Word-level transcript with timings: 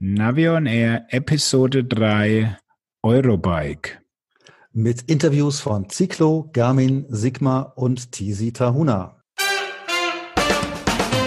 Navion 0.00 0.66
Air 0.66 1.06
Episode 1.08 1.82
3 1.82 2.56
Eurobike. 3.02 3.98
Mit 4.72 5.02
Interviews 5.10 5.58
von 5.58 5.90
Ciclo, 5.90 6.48
Garmin, 6.52 7.06
Sigma 7.08 7.72
und 7.74 8.12
Tisi 8.12 8.52
Tahuna. 8.52 9.16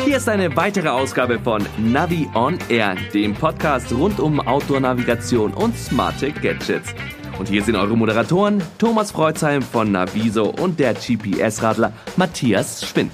Hier 0.06 0.16
ist 0.16 0.30
eine 0.30 0.56
weitere 0.56 0.88
Ausgabe 0.88 1.38
von 1.40 1.68
Navi 1.80 2.30
on 2.34 2.60
Air, 2.70 2.96
dem 3.14 3.34
Podcast 3.34 3.92
rund 3.92 4.22
um 4.22 4.40
Outdoor-Navigation 4.40 5.54
und 5.54 5.78
smarte 5.78 6.32
Gadgets. 6.32 6.96
Und 7.38 7.50
hier 7.50 7.64
sind 7.64 7.76
eure 7.76 7.98
Moderatoren 7.98 8.64
Thomas 8.78 9.12
Freuzheim 9.12 9.64
von 9.64 9.92
Naviso 9.92 10.46
und 10.46 10.80
der 10.80 10.94
GPS-Radler 10.94 11.92
Matthias 12.16 12.86
Schwind. 12.86 13.12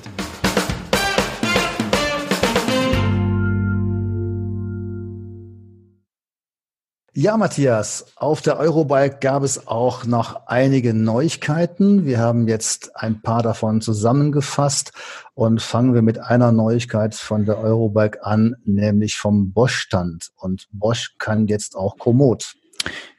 Ja, 7.19 7.35
Matthias, 7.35 8.05
auf 8.15 8.43
der 8.43 8.59
Eurobike 8.59 9.17
gab 9.19 9.41
es 9.41 9.65
auch 9.65 10.05
noch 10.05 10.45
einige 10.45 10.93
Neuigkeiten. 10.93 12.05
Wir 12.05 12.19
haben 12.19 12.47
jetzt 12.47 12.95
ein 12.95 13.23
paar 13.23 13.41
davon 13.41 13.81
zusammengefasst 13.81 14.91
und 15.33 15.59
fangen 15.59 15.95
wir 15.95 16.03
mit 16.03 16.19
einer 16.19 16.51
Neuigkeit 16.51 17.15
von 17.15 17.45
der 17.45 17.57
Eurobike 17.57 18.23
an, 18.23 18.55
nämlich 18.65 19.17
vom 19.17 19.51
Bosch-Stand. 19.51 20.29
Und 20.35 20.67
Bosch 20.71 21.15
kann 21.17 21.47
jetzt 21.47 21.75
auch 21.75 21.97
Komoot. 21.97 22.53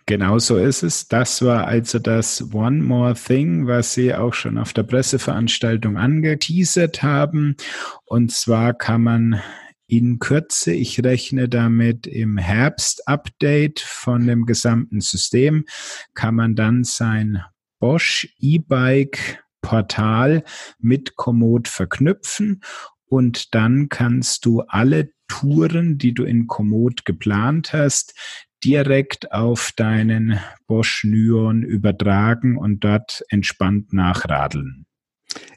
Genau 0.06 0.38
so 0.38 0.58
ist 0.58 0.84
es. 0.84 1.08
Das 1.08 1.42
war 1.42 1.66
also 1.66 1.98
das 1.98 2.54
One 2.54 2.84
More 2.84 3.14
Thing, 3.14 3.66
was 3.66 3.94
Sie 3.94 4.14
auch 4.14 4.32
schon 4.32 4.58
auf 4.58 4.72
der 4.72 4.84
Presseveranstaltung 4.84 5.96
angeteasert 5.96 7.02
haben. 7.02 7.56
Und 8.04 8.30
zwar 8.30 8.74
kann 8.74 9.02
man 9.02 9.42
in 9.88 10.20
Kürze. 10.20 10.72
Ich 10.72 11.02
rechne 11.02 11.48
damit 11.48 12.06
im 12.06 12.38
Herbst-Update 12.38 13.80
von 13.80 14.26
dem 14.26 14.46
gesamten 14.46 15.00
System 15.00 15.64
kann 16.14 16.36
man 16.36 16.54
dann 16.54 16.84
sein 16.84 17.42
Bosch 17.80 18.28
E-Bike 18.38 19.42
Portal 19.62 20.44
mit 20.78 21.16
Komoot 21.16 21.66
verknüpfen 21.66 22.62
und 23.06 23.54
dann 23.54 23.88
kannst 23.88 24.44
du 24.44 24.60
alle 24.60 25.10
Touren, 25.26 25.98
die 25.98 26.14
du 26.14 26.24
in 26.24 26.46
Komoot 26.46 27.04
geplant 27.04 27.72
hast, 27.72 28.14
direkt 28.64 29.32
auf 29.32 29.72
deinen 29.76 30.38
Bosch 30.66 31.04
Nyon 31.04 31.62
übertragen 31.62 32.56
und 32.56 32.84
dort 32.84 33.24
entspannt 33.28 33.92
nachradeln. 33.92 34.86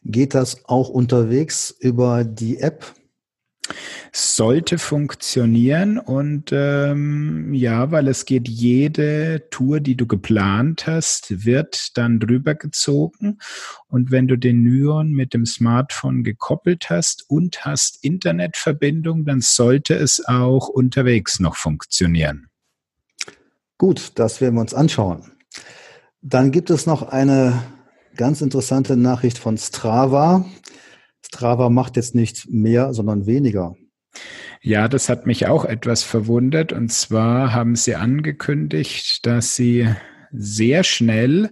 Geht 0.03 0.33
das 0.33 0.65
auch 0.65 0.89
unterwegs 0.89 1.75
über 1.79 2.23
die 2.23 2.57
App? 2.57 2.93
Sollte 4.13 4.77
funktionieren 4.77 5.97
und 5.97 6.49
ähm, 6.51 7.53
ja, 7.53 7.91
weil 7.91 8.09
es 8.09 8.25
geht, 8.25 8.49
jede 8.49 9.47
Tour, 9.51 9.79
die 9.79 9.95
du 9.95 10.05
geplant 10.05 10.85
hast, 10.85 11.45
wird 11.45 11.97
dann 11.97 12.19
drüber 12.19 12.55
gezogen 12.55 13.37
und 13.87 14.11
wenn 14.11 14.27
du 14.27 14.37
den 14.37 14.63
Nyon 14.63 15.11
mit 15.13 15.33
dem 15.33 15.45
Smartphone 15.45 16.23
gekoppelt 16.23 16.89
hast 16.89 17.23
und 17.29 17.63
hast 17.63 18.03
Internetverbindung, 18.03 19.23
dann 19.23 19.39
sollte 19.39 19.95
es 19.95 20.21
auch 20.25 20.67
unterwegs 20.67 21.39
noch 21.39 21.55
funktionieren. 21.55 22.47
Gut, 23.77 24.11
das 24.15 24.41
werden 24.41 24.55
wir 24.55 24.61
uns 24.61 24.73
anschauen. 24.73 25.31
Dann 26.21 26.51
gibt 26.51 26.69
es 26.69 26.85
noch 26.85 27.01
eine 27.01 27.63
ganz 28.15 28.41
interessante 28.41 28.97
Nachricht 28.97 29.37
von 29.37 29.57
Strava. 29.57 30.45
Strava 31.25 31.69
macht 31.69 31.95
jetzt 31.95 32.13
nicht 32.13 32.49
mehr, 32.49 32.93
sondern 32.93 33.25
weniger. 33.25 33.75
Ja, 34.61 34.87
das 34.87 35.09
hat 35.09 35.25
mich 35.25 35.47
auch 35.47 35.65
etwas 35.65 36.03
verwundert. 36.03 36.73
Und 36.73 36.91
zwar 36.91 37.53
haben 37.53 37.75
sie 37.75 37.95
angekündigt, 37.95 39.25
dass 39.25 39.55
sie 39.55 39.87
sehr 40.31 40.83
schnell 40.83 41.51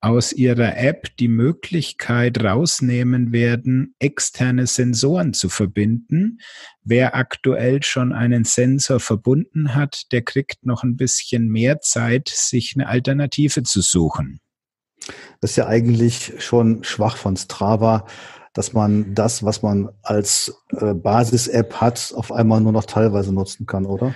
aus 0.00 0.32
ihrer 0.32 0.76
App 0.76 1.16
die 1.16 1.28
Möglichkeit 1.28 2.42
rausnehmen 2.42 3.32
werden, 3.32 3.94
externe 3.98 4.66
Sensoren 4.66 5.32
zu 5.32 5.48
verbinden. 5.48 6.38
Wer 6.84 7.16
aktuell 7.16 7.82
schon 7.82 8.12
einen 8.12 8.44
Sensor 8.44 9.00
verbunden 9.00 9.74
hat, 9.74 10.12
der 10.12 10.22
kriegt 10.22 10.64
noch 10.64 10.84
ein 10.84 10.96
bisschen 10.96 11.48
mehr 11.48 11.80
Zeit, 11.80 12.28
sich 12.28 12.74
eine 12.76 12.88
Alternative 12.88 13.64
zu 13.64 13.80
suchen. 13.80 14.40
Das 15.40 15.52
ist 15.52 15.56
ja 15.56 15.66
eigentlich 15.66 16.34
schon 16.38 16.84
schwach 16.84 17.16
von 17.16 17.36
Strava, 17.36 18.06
dass 18.56 18.72
man 18.72 19.14
das, 19.14 19.44
was 19.44 19.62
man 19.62 19.90
als 20.02 20.62
äh, 20.80 20.94
Basis-App 20.94 21.74
hat, 21.74 22.14
auf 22.16 22.32
einmal 22.32 22.62
nur 22.62 22.72
noch 22.72 22.86
teilweise 22.86 23.34
nutzen 23.34 23.66
kann, 23.66 23.84
oder? 23.84 24.14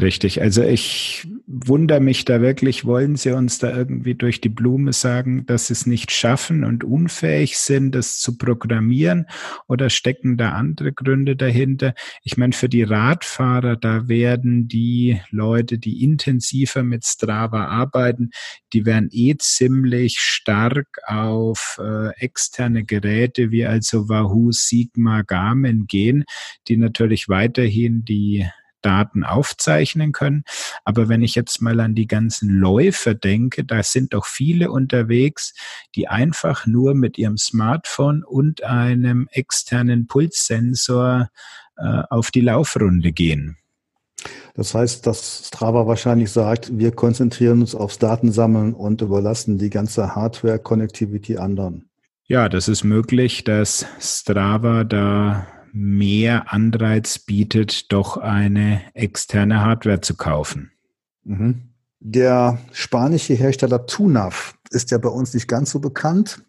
Richtig. 0.00 0.40
Also 0.42 0.62
ich 0.62 1.26
wundere 1.46 2.00
mich 2.00 2.24
da 2.24 2.40
wirklich, 2.40 2.84
wollen 2.84 3.16
Sie 3.16 3.32
uns 3.32 3.58
da 3.58 3.74
irgendwie 3.74 4.14
durch 4.14 4.40
die 4.40 4.48
Blume 4.48 4.92
sagen, 4.92 5.46
dass 5.46 5.68
Sie 5.68 5.72
es 5.72 5.86
nicht 5.86 6.10
schaffen 6.10 6.64
und 6.64 6.84
unfähig 6.84 7.58
sind, 7.58 7.94
das 7.94 8.18
zu 8.18 8.36
programmieren 8.36 9.26
oder 9.66 9.90
stecken 9.90 10.36
da 10.36 10.52
andere 10.52 10.92
Gründe 10.92 11.36
dahinter? 11.36 11.94
Ich 12.22 12.36
meine, 12.36 12.52
für 12.52 12.68
die 12.68 12.82
Radfahrer, 12.82 13.76
da 13.76 14.08
werden 14.08 14.68
die 14.68 15.20
Leute, 15.30 15.78
die 15.78 16.02
intensiver 16.02 16.82
mit 16.82 17.04
Strava 17.06 17.66
arbeiten, 17.66 18.30
die 18.72 18.84
werden 18.84 19.08
eh 19.10 19.36
ziemlich 19.38 20.18
stark 20.18 20.86
auf 21.06 21.80
äh, 21.82 22.10
externe 22.18 22.84
Geräte 22.84 23.50
wie 23.50 23.64
also 23.64 24.08
Wahoo, 24.08 24.52
Sigma, 24.52 25.22
Garmin 25.22 25.86
gehen, 25.86 26.24
die 26.68 26.76
natürlich 26.76 27.28
weiterhin 27.28 28.04
die 28.04 28.46
Daten 28.82 29.24
aufzeichnen 29.24 30.12
können. 30.12 30.44
Aber 30.84 31.08
wenn 31.08 31.22
ich 31.22 31.34
jetzt 31.34 31.60
mal 31.60 31.80
an 31.80 31.94
die 31.94 32.06
ganzen 32.06 32.50
Läufer 32.50 33.14
denke, 33.14 33.64
da 33.64 33.82
sind 33.82 34.14
doch 34.14 34.26
viele 34.26 34.70
unterwegs, 34.70 35.54
die 35.94 36.08
einfach 36.08 36.66
nur 36.66 36.94
mit 36.94 37.18
ihrem 37.18 37.36
Smartphone 37.36 38.24
und 38.24 38.62
einem 38.62 39.28
externen 39.30 40.06
Pulssensor 40.06 41.28
äh, 41.76 42.02
auf 42.10 42.30
die 42.30 42.40
Laufrunde 42.40 43.12
gehen. 43.12 43.56
Das 44.54 44.74
heißt, 44.74 45.06
dass 45.06 45.46
Strava 45.46 45.86
wahrscheinlich 45.86 46.32
sagt, 46.32 46.76
wir 46.76 46.90
konzentrieren 46.90 47.60
uns 47.60 47.74
aufs 47.74 47.98
Datensammeln 47.98 48.74
und 48.74 49.00
überlassen 49.00 49.58
die 49.58 49.70
ganze 49.70 50.16
Hardware-Connectivity 50.16 51.36
anderen. 51.36 51.88
Ja, 52.26 52.48
das 52.48 52.68
ist 52.68 52.84
möglich, 52.84 53.44
dass 53.44 53.86
Strava 54.00 54.84
da 54.84 55.46
mehr 55.78 56.52
Anreiz 56.52 57.20
bietet, 57.20 57.92
doch 57.92 58.16
eine 58.16 58.80
externe 58.94 59.64
Hardware 59.64 60.00
zu 60.00 60.16
kaufen. 60.16 60.72
Mhm. 61.24 61.68
Der 62.00 62.58
spanische 62.72 63.34
Hersteller 63.34 63.86
Tunav 63.86 64.54
ist 64.70 64.90
ja 64.90 64.98
bei 64.98 65.08
uns 65.08 65.34
nicht 65.34 65.48
ganz 65.48 65.70
so 65.70 65.78
bekannt, 65.80 66.42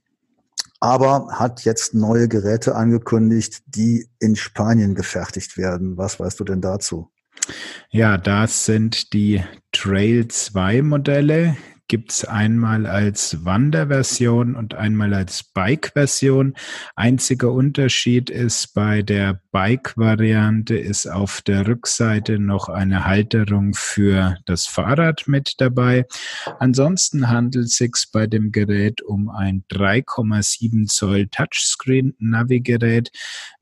aber 0.80 1.28
hat 1.32 1.64
jetzt 1.66 1.94
neue 1.94 2.28
Geräte 2.28 2.76
angekündigt, 2.76 3.62
die 3.68 4.08
in 4.20 4.36
Spanien 4.36 4.96
gefertigt 4.96 5.58
werden. 5.58 5.98
Was 5.98 6.20
weißt 6.20 6.40
du 6.40 6.44
denn 6.44 6.62
dazu? 6.62 7.12
Ja, 7.90 8.18
das 8.18 8.66
sind 8.66 9.14
die 9.14 9.44
Trail 9.72 10.28
2 10.28 10.82
Modelle, 10.82 11.56
gibt 11.90 12.12
es 12.12 12.24
einmal 12.24 12.86
als 12.86 13.44
Wanderversion 13.44 14.56
und 14.56 14.76
einmal 14.76 15.14
als 15.14 15.44
Bike-Version. 15.44 16.54
Einziger 16.96 17.52
Unterschied 17.52 18.30
ist 18.30 18.74
bei 18.76 19.02
der 19.02 19.42
Bike-Variante 19.52 20.78
ist 20.78 21.08
auf 21.08 21.42
der 21.42 21.68
Rückseite 21.68 22.38
noch 22.38 22.70
eine 22.70 23.06
Halterung 23.06 23.74
für 23.74 24.38
das 24.46 24.68
Fahrrad 24.68 25.28
mit 25.28 25.56
dabei. 25.58 26.06
Ansonsten 26.60 27.30
handelt 27.30 27.66
es 27.66 27.78
sich 27.78 27.90
bei 28.14 28.28
dem 28.28 28.52
Gerät 28.52 29.02
um 29.02 29.30
ein 29.30 29.64
3,7 29.72 30.86
Zoll 30.86 31.28
Touchscreen-Navigerät 31.28 33.12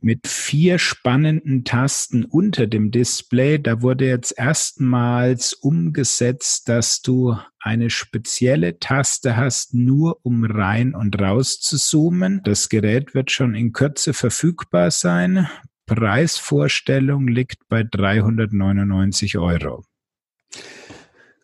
mit 0.02 0.28
vier 0.28 0.78
spannenden 0.78 1.64
Tasten 1.64 2.26
unter 2.26 2.68
dem 2.68 2.92
Display. 2.92 3.58
Da 3.58 3.82
wurde 3.82 4.08
jetzt 4.08 4.38
erstmals 4.38 5.54
umgesetzt, 5.54 6.68
dass 6.68 7.02
du 7.02 7.38
eine 7.68 7.90
spezielle 7.90 8.80
Taste 8.80 9.36
hast, 9.36 9.74
nur 9.74 10.20
um 10.24 10.46
rein 10.46 10.96
und 10.96 11.22
raus 11.22 11.60
zu 11.60 11.78
zoomen. 11.78 12.42
Das 12.44 12.70
Gerät 12.70 13.14
wird 13.14 13.30
schon 13.30 13.54
in 13.54 13.74
Kürze 13.74 14.14
verfügbar 14.14 14.90
sein. 14.90 15.48
Preisvorstellung 15.86 17.28
liegt 17.28 17.68
bei 17.68 17.84
399 17.84 19.38
Euro. 19.38 19.84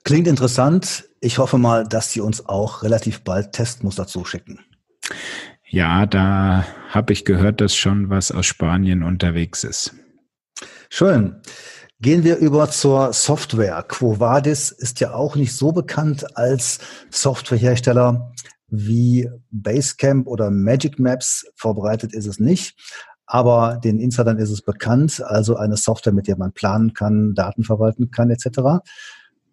Klingt 0.03 0.27
interessant. 0.27 1.05
Ich 1.21 1.37
hoffe 1.37 1.57
mal, 1.57 1.85
dass 1.85 2.11
Sie 2.11 2.21
uns 2.21 2.45
auch 2.45 2.83
relativ 2.83 3.21
bald 3.21 3.51
Testmuster 3.53 4.07
zuschicken. 4.07 4.59
Ja, 5.69 6.05
da 6.05 6.65
habe 6.89 7.13
ich 7.13 7.25
gehört, 7.25 7.61
dass 7.61 7.75
schon 7.75 8.09
was 8.09 8.31
aus 8.31 8.45
Spanien 8.45 9.03
unterwegs 9.03 9.63
ist. 9.63 9.95
Schön. 10.89 11.41
Gehen 12.03 12.25
wir 12.25 12.35
über 12.35 12.69
zur 12.69 13.13
Software. 13.13 13.81
Quo 13.87 14.19
Vadis 14.19 14.71
ist 14.71 14.99
ja 14.99 15.13
auch 15.13 15.37
nicht 15.37 15.55
so 15.55 15.71
bekannt 15.71 16.35
als 16.35 16.79
Softwarehersteller 17.09 18.33
wie 18.67 19.29
Basecamp 19.51 20.27
oder 20.27 20.51
Magic 20.51 20.99
Maps. 20.99 21.45
Verbreitet 21.55 22.13
ist 22.13 22.25
es 22.25 22.41
nicht. 22.41 22.75
aber 23.25 23.79
den 23.81 23.99
Insidern 23.99 24.37
ist 24.37 24.49
es 24.49 24.61
bekannt, 24.61 25.23
also 25.25 25.55
eine 25.55 25.77
Software, 25.77 26.11
mit 26.11 26.27
der 26.27 26.37
man 26.37 26.51
planen 26.51 26.93
kann, 26.93 27.35
Daten 27.35 27.63
verwalten 27.63 28.11
kann 28.11 28.29
etc. 28.29 28.83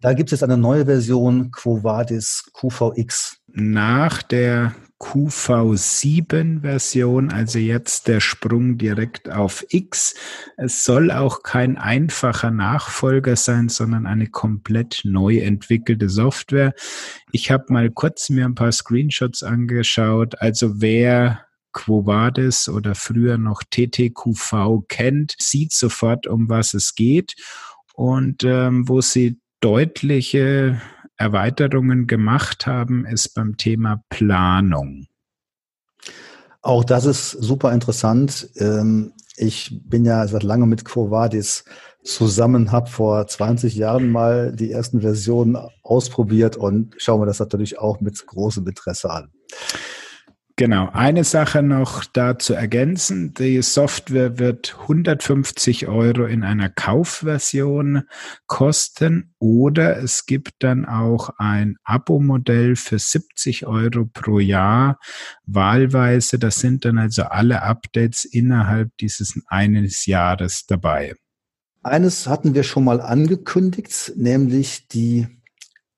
Da 0.01 0.11
gibt 0.13 0.27
es 0.27 0.31
jetzt 0.31 0.43
eine 0.43 0.57
neue 0.57 0.87
Version 0.87 1.51
Quo 1.51 1.85
Vadis 1.85 2.51
QVX. 2.53 3.37
Nach 3.47 4.21
der 4.23 4.75
QV7-Version, 5.01 7.31
also 7.31 7.57
jetzt 7.57 8.07
der 8.07 8.19
Sprung 8.19 8.77
direkt 8.77 9.31
auf 9.31 9.65
X. 9.69 10.13
Es 10.57 10.85
soll 10.85 11.09
auch 11.11 11.41
kein 11.41 11.77
einfacher 11.77 12.51
Nachfolger 12.51 13.35
sein, 13.35 13.67
sondern 13.67 14.05
eine 14.05 14.27
komplett 14.27 15.01
neu 15.03 15.39
entwickelte 15.39 16.07
Software. 16.07 16.75
Ich 17.31 17.49
habe 17.49 17.73
mal 17.73 17.89
kurz 17.89 18.29
mir 18.29 18.45
ein 18.45 18.53
paar 18.53 18.71
Screenshots 18.71 19.41
angeschaut. 19.41 20.39
Also 20.39 20.81
wer 20.81 21.47
Quo 21.73 22.05
Vadis 22.05 22.69
oder 22.69 22.93
früher 22.93 23.39
noch 23.39 23.63
TTQV 23.63 24.83
kennt, 24.87 25.33
sieht 25.39 25.73
sofort, 25.73 26.27
um 26.27 26.47
was 26.47 26.75
es 26.75 26.93
geht. 26.93 27.33
Und 27.93 28.43
ähm, 28.43 28.87
wo 28.87 29.01
sie 29.01 29.39
deutliche 29.61 30.79
Erweiterungen 31.21 32.07
gemacht 32.07 32.65
haben, 32.65 33.05
ist 33.05 33.35
beim 33.35 33.55
Thema 33.55 34.03
Planung. 34.09 35.07
Auch 36.63 36.83
das 36.83 37.05
ist 37.05 37.31
super 37.31 37.71
interessant. 37.71 38.49
Ähm, 38.55 39.13
ich 39.37 39.79
bin 39.83 40.03
ja 40.03 40.27
seit 40.27 40.43
langem 40.43 40.69
mit 40.69 40.83
Quo 40.83 41.11
Vadis 41.11 41.63
zusammen, 42.03 42.71
habe 42.71 42.89
vor 42.89 43.27
20 43.27 43.75
Jahren 43.75 44.09
mal 44.09 44.51
die 44.51 44.71
ersten 44.71 45.01
Versionen 45.01 45.57
ausprobiert 45.83 46.57
und 46.57 46.95
schauen 46.97 47.21
wir 47.21 47.27
das 47.27 47.39
natürlich 47.39 47.77
auch 47.77 48.01
mit 48.01 48.25
großem 48.25 48.67
Interesse 48.67 49.11
an. 49.11 49.31
Genau, 50.61 50.89
eine 50.93 51.23
Sache 51.23 51.63
noch 51.63 52.05
da 52.05 52.37
zu 52.37 52.53
ergänzen. 52.53 53.33
Die 53.33 53.63
Software 53.63 54.37
wird 54.37 54.77
150 54.81 55.87
Euro 55.87 56.25
in 56.25 56.43
einer 56.43 56.69
Kaufversion 56.69 58.03
kosten 58.45 59.33
oder 59.39 59.97
es 59.97 60.27
gibt 60.27 60.51
dann 60.59 60.85
auch 60.85 61.31
ein 61.39 61.77
Abo-Modell 61.83 62.75
für 62.75 62.99
70 62.99 63.65
Euro 63.65 64.05
pro 64.05 64.37
Jahr 64.37 64.99
wahlweise. 65.47 66.37
Das 66.37 66.59
sind 66.59 66.85
dann 66.85 66.99
also 66.99 67.23
alle 67.23 67.63
Updates 67.63 68.23
innerhalb 68.23 68.95
dieses 68.97 69.41
eines 69.47 70.05
Jahres 70.05 70.67
dabei. 70.67 71.15
Eines 71.81 72.27
hatten 72.27 72.53
wir 72.53 72.61
schon 72.61 72.83
mal 72.83 73.01
angekündigt, 73.01 74.13
nämlich 74.15 74.87
die 74.89 75.25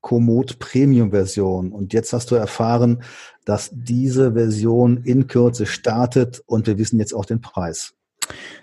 Komoot 0.04 0.60
Premium 0.60 1.12
Version. 1.12 1.72
Und 1.72 1.94
jetzt 1.94 2.12
hast 2.12 2.30
du 2.30 2.36
erfahren, 2.36 3.04
dass 3.46 3.72
diese 3.74 4.34
Version 4.34 4.98
in 4.98 5.28
Kürze 5.28 5.66
startet 5.66 6.44
und 6.46 6.68
wir 6.68 6.78
wissen 6.78 7.00
jetzt 7.00 7.14
auch 7.14 7.26
den 7.26 7.42
Preis. 7.42 7.96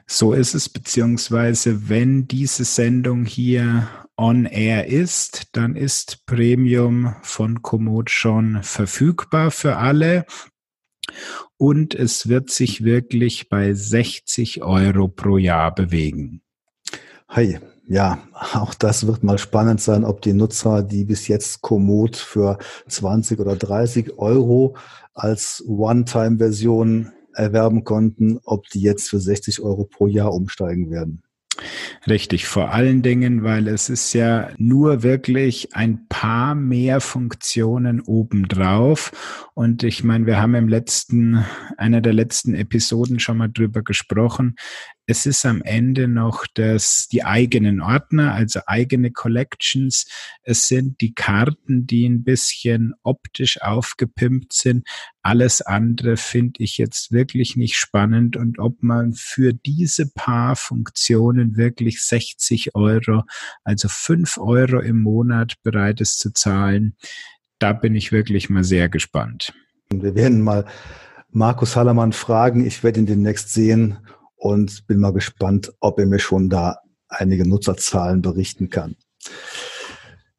So 0.07 0.35
ist 0.35 0.55
es, 0.55 0.69
beziehungsweise 0.69 1.89
wenn 1.89 2.29
diese 2.29 2.65
Sendung 2.65 3.25
hier 3.25 3.89
on 4.17 4.45
air 4.45 4.87
ist, 4.87 5.57
dann 5.57 5.77
ist 5.77 6.27
Premium 6.27 7.15
von 7.23 7.63
Komoot 7.63 8.11
schon 8.11 8.63
verfügbar 8.63 9.51
für 9.51 9.77
alle. 9.77 10.27
Und 11.57 11.95
es 11.95 12.29
wird 12.29 12.51
sich 12.51 12.85
wirklich 12.85 13.49
bei 13.49 13.73
60 13.73 14.63
Euro 14.63 15.09
pro 15.09 15.39
Jahr 15.39 15.75
bewegen. 15.75 16.43
Hey, 17.29 17.61
ja, 17.91 18.19
auch 18.53 18.73
das 18.73 19.09
wird 19.09 19.25
mal 19.25 19.37
spannend 19.37 19.81
sein, 19.81 20.05
ob 20.05 20.23
die 20.23 20.33
Nutzer, 20.33 20.85
die 20.85 21.05
bis 21.05 21.27
jetzt 21.27 21.61
Komoot 21.61 22.15
für 22.15 22.57
20 22.87 23.41
oder 23.41 23.57
30 23.57 24.17
Euro 24.17 24.77
als 25.13 25.65
One-Time-Version 25.67 27.11
erwerben 27.35 27.83
konnten, 27.83 28.39
ob 28.45 28.69
die 28.69 28.81
jetzt 28.81 29.11
für 29.11 29.19
60 29.19 29.61
Euro 29.61 29.87
pro 29.87 30.07
Jahr 30.07 30.33
umsteigen 30.33 30.93
werden. 30.93 31.25
Richtig, 32.07 32.47
vor 32.47 32.71
allen 32.71 33.03
Dingen, 33.03 33.43
weil 33.43 33.67
es 33.67 33.91
ist 33.91 34.13
ja 34.13 34.51
nur 34.57 35.03
wirklich 35.03 35.75
ein 35.75 36.07
paar 36.09 36.55
mehr 36.55 37.01
Funktionen 37.01 38.01
obendrauf. 38.01 39.51
Und 39.55 39.83
ich 39.83 40.05
meine, 40.05 40.27
wir 40.27 40.41
haben 40.41 40.55
im 40.55 40.69
letzten, 40.69 41.45
einer 41.77 42.01
der 42.01 42.13
letzten 42.13 42.55
Episoden 42.55 43.19
schon 43.19 43.37
mal 43.37 43.49
drüber 43.49 43.83
gesprochen 43.83 44.55
es 45.11 45.27
ist 45.27 45.45
am 45.45 45.61
Ende 45.63 46.07
noch 46.07 46.47
das, 46.55 47.09
die 47.11 47.25
eigenen 47.25 47.81
Ordner, 47.81 48.33
also 48.33 48.61
eigene 48.67 49.11
Collections. 49.11 50.07
Es 50.45 50.69
sind 50.69 51.01
die 51.01 51.15
Karten, 51.15 51.85
die 51.85 52.09
ein 52.09 52.23
bisschen 52.23 52.95
optisch 53.03 53.61
aufgepimpt 53.61 54.53
sind. 54.53 54.87
Alles 55.23 55.63
andere 55.63 56.17
finde 56.17 56.63
ich 56.63 56.79
jetzt 56.79 57.11
wirklich 57.11 57.57
nicht 57.57 57.75
spannend. 57.75 58.37
Und 58.37 58.61
ob 58.61 58.85
man 58.85 59.13
für 59.13 59.53
diese 59.53 60.09
paar 60.09 60.55
Funktionen 60.55 61.57
wirklich 61.57 62.05
60 62.05 62.77
Euro, 62.77 63.25
also 63.65 63.89
5 63.89 64.39
Euro 64.39 64.79
im 64.79 65.03
Monat 65.03 65.55
bereit 65.65 66.01
ist 66.01 66.21
zu 66.21 66.33
zahlen, 66.33 66.97
da 67.59 67.73
bin 67.73 67.97
ich 67.97 68.13
wirklich 68.13 68.49
mal 68.49 68.63
sehr 68.63 68.89
gespannt. 68.89 69.53
Wir 69.93 70.15
werden 70.15 70.41
mal 70.41 70.67
Markus 71.33 71.75
Hallermann 71.75 72.13
fragen. 72.13 72.65
Ich 72.65 72.85
werde 72.85 73.01
ihn 73.01 73.07
demnächst 73.07 73.53
sehen 73.53 73.99
und 74.41 74.87
bin 74.87 74.99
mal 74.99 75.13
gespannt, 75.13 75.73
ob 75.81 75.99
er 75.99 76.07
mir 76.07 76.19
schon 76.19 76.49
da 76.49 76.79
einige 77.09 77.47
Nutzerzahlen 77.47 78.23
berichten 78.23 78.71
kann. 78.71 78.97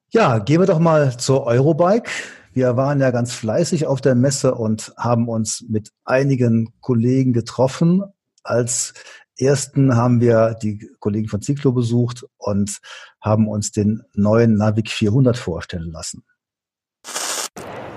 Ja, 0.10 0.40
gehen 0.40 0.60
wir 0.60 0.68
doch 0.68 0.80
mal 0.80 1.18
zur 1.18 1.46
Eurobike. 1.46 2.10
Wir 2.54 2.76
waren 2.76 3.00
ja 3.00 3.12
ganz 3.12 3.32
fleißig 3.34 3.86
auf 3.86 4.02
der 4.02 4.16
Messe 4.16 4.56
und 4.56 4.94
haben 4.98 5.30
uns 5.30 5.64
mit 5.70 5.92
einigen 6.04 6.74
Kollegen 6.82 7.32
getroffen. 7.32 8.04
Als 8.44 8.94
ersten 9.38 9.96
haben 9.96 10.20
wir 10.20 10.56
die 10.62 10.90
Kollegen 11.00 11.30
von 11.30 11.42
Ciclo 11.42 11.72
besucht 11.72 12.26
und 12.38 12.80
haben 13.22 13.48
uns 13.48 13.72
den 13.72 14.02
neuen 14.14 14.58
Navic 14.58 14.90
400 14.90 15.38
vorstellen 15.38 15.92
lassen. 15.92 16.24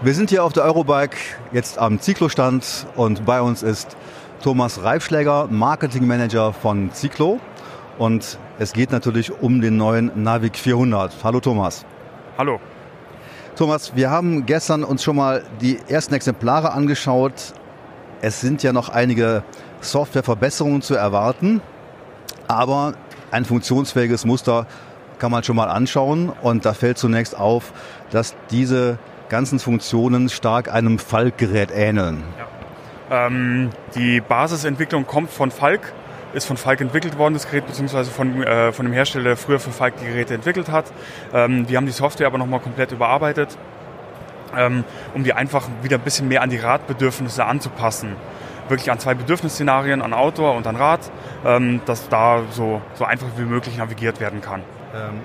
Wir 0.03 0.15
sind 0.15 0.29
hier 0.29 0.45
auf 0.45 0.53
der 0.53 0.65
Eurobike 0.65 1.17
jetzt 1.53 1.79
am 1.79 1.99
Ciclo-Stand 1.99 2.87
und 2.95 3.25
bei 3.25 3.41
uns 3.41 3.63
ist 3.63 3.97
Thomas 4.45 4.85
Reifschläger, 4.85 5.49
Marketing 5.51 6.07
Manager 6.07 6.53
von 6.53 6.91
Ciclo. 6.93 7.41
Und 7.97 8.39
es 8.59 8.75
geht 8.75 8.93
natürlich 8.93 9.33
um 9.41 9.63
den 9.63 9.79
neuen 9.79 10.23
Navic 10.23 10.59
400. 10.59 11.15
Hallo 11.25 11.41
Thomas. 11.41 11.87
Hallo. 12.37 12.61
Thomas, 13.57 13.97
wir 13.97 14.11
haben 14.11 14.45
gestern 14.45 14.85
uns 14.85 15.03
schon 15.03 15.17
mal 15.17 15.45
die 15.63 15.79
ersten 15.89 16.13
Exemplare 16.13 16.73
angeschaut. 16.73 17.55
Es 18.21 18.43
sind 18.43 18.63
ja 18.63 18.75
noch 18.75 18.91
einige 18.91 19.45
Softwareverbesserungen 19.81 20.83
zu 20.83 20.95
erwarten, 20.95 21.63
aber 22.47 22.93
ein 23.31 23.47
funktionsfähiges 23.47 24.27
Muster 24.27 24.67
kann 25.19 25.31
man 25.31 25.43
schon 25.43 25.57
mal 25.57 25.71
anschauen 25.71 26.31
und 26.43 26.67
da 26.67 26.75
fällt 26.75 26.99
zunächst 26.99 27.35
auf, 27.35 27.73
dass 28.11 28.35
diese 28.51 28.99
ganzen 29.31 29.59
Funktionen 29.59 30.29
stark 30.29 30.71
einem 30.71 30.99
Falkgerät 30.99 31.71
ähneln. 31.75 32.23
Ja. 32.39 32.44
Ähm, 33.11 33.71
die 33.95 34.21
Basisentwicklung 34.21 35.07
kommt 35.07 35.31
von 35.31 35.51
Falk, 35.51 35.93
ist 36.33 36.47
von 36.47 36.57
Falk 36.57 36.81
entwickelt 36.81 37.19
worden, 37.19 37.35
das 37.35 37.47
Gerät, 37.47 37.67
beziehungsweise 37.67 38.11
von, 38.11 38.43
äh, 38.43 38.73
von 38.73 38.87
dem 38.87 38.93
Hersteller, 38.93 39.25
der 39.25 39.37
früher 39.37 39.61
für 39.61 39.71
Falk 39.71 39.95
die 40.01 40.07
Geräte 40.07 40.35
entwickelt 40.35 40.71
hat. 40.71 40.87
Ähm, 41.33 41.69
wir 41.69 41.77
haben 41.77 41.87
die 41.87 41.93
Software 41.93 42.27
aber 42.27 42.39
nochmal 42.39 42.61
komplett 42.61 42.93
überarbeitet, 42.93 43.57
ähm, 44.57 44.85
um 45.15 45.23
die 45.23 45.33
einfach 45.33 45.69
wieder 45.83 45.97
ein 45.97 46.03
bisschen 46.03 46.29
mehr 46.29 46.43
an 46.43 46.51
die 46.51 46.59
Radbedürfnisse 46.59 47.45
anzupassen. 47.45 48.17
Wirklich 48.69 48.91
an 48.91 48.99
zwei 48.99 49.15
Bedürfnisszenarien, 49.15 50.01
an 50.01 50.15
Outdoor 50.15 50.57
und 50.57 50.67
an 50.67 50.77
Rad, 50.77 51.01
ähm, 51.45 51.83
dass 51.85 52.09
da 52.09 52.43
so, 52.51 52.81
so 52.95 53.05
einfach 53.05 53.27
wie 53.37 53.45
möglich 53.45 53.77
navigiert 53.77 54.21
werden 54.21 54.41
kann. 54.41 54.63
Ähm, 54.95 55.21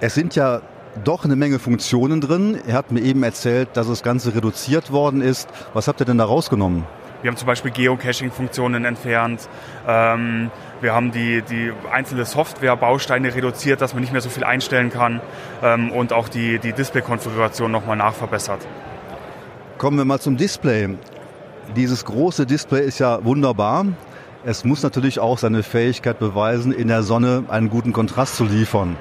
es 0.00 0.14
sind 0.14 0.34
ja 0.34 0.62
doch 1.04 1.24
eine 1.24 1.36
Menge 1.36 1.58
Funktionen 1.58 2.20
drin. 2.20 2.58
Er 2.66 2.74
hat 2.74 2.90
mir 2.90 3.00
eben 3.00 3.22
erzählt, 3.22 3.68
dass 3.74 3.88
das 3.88 4.02
Ganze 4.02 4.34
reduziert 4.34 4.90
worden 4.90 5.20
ist. 5.20 5.48
Was 5.74 5.86
habt 5.86 6.00
ihr 6.00 6.06
denn 6.06 6.18
da 6.18 6.24
rausgenommen? 6.24 6.84
Wir 7.22 7.30
haben 7.30 7.36
zum 7.36 7.46
Beispiel 7.46 7.72
Geocaching-Funktionen 7.72 8.84
entfernt. 8.84 9.48
Ähm, 9.86 10.50
wir 10.80 10.94
haben 10.94 11.10
die, 11.10 11.42
die 11.42 11.72
einzelne 11.90 12.24
Software-Bausteine 12.24 13.34
reduziert, 13.34 13.80
dass 13.80 13.92
man 13.92 14.02
nicht 14.02 14.12
mehr 14.12 14.20
so 14.20 14.28
viel 14.28 14.44
einstellen 14.44 14.90
kann 14.90 15.20
ähm, 15.62 15.90
und 15.90 16.12
auch 16.12 16.28
die, 16.28 16.58
die 16.58 16.72
Display-Konfiguration 16.72 17.72
nochmal 17.72 17.96
nachverbessert. 17.96 18.66
Kommen 19.78 19.98
wir 19.98 20.04
mal 20.04 20.20
zum 20.20 20.36
Display. 20.36 20.96
Dieses 21.74 22.04
große 22.04 22.46
Display 22.46 22.84
ist 22.84 23.00
ja 23.00 23.24
wunderbar. 23.24 23.86
Es 24.44 24.64
muss 24.64 24.82
natürlich 24.82 25.18
auch 25.18 25.38
seine 25.38 25.62
Fähigkeit 25.62 26.18
beweisen, 26.20 26.72
in 26.72 26.88
der 26.88 27.02
Sonne 27.02 27.44
einen 27.48 27.68
guten 27.68 27.92
Kontrast 27.92 28.36
zu 28.36 28.44
liefern. 28.44 28.96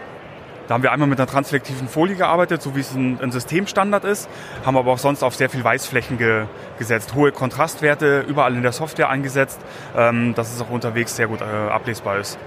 Da 0.68 0.74
haben 0.74 0.84
wir 0.84 0.92
einmal 0.92 1.08
mit 1.08 1.20
einer 1.20 1.28
transflektiven 1.28 1.88
Folie 1.88 2.16
gearbeitet, 2.16 2.62
so 2.62 2.76
wie 2.76 2.82
es 2.82 2.94
ein, 2.94 3.20
ein 3.22 3.32
Systemstandard 3.32 4.04
ist, 4.04 4.28
haben 4.66 4.76
aber 4.76 4.92
auch 4.92 4.98
sonst 4.98 5.24
auf 5.24 5.34
sehr 5.34 5.50
viel 5.50 5.64
Weißflächen 5.64 6.18
ge, 6.18 6.46
gesetzt, 6.78 7.16
hohe 7.16 7.32
Kontrastwerte 7.32 8.26
überall 8.28 8.54
in 8.54 8.64
der 8.64 8.74
Software 8.74 9.10
eingesetzt, 9.10 9.60
ähm, 9.96 10.36
dass 10.36 10.54
es 10.54 10.62
auch 10.62 10.70
unterwegs 10.70 11.16
sehr 11.16 11.28
gut 11.28 11.40
äh, 11.42 11.46
ablesbar 11.46 12.18
ist. 12.18 12.38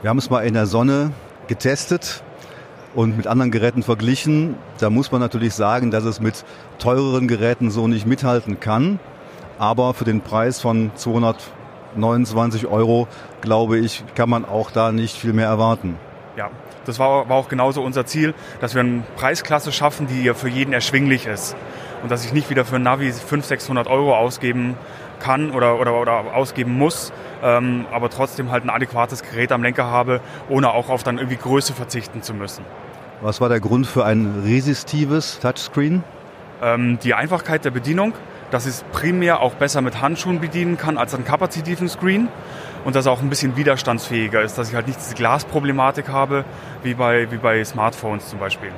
Wir 0.00 0.10
haben 0.10 0.18
es 0.18 0.28
mal 0.28 0.40
in 0.40 0.54
der 0.54 0.66
Sonne 0.66 1.12
getestet 1.46 2.24
und 2.94 3.16
mit 3.16 3.28
anderen 3.28 3.52
Geräten 3.52 3.84
verglichen. 3.84 4.56
Da 4.78 4.90
muss 4.90 5.12
man 5.12 5.20
natürlich 5.20 5.54
sagen, 5.54 5.92
dass 5.92 6.04
es 6.04 6.20
mit 6.20 6.44
teureren 6.80 7.28
Geräten 7.28 7.70
so 7.70 7.86
nicht 7.86 8.06
mithalten 8.06 8.58
kann. 8.58 8.98
Aber 9.58 9.94
für 9.94 10.04
den 10.04 10.20
Preis 10.20 10.60
von 10.60 10.90
200 10.96 11.36
29 11.94 12.66
Euro, 12.66 13.06
glaube 13.40 13.78
ich, 13.78 14.02
kann 14.14 14.30
man 14.30 14.44
auch 14.44 14.70
da 14.70 14.92
nicht 14.92 15.16
viel 15.16 15.32
mehr 15.32 15.46
erwarten. 15.46 15.98
Ja, 16.36 16.50
das 16.86 16.98
war, 16.98 17.28
war 17.28 17.36
auch 17.36 17.48
genauso 17.48 17.82
unser 17.82 18.06
Ziel, 18.06 18.34
dass 18.60 18.74
wir 18.74 18.80
eine 18.80 19.02
Preisklasse 19.16 19.70
schaffen, 19.72 20.06
die 20.06 20.32
für 20.34 20.48
jeden 20.48 20.72
erschwinglich 20.72 21.26
ist. 21.26 21.56
Und 22.02 22.10
dass 22.10 22.24
ich 22.24 22.32
nicht 22.32 22.50
wieder 22.50 22.64
für 22.64 22.76
ein 22.76 22.82
Navi 22.82 23.12
500, 23.12 23.46
600 23.46 23.86
Euro 23.86 24.16
ausgeben 24.16 24.76
kann 25.20 25.52
oder, 25.52 25.78
oder, 25.78 25.94
oder 26.00 26.34
ausgeben 26.34 26.76
muss, 26.76 27.12
ähm, 27.42 27.86
aber 27.92 28.10
trotzdem 28.10 28.50
halt 28.50 28.64
ein 28.64 28.70
adäquates 28.70 29.22
Gerät 29.22 29.52
am 29.52 29.62
Lenker 29.62 29.86
habe, 29.86 30.20
ohne 30.48 30.72
auch 30.72 30.88
auf 30.88 31.02
dann 31.04 31.18
irgendwie 31.18 31.36
Größe 31.36 31.74
verzichten 31.74 32.22
zu 32.22 32.34
müssen. 32.34 32.64
Was 33.20 33.40
war 33.40 33.48
der 33.48 33.60
Grund 33.60 33.86
für 33.86 34.04
ein 34.04 34.42
resistives 34.44 35.38
Touchscreen? 35.38 36.02
Ähm, 36.60 36.98
die 37.04 37.14
Einfachkeit 37.14 37.64
der 37.64 37.70
Bedienung, 37.70 38.14
dass 38.52 38.66
ich 38.66 38.74
es 38.74 38.84
primär 38.92 39.40
auch 39.40 39.54
besser 39.54 39.80
mit 39.80 40.00
Handschuhen 40.00 40.40
bedienen 40.40 40.76
kann 40.76 40.98
als 40.98 41.14
einen 41.14 41.24
kapazitiven 41.24 41.88
Screen 41.88 42.28
und 42.84 42.94
dass 42.94 43.06
er 43.06 43.12
auch 43.12 43.22
ein 43.22 43.30
bisschen 43.30 43.56
widerstandsfähiger 43.56 44.42
ist, 44.42 44.58
dass 44.58 44.68
ich 44.68 44.74
halt 44.74 44.86
nicht 44.86 45.00
diese 45.00 45.14
Glasproblematik 45.14 46.08
habe, 46.08 46.44
wie 46.82 46.94
bei, 46.94 47.30
wie 47.32 47.38
bei 47.38 47.64
Smartphones 47.64 48.28
zum 48.28 48.38
Beispiel. 48.38 48.70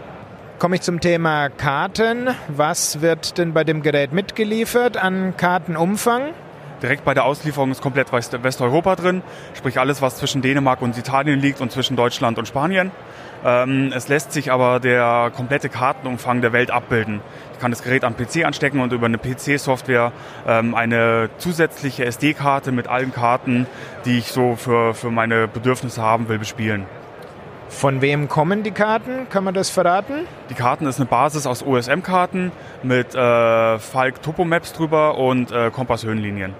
Komme 0.61 0.77
ich 0.77 0.83
zum 0.83 1.01
Thema 1.01 1.49
Karten. 1.49 2.29
Was 2.49 3.01
wird 3.01 3.37
denn 3.37 3.53
bei 3.53 3.65
dem 3.65 3.83
Gerät 3.83 4.13
mitgeliefert 4.13 4.97
an 4.97 5.37
Kartenumfang? 5.37 6.33
Direkt 6.81 7.05
bei 7.05 7.15
der 7.15 7.25
Auslieferung 7.25 7.71
ist 7.71 7.83
komplett 7.83 8.13
Westeuropa 8.13 8.95
drin, 8.95 9.23
sprich 9.55 9.79
alles, 9.79 10.03
was 10.03 10.17
zwischen 10.17 10.43
Dänemark 10.43 10.83
und 10.83 10.97
Italien 10.97 11.41
liegt 11.41 11.61
und 11.61 11.73
zwischen 11.73 11.97
Deutschland 11.97 12.39
und 12.39 12.47
Spanien. 12.47 12.93
Ähm, 13.45 13.93
es 13.95 14.09
lässt 14.09 14.33
sich 14.33 14.51
aber 14.51 14.81
der 14.81 15.31
komplette 15.35 15.69
Kartenumfang 15.69 16.41
der 16.41 16.53
Welt 16.53 16.71
abbilden. 16.71 17.21
Ich 17.55 17.61
kann 17.61 17.71
das 17.71 17.83
Gerät 17.83 18.05
am 18.05 18.17
PC 18.17 18.45
anstecken 18.45 18.81
und 18.81 18.93
über 18.93 19.07
eine 19.07 19.17
PC-Software 19.17 20.13
ähm, 20.47 20.75
eine 20.75 21.31
zusätzliche 21.39 22.05
SD-Karte 22.05 22.73
mit 22.73 22.89
allen 22.89 23.13
Karten, 23.13 23.67
die 24.05 24.19
ich 24.19 24.33
so 24.33 24.57
für, 24.57 24.93
für 24.93 25.11
meine 25.11 25.49
Bedürfnisse 25.49 26.03
haben 26.03 26.29
will, 26.29 26.39
bespielen. 26.39 26.87
Von 27.69 28.03
wem 28.03 28.29
kommen 28.29 28.63
die 28.63 28.71
Karten? 28.71 29.29
Kann 29.31 29.45
man 29.45 29.55
das 29.55 29.71
verraten? 29.71 30.27
Die 30.51 30.55
Karten 30.55 30.87
ist 30.87 30.99
eine 31.01 31.07
Basis 31.07 31.47
aus 31.47 31.65
OSM-Karten 31.65 32.53
mit 32.83 33.15
äh, 33.15 33.79
Falk 33.79 34.23
Topomaps 34.23 34.73
drüber 34.73 35.17
und 35.17 35.51
äh, 35.51 35.71
Kompass-Höhenlinien. 35.71 36.55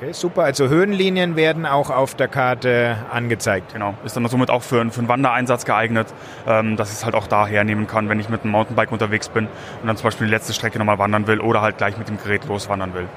Okay, 0.00 0.12
super. 0.14 0.44
Also 0.44 0.70
Höhenlinien 0.70 1.36
werden 1.36 1.66
auch 1.66 1.90
auf 1.90 2.14
der 2.14 2.26
Karte 2.26 2.96
angezeigt. 3.10 3.74
Genau. 3.74 3.92
Ist 4.02 4.16
dann 4.16 4.26
somit 4.28 4.48
auch 4.48 4.62
für, 4.62 4.90
für 4.90 5.00
einen 5.00 5.08
Wandereinsatz 5.08 5.66
geeignet, 5.66 6.06
ähm, 6.46 6.78
dass 6.78 6.88
ich 6.88 6.96
es 6.96 7.04
halt 7.04 7.14
auch 7.14 7.26
da 7.26 7.46
hernehmen 7.46 7.86
kann, 7.86 8.08
wenn 8.08 8.18
ich 8.18 8.30
mit 8.30 8.42
einem 8.42 8.52
Mountainbike 8.52 8.92
unterwegs 8.92 9.28
bin 9.28 9.44
und 9.44 9.86
dann 9.86 9.98
zum 9.98 10.04
Beispiel 10.04 10.26
die 10.26 10.32
letzte 10.32 10.54
Strecke 10.54 10.78
nochmal 10.78 10.98
wandern 10.98 11.26
will 11.26 11.38
oder 11.40 11.60
halt 11.60 11.76
gleich 11.76 11.98
mit 11.98 12.08
dem 12.08 12.16
Gerät 12.16 12.46
loswandern 12.46 12.94
will. 12.94 13.08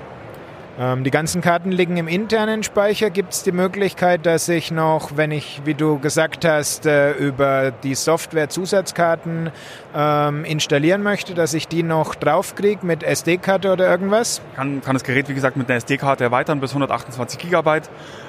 Ähm, 0.80 1.04
die 1.04 1.12
ganzen 1.12 1.42
Karten 1.42 1.72
liegen 1.72 1.98
im 1.98 2.08
internen 2.08 2.64
Speicher. 2.64 3.12
Gibt 3.12 3.34
es 3.34 3.44
die 3.44 3.52
Möglichkeit, 3.52 4.26
dass 4.26 4.50
ich 4.50 4.72
noch, 4.72 5.16
wenn 5.18 5.32
ich, 5.32 5.62
wie 5.66 5.76
du 5.76 6.00
gesagt 6.00 6.46
hast, 6.46 6.88
äh, 6.88 7.12
über 7.12 7.72
die 7.72 7.94
Software 7.94 8.50
Zusatzkarten 8.50 9.52
ähm, 9.96 10.46
installieren 10.46 11.04
möchte, 11.04 11.36
dass 11.36 11.54
ich 11.54 11.68
die 11.68 11.84
noch 11.84 12.16
draufkriege 12.16 12.84
mit 12.86 13.04
SD-Karte 13.04 13.72
oder 13.72 13.88
irgendwas? 13.88 14.42
Kann, 14.56 14.82
kann 14.82 14.96
das 14.96 15.04
Gerät, 15.04 15.30
wie 15.30 15.36
gesagt, 15.36 15.58
mit 15.58 15.70
einer 15.70 15.78
SD-Karte 15.78 16.24
erweitern 16.24 16.60
bis 16.60 16.72
128 16.72 17.38
GB. 17.38 17.82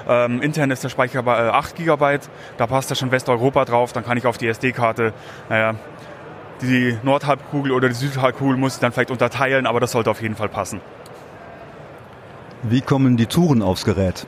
Ähm, 0.07 0.41
intern 0.43 0.69
ist 0.69 0.83
der 0.83 0.89
Speicher 0.89 1.23
bei 1.23 1.47
äh, 1.47 1.49
8 1.49 1.75
GB. 1.75 2.19
Da 2.57 2.67
passt 2.67 2.91
ja 2.91 2.95
schon 2.95 3.09
Westeuropa 3.09 3.65
drauf. 3.65 3.91
Dann 3.91 4.05
kann 4.05 4.19
ich 4.19 4.27
auf 4.27 4.37
die 4.37 4.47
SD-Karte, 4.47 5.13
naja, 5.49 5.73
die 6.61 6.97
Nordhalbkugel 7.01 7.71
oder 7.71 7.89
die 7.89 7.95
Südhalbkugel 7.95 8.55
muss 8.55 8.75
ich 8.75 8.79
dann 8.79 8.91
vielleicht 8.91 9.11
unterteilen, 9.11 9.65
aber 9.65 9.79
das 9.79 9.91
sollte 9.91 10.11
auf 10.11 10.21
jeden 10.21 10.35
Fall 10.35 10.47
passen. 10.47 10.79
Wie 12.67 12.81
kommen 12.81 13.15
die 13.15 13.27
Touren 13.27 13.61
aufs 13.61 13.85
Gerät? 13.85 14.25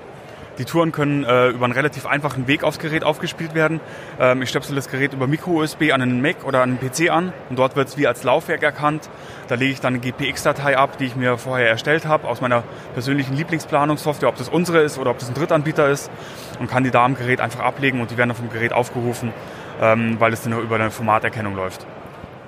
Die 0.59 0.65
Touren 0.65 0.91
können 0.91 1.23
äh, 1.23 1.47
über 1.47 1.65
einen 1.65 1.73
relativ 1.73 2.05
einfachen 2.05 2.45
Weg 2.45 2.63
aufs 2.63 2.77
Gerät 2.77 3.03
aufgespielt 3.03 3.55
werden. 3.55 3.79
Ähm, 4.19 4.43
ich 4.43 4.49
stöpsel 4.49 4.75
das 4.75 4.89
Gerät 4.89 5.13
über 5.13 5.25
Micro-USB 5.25 5.91
an 5.91 6.03
einen 6.03 6.21
Mac 6.21 6.45
oder 6.45 6.61
an 6.61 6.77
einen 6.77 6.79
PC 6.79 7.09
an 7.09 7.33
und 7.49 7.57
dort 7.57 7.75
wird 7.75 7.87
es 7.87 7.97
wie 7.97 8.05
als 8.05 8.23
Laufwerk 8.23 8.61
erkannt. 8.61 9.09
Da 9.47 9.55
lege 9.55 9.71
ich 9.71 9.81
dann 9.81 9.95
eine 9.95 10.01
GPX-Datei 10.01 10.77
ab, 10.77 10.99
die 10.99 11.05
ich 11.05 11.15
mir 11.15 11.39
vorher 11.39 11.67
erstellt 11.67 12.05
habe 12.05 12.27
aus 12.27 12.39
meiner 12.39 12.61
persönlichen 12.93 13.35
Lieblingsplanungssoftware, 13.35 14.29
ob 14.29 14.35
das 14.35 14.49
unsere 14.49 14.81
ist 14.81 14.99
oder 14.99 15.09
ob 15.09 15.17
das 15.17 15.29
ein 15.29 15.33
Drittanbieter 15.33 15.89
ist 15.89 16.11
und 16.59 16.69
kann 16.69 16.83
die 16.83 16.91
da 16.91 17.05
am 17.05 17.15
Gerät 17.15 17.41
einfach 17.41 17.61
ablegen 17.61 18.01
und 18.01 18.11
die 18.11 18.17
werden 18.17 18.29
dann 18.29 18.37
vom 18.37 18.51
Gerät 18.51 18.71
aufgerufen, 18.71 19.33
ähm, 19.81 20.17
weil 20.19 20.31
es 20.31 20.43
dann 20.43 20.53
über 20.53 20.75
eine 20.75 20.91
Formaterkennung 20.91 21.55
läuft. 21.55 21.87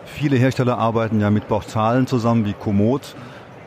Viele 0.05 0.36
Hersteller 0.36 0.77
arbeiten 0.77 1.19
ja 1.19 1.31
mit 1.31 1.48
Portalen 1.48 2.05
zusammen 2.05 2.46
wie 2.46 2.53
Komoot. 2.53 3.15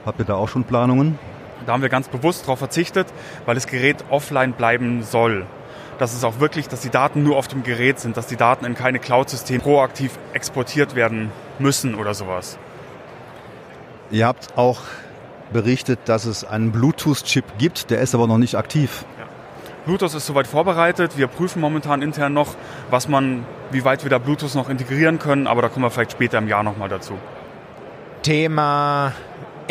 Habt 0.07 0.21
ihr 0.21 0.25
da 0.25 0.35
auch 0.35 0.49
schon 0.49 0.63
Planungen? 0.63 1.19
Da 1.67 1.73
haben 1.73 1.83
wir 1.83 1.89
ganz 1.89 2.09
bewusst 2.09 2.45
darauf 2.45 2.59
verzichtet, 2.59 3.07
weil 3.47 3.55
das 3.55 3.67
Gerät 3.67 4.05
offline 4.11 4.53
bleiben 4.53 5.03
soll. 5.03 5.47
Dass 5.99 6.15
es 6.15 6.25
auch 6.25 6.41
wirklich, 6.41 6.69
dass 6.69 6.81
die 6.81 6.91
Daten 6.91 7.23
nur 7.23 7.37
auf 7.37 7.49
dem 7.49 7.63
Gerät 7.63 8.01
sind, 8.01 8.17
dass 8.17 8.27
die 8.27 8.37
Daten 8.37 8.65
in 8.65 8.75
keine 8.75 8.99
Cloud-System 8.99 9.61
proaktiv 9.61 10.19
exportiert 10.33 10.95
werden 10.95 11.31
müssen 11.59 11.95
oder 11.95 12.15
sowas. 12.15 12.59
Ihr 14.11 14.27
habt 14.27 14.57
auch 14.57 14.81
berichtet, 15.53 16.01
dass 16.07 16.25
es 16.25 16.45
einen 16.45 16.73
Bluetooth-Chip 16.73 17.45
gibt, 17.59 17.91
der 17.91 18.01
ist 18.01 18.15
aber 18.15 18.27
noch 18.27 18.39
nicht 18.39 18.57
aktiv. 18.57 19.05
Ja. 19.19 19.27
Bluetooth 19.85 20.15
ist 20.15 20.27
soweit 20.27 20.47
vorbereitet. 20.47 21.17
Wir 21.17 21.27
prüfen 21.27 21.61
momentan 21.61 22.03
intern 22.03 22.33
noch, 22.33 22.55
was 22.91 23.09
man, 23.09 23.45
wie 23.71 23.85
weit 23.85 24.05
wir 24.05 24.11
da 24.11 24.19
Bluetooth 24.19 24.55
noch 24.55 24.69
integrieren 24.69 25.19
können, 25.19 25.47
aber 25.47 25.63
da 25.63 25.69
kommen 25.69 25.85
wir 25.85 25.91
vielleicht 25.91 26.13
später 26.13 26.39
im 26.39 26.49
Jahr 26.49 26.63
nochmal 26.63 26.89
dazu. 26.89 27.15
Thema 28.23 29.13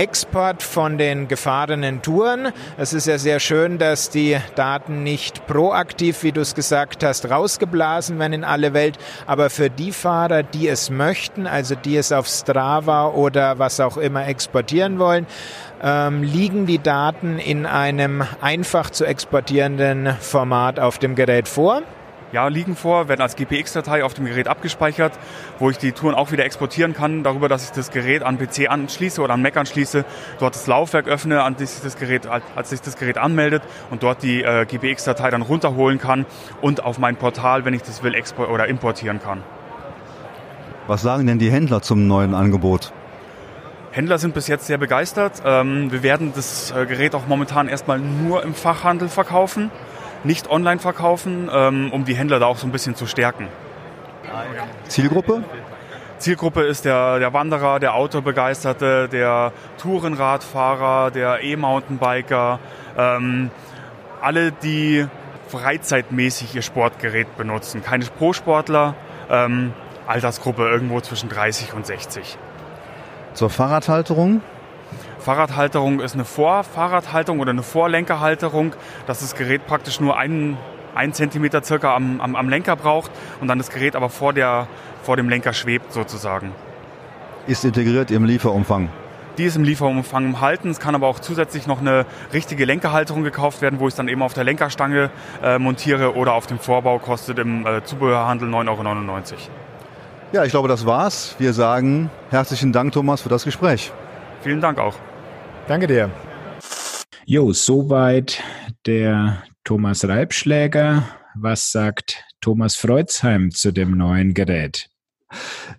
Export 0.02 0.64
von 0.64 0.98
den 0.98 1.28
gefahrenen 1.28 2.02
Touren. 2.02 2.52
Es 2.76 2.92
ist 2.92 3.06
ja 3.06 3.20
sehr 3.20 3.40
schön, 3.40 3.78
dass 3.78 4.10
die 4.10 4.36
Daten 4.56 5.04
nicht 5.04 5.46
proaktiv, 5.46 6.24
wie 6.24 6.32
du 6.32 6.42
es 6.42 6.56
gesagt 6.56 7.04
hast, 7.04 7.30
rausgeblasen 7.30 8.18
werden 8.18 8.34
in 8.34 8.44
alle 8.44 8.74
Welt, 8.74 8.98
aber 9.28 9.52
für 9.52 9.70
die 9.70 9.92
Fahrer, 9.92 10.42
die 10.42 10.68
es 10.68 10.90
möchten, 10.90 11.46
also 11.46 11.76
die 11.76 11.98
es 11.98 12.12
auf 12.12 12.26
Strava 12.26 13.10
oder 13.10 13.60
was 13.60 13.80
auch 13.80 13.98
immer 13.98 14.28
exportieren 14.28 14.98
wollen, 14.98 15.28
ähm, 15.84 16.24
liegen 16.24 16.66
die 16.66 16.80
Daten 16.80 17.38
in 17.38 17.68
einem 17.68 18.24
einfach 18.42 18.90
zu 18.90 19.06
exportierenden 19.06 20.16
Format 20.20 20.80
auf 20.80 20.98
dem 20.98 21.14
Gerät 21.14 21.48
vor 21.48 21.84
ja, 22.32 22.48
liegen 22.48 22.76
vor, 22.76 23.08
werden 23.08 23.22
als 23.22 23.36
GPX-Datei 23.36 24.04
auf 24.04 24.14
dem 24.14 24.26
Gerät 24.26 24.48
abgespeichert, 24.48 25.14
wo 25.60 25.70
ich 25.70 25.78
die 25.78 25.92
Touren 25.92 26.16
auch 26.16 26.32
wieder 26.32 26.46
exportieren 26.46 26.94
kann, 26.94 27.24
darüber, 27.24 27.50
dass 27.50 27.66
ich 27.66 27.72
das 27.72 27.92
Gerät 27.92 28.24
an 28.24 28.38
PC 28.38 28.70
anschließe 28.70 29.22
oder 29.22 29.34
an 29.34 29.42
Mac 29.42 29.58
anschließe, 29.58 30.06
dort 30.40 30.56
das 30.56 30.68
Laufwerk 30.68 31.08
öffne, 31.08 31.44
an 31.44 31.56
das 31.60 31.82
das 31.82 31.98
Gerät, 31.98 32.28
als 32.28 32.70
sich 32.70 32.82
das 32.82 32.98
Gerät 32.98 33.18
anmeldet 33.18 33.64
und 33.90 34.04
dort 34.04 34.24
die 34.24 34.44
äh, 34.44 34.66
GPX-Datei 34.66 35.30
dann 35.30 35.42
runterholen 35.42 36.00
kann 36.00 36.26
und 36.62 36.84
auf 36.84 37.00
mein 37.00 37.16
Portal, 37.16 37.66
wenn 37.66 37.74
ich 37.74 37.84
das 37.84 38.04
will, 38.04 38.14
export 38.14 38.50
oder 38.50 38.68
importieren 38.68 39.22
kann. 39.22 39.44
Was 40.88 41.02
sagen 41.02 41.28
denn 41.28 41.40
die 41.40 41.52
Händler 41.52 41.82
zum 41.82 42.08
neuen 42.08 42.34
Angebot? 42.34 42.92
Händler 43.92 44.18
sind 44.18 44.34
bis 44.34 44.48
jetzt 44.48 44.68
sehr 44.68 44.78
begeistert. 44.78 45.42
Ähm, 45.46 45.92
wir 45.92 46.02
werden 46.02 46.32
das 46.34 46.72
äh, 46.72 46.86
Gerät 46.86 47.14
auch 47.14 47.28
momentan 47.28 47.68
erstmal 47.68 48.00
nur 48.00 48.44
im 48.44 48.54
Fachhandel 48.54 49.10
verkaufen 49.10 49.70
nicht 50.24 50.50
online 50.50 50.80
verkaufen, 50.80 51.50
ähm, 51.54 51.92
um 51.92 52.06
die 52.06 52.16
Händler 52.16 52.40
da 52.40 52.46
auch 52.46 52.58
so 52.58 52.68
ein 52.68 52.72
bisschen 52.72 52.96
zu 52.96 53.06
stärken. 53.08 53.48
Zielgruppe? 54.88 55.44
Zielgruppe 56.20 56.62
ist 56.62 56.86
der, 56.86 57.20
der 57.20 57.34
Wanderer, 57.34 57.80
der 57.80 57.96
Autobegeisterte, 57.96 59.10
der 59.10 59.52
Tourenradfahrer, 59.80 61.10
der 61.10 61.44
E-Mountainbiker, 61.44 62.60
ähm, 62.98 63.50
alle, 64.22 64.52
die 64.52 65.08
freizeitmäßig 65.48 66.56
ihr 66.56 66.62
Sportgerät 66.62 67.36
benutzen. 67.38 67.84
Keine 67.84 68.06
Pro-Sportler, 68.06 68.94
ähm, 69.30 69.74
Altersgruppe 70.08 70.70
irgendwo 70.70 71.02
zwischen 71.02 71.30
30 71.30 71.74
und 71.74 71.86
60. 71.88 72.38
Zur 73.34 73.50
Fahrradhalterung? 73.50 74.42
Fahrradhalterung 75.22 76.00
ist 76.00 76.16
eine 76.16 76.26
Vorfahrradhalterung 76.26 77.40
oder 77.40 77.52
eine 77.52 77.62
Vorlenkerhalterung, 77.62 78.74
dass 79.06 79.20
das 79.20 79.36
Gerät 79.36 79.68
praktisch 79.68 80.00
nur 80.00 80.18
einen, 80.18 80.58
einen 80.96 81.14
Zentimeter 81.14 81.64
circa 81.64 81.96
am, 81.96 82.20
am, 82.20 82.36
am 82.36 82.50
Lenker 82.50 82.76
braucht 82.76 83.12
und 83.40 83.48
dann 83.48 83.60
das 83.60 83.70
Gerät 83.70 83.96
aber 83.96 84.10
vor, 84.10 84.34
der, 84.34 84.68
vor 85.04 85.18
dem 85.18 85.30
Lenker 85.30 85.54
schwebt 85.54 85.94
sozusagen. 85.94 86.54
Ist 87.46 87.64
integriert 87.64 88.10
im 88.10 88.26
Lieferumfang? 88.26 88.90
Die 89.38 89.44
ist 89.46 89.56
im 89.56 89.64
Lieferumfang 89.64 90.42
halten. 90.42 90.70
Es 90.70 90.80
kann 90.80 90.96
aber 90.96 91.08
auch 91.08 91.20
zusätzlich 91.20 91.68
noch 91.68 91.80
eine 91.80 92.06
richtige 92.34 92.66
Lenkerhalterung 92.66 93.24
gekauft 93.24 93.62
werden, 93.62 93.80
wo 93.80 93.88
ich 93.88 93.94
es 93.94 93.96
dann 93.96 94.08
eben 94.08 94.24
auf 94.24 94.34
der 94.34 94.44
Lenkerstange 94.44 95.12
äh, 95.44 95.60
montiere 95.60 96.16
oder 96.16 96.34
auf 96.34 96.48
dem 96.48 96.60
Vorbau 96.60 96.98
kostet 97.00 97.38
im 97.40 97.66
äh, 97.66 97.84
Zubehörhandel 97.84 98.50
9,99 98.50 98.70
Euro. 98.70 99.22
Ja, 100.34 100.44
ich 100.46 100.52
glaube, 100.52 100.68
das 100.68 100.86
war's. 100.86 101.36
Wir 101.38 101.54
sagen 101.54 102.10
herzlichen 102.32 102.74
Dank, 102.74 102.92
Thomas, 102.94 103.22
für 103.22 103.30
das 103.30 103.44
Gespräch. 103.44 103.92
Vielen 104.42 104.62
Dank 104.62 104.80
auch. 104.80 104.96
Danke 105.68 105.88
dir. 105.88 106.10
Jo, 107.26 107.54
soweit 107.54 108.44
der 108.86 109.44
Thomas 109.64 110.08
Reibschläger. 110.08 111.08
Was 111.36 111.72
sagt 111.72 112.24
Thomas 112.42 112.76
Freuzheim 112.76 113.52
zu 113.52 113.72
dem 113.72 113.98
neuen 113.98 114.34
Gerät? 114.34 114.90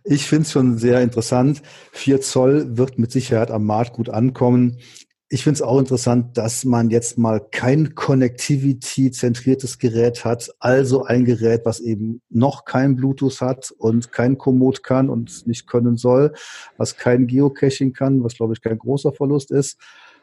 Ich 0.05 0.27
finde 0.27 0.45
es 0.45 0.53
schon 0.53 0.79
sehr 0.79 1.03
interessant. 1.03 1.61
4 1.93 2.23
Zoll 2.23 2.79
wird 2.79 2.99
mit 2.99 3.13
Sicherheit 3.13 3.51
am 3.51 3.67
Markt 3.67 3.93
gut 3.93 4.09
ankommen. 4.09 4.79
Ich 5.33 5.45
finde 5.45 5.55
es 5.55 5.63
auch 5.63 5.79
interessant, 5.79 6.37
dass 6.37 6.67
man 6.67 6.91
jetzt 6.91 7.17
mal 7.17 7.41
kein 7.41 7.95
Connectivity-zentriertes 7.95 9.79
Gerät 9.79 10.27
hat, 10.27 10.55
also 10.61 11.05
ein 11.05 11.25
Gerät, 11.25 11.63
was 11.65 11.81
eben 11.81 12.21
noch 12.29 12.67
kein 12.67 12.97
Bluetooth 12.97 13.41
hat 13.41 13.71
und 13.79 14.13
kein 14.13 14.37
Komoot 14.37 14.83
kann 14.83 15.09
und 15.09 15.47
nicht 15.47 15.67
können 15.67 15.97
soll, 15.97 16.35
was 16.77 16.99
kein 16.99 17.27
Geocaching 17.29 17.95
kann, 17.95 18.23
was 18.23 18.35
glaube 18.35 18.53
ich 18.53 18.61
kein 18.61 18.77
großer 18.77 19.15
Verlust 19.15 19.53
ist. 19.53 19.79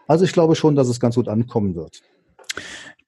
Also 0.08 0.26
ich 0.26 0.32
glaube 0.32 0.56
schon, 0.56 0.76
dass 0.76 0.88
es 0.88 1.00
ganz 1.00 1.16
gut 1.16 1.28
ankommen 1.28 1.74
wird. 1.74 2.04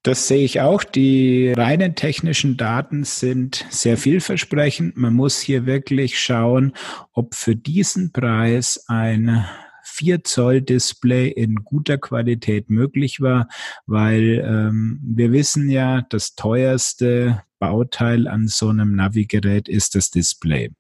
Das 0.01 0.27
sehe 0.27 0.43
ich 0.43 0.60
auch. 0.60 0.84
Die 0.84 1.53
reinen 1.55 1.93
technischen 1.93 2.58
Daten 2.58 3.03
sind 3.03 3.67
sehr 3.70 3.98
vielversprechend. 3.98 4.98
Man 4.98 5.13
muss 5.13 5.39
hier 5.39 5.67
wirklich 5.67 6.20
schauen, 6.20 6.74
ob 7.13 7.36
für 7.36 7.55
diesen 7.55 8.12
Preis 8.12 8.86
ein 8.88 9.46
4 9.91 10.24
Zoll 10.24 10.62
Display 10.62 11.27
in 11.27 11.55
guter 11.55 11.98
Qualität 11.98 12.69
möglich 12.69 13.21
war, 13.21 13.48
weil 13.86 14.43
ähm, 14.45 15.00
wir 15.03 15.31
wissen 15.31 15.69
ja, 15.69 16.01
das 16.10 16.36
teuerste 16.36 17.43
Bauteil 17.60 18.27
an 18.27 18.48
so 18.48 18.69
einem 18.69 18.95
Navigerät 18.95 19.69
ist 19.69 19.95
das 19.95 20.10
Display. 20.10 20.71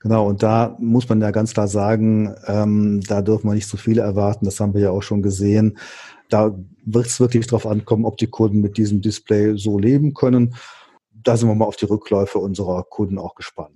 Genau, 0.00 0.28
und 0.28 0.42
da 0.42 0.76
muss 0.80 1.08
man 1.08 1.20
ja 1.20 1.30
ganz 1.30 1.52
klar 1.52 1.68
sagen, 1.68 2.34
ähm, 2.46 3.00
da 3.06 3.22
dürfen 3.22 3.48
wir 3.48 3.54
nicht 3.54 3.68
zu 3.68 3.76
viel 3.76 3.98
erwarten, 3.98 4.44
das 4.44 4.60
haben 4.60 4.74
wir 4.74 4.80
ja 4.80 4.90
auch 4.90 5.02
schon 5.02 5.22
gesehen. 5.22 5.78
Da 6.28 6.56
wird 6.84 7.06
es 7.06 7.20
wirklich 7.20 7.46
darauf 7.46 7.66
ankommen, 7.66 8.04
ob 8.04 8.16
die 8.16 8.26
Kunden 8.26 8.60
mit 8.60 8.76
diesem 8.78 9.00
Display 9.00 9.56
so 9.56 9.78
leben 9.78 10.14
können. 10.14 10.54
Da 11.12 11.36
sind 11.36 11.48
wir 11.48 11.54
mal 11.54 11.66
auf 11.66 11.76
die 11.76 11.86
Rückläufe 11.86 12.38
unserer 12.38 12.84
Kunden 12.84 13.18
auch 13.18 13.34
gespannt. 13.34 13.75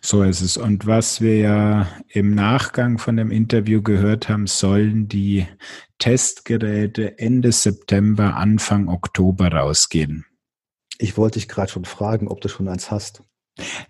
So 0.00 0.22
ist 0.22 0.40
es. 0.40 0.56
Und 0.56 0.86
was 0.86 1.20
wir 1.20 1.38
ja 1.38 1.88
im 2.08 2.34
Nachgang 2.34 2.98
von 2.98 3.16
dem 3.16 3.30
Interview 3.30 3.82
gehört 3.82 4.28
haben, 4.28 4.46
sollen 4.46 5.08
die 5.08 5.46
Testgeräte 5.98 7.18
Ende 7.18 7.52
September, 7.52 8.36
Anfang 8.36 8.88
Oktober 8.88 9.48
rausgehen. 9.48 10.26
Ich 10.98 11.16
wollte 11.16 11.38
dich 11.38 11.48
gerade 11.48 11.70
schon 11.70 11.84
fragen, 11.84 12.28
ob 12.28 12.40
du 12.40 12.48
schon 12.48 12.68
eins 12.68 12.90
hast. 12.90 13.22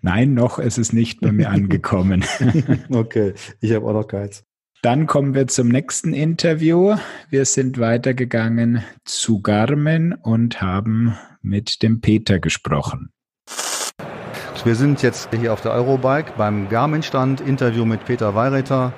Nein, 0.00 0.34
noch 0.34 0.58
ist 0.58 0.78
es 0.78 0.92
nicht 0.92 1.20
bei 1.20 1.32
mir 1.32 1.50
angekommen. 1.50 2.24
okay, 2.90 3.34
ich 3.60 3.72
habe 3.72 3.86
auch 3.86 3.92
noch 3.92 4.08
keins. 4.08 4.44
Dann 4.82 5.06
kommen 5.06 5.34
wir 5.34 5.48
zum 5.48 5.68
nächsten 5.68 6.12
Interview. 6.12 6.96
Wir 7.28 7.44
sind 7.44 7.78
weitergegangen 7.78 8.84
zu 9.04 9.40
Garmin 9.40 10.12
und 10.12 10.60
haben 10.60 11.16
mit 11.42 11.82
dem 11.82 12.00
Peter 12.00 12.38
gesprochen. 12.38 13.10
Wir 14.66 14.74
sind 14.74 15.00
jetzt 15.00 15.28
hier 15.32 15.52
auf 15.52 15.60
der 15.60 15.70
Eurobike 15.70 16.32
beim 16.36 16.68
Garmin-Stand. 16.68 17.40
Interview 17.40 17.84
mit 17.84 18.04
Peter 18.04 18.34
Weireter. 18.34 18.92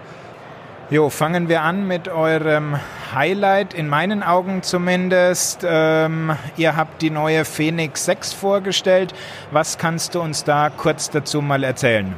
Jo, 0.88 1.10
fangen 1.10 1.50
wir 1.50 1.60
an 1.60 1.86
mit 1.86 2.08
eurem 2.08 2.76
Highlight, 3.14 3.74
in 3.74 3.86
meinen 3.86 4.22
Augen 4.22 4.62
zumindest. 4.62 5.66
Ähm, 5.68 6.34
ihr 6.56 6.74
habt 6.74 7.02
die 7.02 7.10
neue 7.10 7.44
Phoenix 7.44 8.06
6 8.06 8.32
vorgestellt. 8.32 9.12
Was 9.50 9.76
kannst 9.76 10.14
du 10.14 10.22
uns 10.22 10.42
da 10.42 10.70
kurz 10.74 11.10
dazu 11.10 11.42
mal 11.42 11.62
erzählen? 11.62 12.14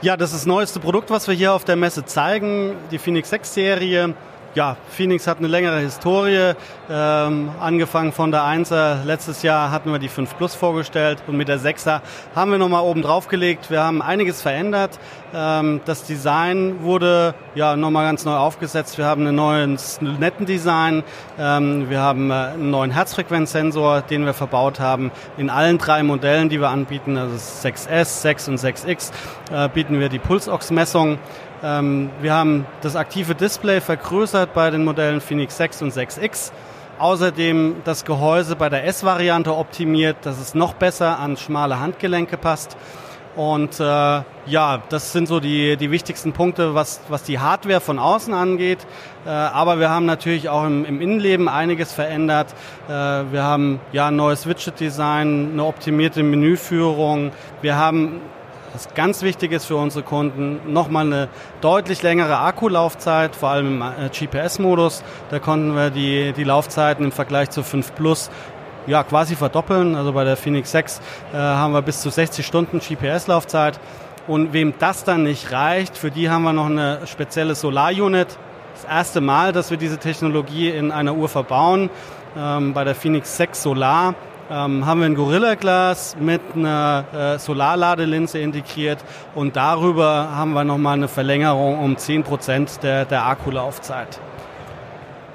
Ja, 0.00 0.16
das 0.16 0.30
ist 0.30 0.42
das 0.42 0.46
neueste 0.46 0.78
Produkt, 0.78 1.10
was 1.10 1.26
wir 1.26 1.34
hier 1.34 1.52
auf 1.52 1.64
der 1.64 1.74
Messe 1.74 2.04
zeigen, 2.04 2.76
die 2.92 2.98
Phoenix 2.98 3.30
6 3.30 3.54
Serie 3.54 4.14
ja, 4.58 4.76
Phoenix 4.90 5.28
hat 5.28 5.38
eine 5.38 5.46
längere 5.46 5.78
Historie, 5.78 6.54
ähm, 6.90 7.50
angefangen 7.60 8.10
von 8.10 8.32
der 8.32 8.42
1er. 8.42 9.04
Letztes 9.04 9.44
Jahr 9.44 9.70
hatten 9.70 9.92
wir 9.92 10.00
die 10.00 10.08
5 10.08 10.36
Plus 10.36 10.56
vorgestellt 10.56 11.22
und 11.28 11.36
mit 11.36 11.46
der 11.46 11.60
6er 11.60 12.00
haben 12.34 12.50
wir 12.50 12.58
nochmal 12.58 12.82
oben 12.82 13.02
drauf 13.02 13.28
gelegt. 13.28 13.70
Wir 13.70 13.84
haben 13.84 14.02
einiges 14.02 14.42
verändert. 14.42 14.98
Ähm, 15.32 15.80
das 15.84 16.02
Design 16.02 16.82
wurde 16.82 17.34
ja 17.54 17.76
nochmal 17.76 18.06
ganz 18.06 18.24
neu 18.24 18.34
aufgesetzt. 18.34 18.98
Wir 18.98 19.04
haben 19.04 19.28
ein 19.28 19.34
neues 19.36 20.00
netten 20.00 20.44
Design. 20.44 21.04
Ähm, 21.38 21.88
wir 21.88 22.00
haben 22.00 22.32
äh, 22.32 22.34
einen 22.34 22.72
neuen 22.72 22.90
Herzfrequenzsensor, 22.90 24.00
den 24.00 24.24
wir 24.24 24.34
verbaut 24.34 24.80
haben. 24.80 25.12
In 25.36 25.50
allen 25.50 25.78
drei 25.78 26.02
Modellen, 26.02 26.48
die 26.48 26.60
wir 26.60 26.70
anbieten, 26.70 27.16
also 27.16 27.36
6S, 27.36 28.22
6 28.22 28.48
und 28.48 28.58
6X, 28.58 29.12
äh, 29.52 29.68
bieten 29.68 30.00
wir 30.00 30.08
die 30.08 30.18
Pulsox-Messung. 30.18 31.20
Ähm, 31.62 32.10
wir 32.20 32.34
haben 32.34 32.66
das 32.82 32.96
aktive 32.96 33.34
Display 33.34 33.80
vergrößert 33.80 34.54
bei 34.54 34.70
den 34.70 34.84
Modellen 34.84 35.20
Phoenix 35.20 35.56
6 35.56 35.82
und 35.82 35.92
6X. 35.92 36.52
Außerdem 36.98 37.76
das 37.84 38.04
Gehäuse 38.04 38.56
bei 38.56 38.68
der 38.68 38.84
S-Variante 38.86 39.54
optimiert, 39.56 40.16
dass 40.22 40.40
es 40.40 40.54
noch 40.54 40.74
besser 40.74 41.18
an 41.18 41.36
schmale 41.36 41.78
Handgelenke 41.78 42.36
passt. 42.36 42.76
Und 43.36 43.78
äh, 43.78 43.84
ja, 43.84 44.82
das 44.88 45.12
sind 45.12 45.28
so 45.28 45.38
die, 45.38 45.76
die 45.76 45.92
wichtigsten 45.92 46.32
Punkte, 46.32 46.74
was, 46.74 47.00
was 47.08 47.22
die 47.22 47.38
Hardware 47.38 47.80
von 47.80 48.00
außen 48.00 48.34
angeht. 48.34 48.84
Äh, 49.24 49.28
aber 49.28 49.78
wir 49.78 49.90
haben 49.90 50.06
natürlich 50.06 50.48
auch 50.48 50.64
im, 50.64 50.84
im 50.84 51.00
Innenleben 51.00 51.48
einiges 51.48 51.92
verändert. 51.92 52.52
Äh, 52.88 52.90
wir 52.90 53.44
haben 53.44 53.78
ja 53.92 54.08
ein 54.08 54.16
neues 54.16 54.48
Widget-Design, 54.48 55.50
eine 55.52 55.64
optimierte 55.64 56.24
Menüführung. 56.24 57.30
Wir 57.62 57.76
haben 57.76 58.20
was 58.72 58.92
ganz 58.94 59.22
wichtig 59.22 59.52
ist 59.52 59.66
für 59.66 59.76
unsere 59.76 60.04
Kunden, 60.04 60.72
nochmal 60.72 61.06
eine 61.06 61.28
deutlich 61.60 62.02
längere 62.02 62.38
Akkulaufzeit, 62.38 63.34
vor 63.34 63.50
allem 63.50 63.80
im 63.80 63.82
äh, 63.82 64.08
GPS-Modus. 64.08 65.02
Da 65.30 65.38
konnten 65.38 65.74
wir 65.74 65.90
die, 65.90 66.32
die 66.32 66.44
Laufzeiten 66.44 67.04
im 67.04 67.12
Vergleich 67.12 67.50
zu 67.50 67.62
5 67.62 67.94
Plus 67.94 68.30
ja, 68.86 69.02
quasi 69.02 69.36
verdoppeln. 69.36 69.94
Also 69.94 70.12
bei 70.12 70.24
der 70.24 70.36
Phoenix 70.36 70.70
6 70.72 71.00
äh, 71.32 71.36
haben 71.36 71.72
wir 71.72 71.82
bis 71.82 72.00
zu 72.00 72.10
60 72.10 72.44
Stunden 72.44 72.80
GPS-Laufzeit. 72.80 73.78
Und 74.26 74.52
wem 74.52 74.74
das 74.78 75.04
dann 75.04 75.22
nicht 75.22 75.52
reicht, 75.52 75.96
für 75.96 76.10
die 76.10 76.28
haben 76.28 76.42
wir 76.42 76.52
noch 76.52 76.66
eine 76.66 77.06
spezielle 77.06 77.54
Solar-Unit. 77.54 78.28
Das 78.74 78.84
erste 78.84 79.20
Mal, 79.20 79.52
dass 79.52 79.70
wir 79.70 79.78
diese 79.78 79.98
Technologie 79.98 80.70
in 80.70 80.92
einer 80.92 81.14
Uhr 81.14 81.28
verbauen. 81.28 81.90
Ähm, 82.36 82.74
bei 82.74 82.84
der 82.84 82.94
Phoenix 82.94 83.36
6 83.36 83.62
Solar 83.62 84.14
ähm, 84.50 84.86
haben 84.86 85.00
wir 85.00 85.06
ein 85.06 85.14
Gorilla 85.14 85.54
Glas 85.54 86.16
mit 86.18 86.40
einer 86.54 87.04
äh, 87.12 87.38
Solarladelinse 87.38 88.38
integriert 88.38 88.98
und 89.34 89.56
darüber 89.56 90.34
haben 90.34 90.52
wir 90.52 90.64
nochmal 90.64 90.94
eine 90.94 91.08
Verlängerung 91.08 91.78
um 91.78 91.96
10% 91.96 92.80
der, 92.80 93.04
der 93.04 93.26
Akkulaufzeit. 93.26 94.20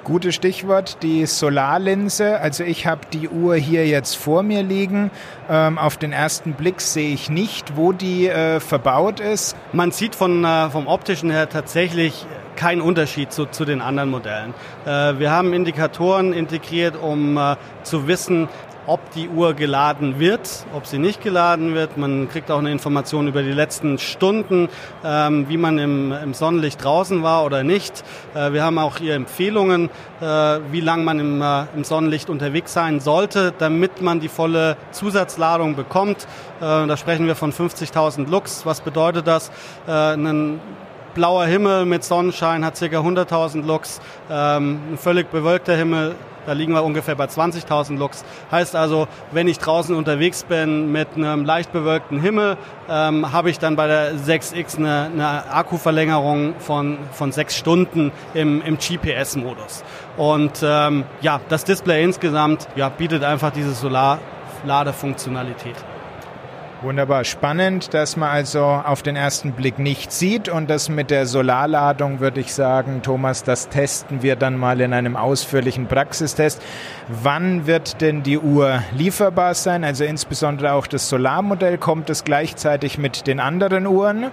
Gutes 0.04 0.36
Stichwort, 0.36 0.98
die 1.02 1.26
Solarlinse. 1.26 2.42
Also 2.42 2.66
ich 2.66 2.88
habe 2.88 3.02
die 3.14 3.30
Uhr 3.30 3.56
hier 3.56 3.88
jetzt 3.88 4.16
vor 4.18 4.44
mir 4.44 4.62
liegen. 4.62 5.12
Ähm, 5.50 5.78
auf 5.78 5.96
den 5.96 6.12
ersten 6.12 6.56
Blick 6.56 6.82
sehe 6.82 7.14
ich 7.14 7.30
nicht, 7.30 7.78
wo 7.78 7.94
die 7.94 8.28
äh, 8.28 8.60
verbaut 8.60 9.22
ist. 9.22 9.56
Man 9.72 9.92
sieht 9.92 10.16
von, 10.16 10.44
äh, 10.44 10.70
vom 10.70 10.88
optischen 10.88 11.32
her 11.32 11.48
tatsächlich 11.48 12.26
keinen 12.58 12.82
Unterschied 12.82 13.32
zu, 13.32 13.46
zu 13.46 13.64
den 13.64 13.80
anderen 13.80 14.10
Modellen. 14.10 14.54
Äh, 14.86 15.20
wir 15.20 15.32
haben 15.32 15.54
Indikatoren 15.54 16.34
integriert, 16.34 16.96
um 17.02 17.38
äh, 17.38 17.56
zu 17.84 18.06
wissen, 18.06 18.50
ob 18.88 19.12
die 19.12 19.30
Uhr 19.30 19.54
geladen 19.54 20.20
wird, 20.20 20.66
ob 20.74 20.86
sie 20.86 20.98
nicht 20.98 21.22
geladen 21.22 21.74
wird. 21.74 21.98
Man 21.98 22.30
kriegt 22.30 22.52
auch 22.52 22.60
eine 22.60 22.72
Information 22.72 23.28
über 23.28 23.44
die 23.44 23.52
letzten 23.52 23.98
Stunden, 23.98 24.70
ähm, 25.04 25.48
wie 25.50 25.58
man 25.58 25.78
im, 25.78 26.12
im, 26.12 26.34
Sonnenlicht 26.34 26.84
draußen 26.84 27.24
war 27.24 27.46
oder 27.46 27.64
nicht. 27.64 28.04
Äh, 28.34 28.54
wir 28.54 28.64
haben 28.64 28.78
auch 28.78 28.98
hier 28.98 29.16
Empfehlungen, 29.16 29.90
äh, 30.22 30.26
wie 30.72 30.82
lange 30.82 31.04
man 31.04 31.20
im, 31.20 31.42
äh, 31.42 31.66
im, 31.76 31.84
Sonnenlicht 31.84 32.30
unterwegs 32.30 32.74
sein 32.74 33.00
sollte, 33.00 33.54
damit 33.58 34.02
man 34.02 34.20
die 34.20 34.30
volle 34.30 34.78
Zusatzladung 34.92 35.76
bekommt. 35.76 36.28
Äh, 36.60 36.88
da 36.88 36.98
sprechen 36.98 37.28
wir 37.28 37.36
von 37.36 37.54
50.000 37.54 38.30
Lux. 38.30 38.66
Was 38.66 38.82
bedeutet 38.82 39.28
das? 39.28 39.52
Äh, 39.88 39.92
ein 39.92 40.60
blauer 41.14 41.46
Himmel 41.46 41.86
mit 41.86 42.04
Sonnenschein 42.04 42.66
hat 42.66 42.80
ca. 42.80 42.86
100.000 42.86 43.66
Lux. 43.66 44.02
Ähm, 44.30 44.80
ein 44.92 44.98
völlig 44.98 45.30
bewölkter 45.30 45.76
Himmel 45.76 46.16
da 46.46 46.54
liegen 46.54 46.74
wir 46.74 46.84
ungefähr 46.84 47.16
bei 47.16 47.26
20.000 47.26 47.98
Lux. 47.98 48.24
Heißt 48.52 48.76
also, 48.76 49.08
wenn 49.32 49.48
ich 49.48 49.60
draußen 49.60 49.96
unterwegs 49.96 50.44
bin 50.44 50.92
mit 50.92 51.10
einem 51.16 51.46
leicht 51.46 51.72
bewölkten 51.72 52.20
Himmel, 52.20 52.58
ähm, 52.90 53.32
habe 53.32 53.50
ich 53.50 53.60
dann 53.60 53.76
bei 53.76 53.88
der 53.88 54.16
6X 54.16 54.78
eine, 54.78 55.10
eine 55.14 55.52
Akkuverlängerung 55.52 56.56
von, 56.60 56.98
von 57.12 57.32
sechs 57.32 57.58
Stunden 57.58 58.12
im, 58.34 58.62
im 58.62 58.78
GPS-Modus. 58.78 59.84
Und 60.18 60.60
ähm, 60.64 61.06
ja, 61.22 61.40
das 61.50 61.64
Display 61.64 62.04
insgesamt 62.04 62.68
ja, 62.76 62.90
bietet 62.90 63.24
einfach 63.24 63.52
diese 63.52 63.74
Solarladefunktionalität. 63.74 65.76
Wunderbar, 66.84 67.24
spannend, 67.24 67.94
dass 67.94 68.18
man 68.18 68.30
also 68.30 68.62
auf 68.62 69.04
den 69.04 69.16
ersten 69.16 69.54
Blick 69.54 69.80
nicht 69.80 70.12
sieht 70.12 70.50
und 70.50 70.70
das 70.70 70.90
mit 70.90 71.12
der 71.12 71.26
Solarladung 71.26 72.20
würde 72.20 72.42
ich 72.42 72.54
sagen, 72.54 73.02
Thomas, 73.02 73.42
das 73.44 73.70
testen 73.70 74.22
wir 74.22 74.36
dann 74.36 74.58
mal 74.58 74.82
in 74.82 74.92
einem 74.92 75.16
ausführlichen 75.16 75.88
Praxistest. 75.88 76.62
Wann 77.08 77.68
wird 77.68 78.02
denn 78.02 78.22
die 78.22 78.38
Uhr 78.38 78.84
lieferbar 78.92 79.54
sein? 79.54 79.86
Also 79.86 80.04
insbesondere 80.04 80.74
auch 80.74 80.86
das 80.86 81.08
Solarmodell, 81.08 81.78
kommt 81.78 82.10
es 82.10 82.26
gleichzeitig 82.26 82.98
mit 82.98 83.28
den 83.28 83.40
anderen 83.40 83.88
Uhren? 83.88 84.30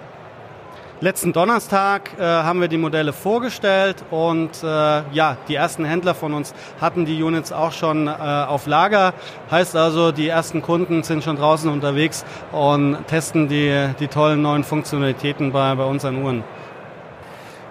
Letzten 1.02 1.32
Donnerstag 1.32 2.10
äh, 2.18 2.22
haben 2.22 2.60
wir 2.60 2.68
die 2.68 2.76
Modelle 2.76 3.14
vorgestellt 3.14 4.04
und 4.10 4.50
äh, 4.62 4.66
ja, 4.66 5.38
die 5.48 5.54
ersten 5.54 5.86
Händler 5.86 6.14
von 6.14 6.34
uns 6.34 6.52
hatten 6.78 7.06
die 7.06 7.22
Units 7.22 7.52
auch 7.52 7.72
schon 7.72 8.06
äh, 8.06 8.10
auf 8.10 8.66
Lager. 8.66 9.14
Heißt 9.50 9.76
also, 9.76 10.12
die 10.12 10.28
ersten 10.28 10.60
Kunden 10.60 11.02
sind 11.02 11.24
schon 11.24 11.36
draußen 11.36 11.70
unterwegs 11.70 12.26
und 12.52 12.98
testen 13.06 13.48
die, 13.48 13.88
die 13.98 14.08
tollen 14.08 14.42
neuen 14.42 14.62
Funktionalitäten 14.62 15.52
bei, 15.52 15.74
bei 15.74 15.84
unseren 15.84 16.22
Uhren. 16.22 16.44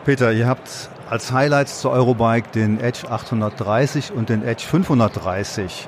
Peter, 0.06 0.32
ihr 0.32 0.48
habt 0.48 0.90
als 1.08 1.32
Highlights 1.32 1.82
zur 1.82 1.92
Eurobike 1.92 2.50
den 2.50 2.80
Edge 2.80 3.12
830 3.12 4.12
und 4.12 4.30
den 4.30 4.44
Edge 4.44 4.66
530. 4.66 5.88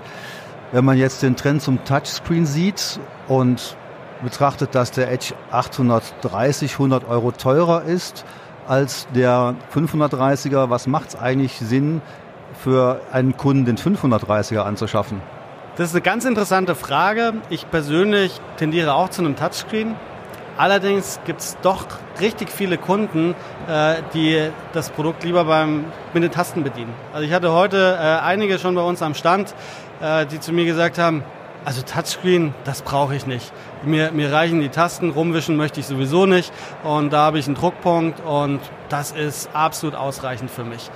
Wenn 0.73 0.85
man 0.85 0.95
jetzt 0.95 1.23
den 1.23 1.35
Trend 1.35 1.63
zum 1.63 1.83
Touchscreen 1.85 2.45
sieht 2.45 2.99
und 3.27 3.77
betrachtet, 4.21 4.75
dass 4.75 4.91
der 4.91 5.11
Edge 5.11 5.33
830 5.51 6.73
100 6.73 7.07
Euro 7.07 7.31
teurer 7.31 7.83
ist 7.83 8.25
als 8.67 9.07
der 9.13 9.55
530er, 9.73 10.69
was 10.69 10.87
macht 10.87 11.09
es 11.09 11.15
eigentlich 11.15 11.57
Sinn 11.59 12.01
für 12.53 13.01
einen 13.11 13.35
Kunden 13.37 13.65
den 13.65 13.77
530er 13.77 14.59
anzuschaffen? 14.59 15.21
Das 15.77 15.89
ist 15.89 15.95
eine 15.95 16.01
ganz 16.01 16.25
interessante 16.25 16.75
Frage. 16.75 17.33
Ich 17.49 17.69
persönlich 17.71 18.39
tendiere 18.57 18.93
auch 18.93 19.09
zu 19.09 19.21
einem 19.21 19.35
Touchscreen. 19.35 19.95
Allerdings 20.57 21.19
gibt 21.25 21.39
es 21.39 21.57
doch 21.61 21.85
richtig 22.19 22.49
viele 22.49 22.77
Kunden, 22.77 23.35
äh, 23.67 23.95
die 24.13 24.49
das 24.73 24.89
Produkt 24.89 25.23
lieber 25.23 25.45
beim, 25.45 25.85
mit 26.13 26.23
den 26.23 26.31
Tasten 26.31 26.63
bedienen. 26.63 26.93
Also 27.13 27.25
ich 27.25 27.33
hatte 27.33 27.51
heute 27.51 27.97
äh, 27.99 28.19
einige 28.23 28.59
schon 28.59 28.75
bei 28.75 28.81
uns 28.81 29.01
am 29.01 29.15
Stand, 29.15 29.55
äh, 30.01 30.25
die 30.25 30.39
zu 30.39 30.51
mir 30.51 30.65
gesagt 30.65 30.97
haben, 30.97 31.23
also 31.65 31.81
Touchscreen, 31.81 32.53
das 32.63 32.81
brauche 32.81 33.15
ich 33.15 33.27
nicht. 33.27 33.51
Mir, 33.83 34.11
mir 34.11 34.31
reichen 34.31 34.61
die 34.61 34.69
Tasten, 34.69 35.11
rumwischen 35.11 35.57
möchte 35.57 35.79
ich 35.79 35.85
sowieso 35.85 36.25
nicht. 36.25 36.51
Und 36.83 37.13
da 37.13 37.25
habe 37.25 37.39
ich 37.39 37.45
einen 37.45 37.55
Druckpunkt 37.55 38.19
und 38.21 38.59
das 38.89 39.11
ist 39.11 39.49
absolut 39.53 39.95
ausreichend 39.95 40.49
für 40.51 40.63
mich. 40.63 40.89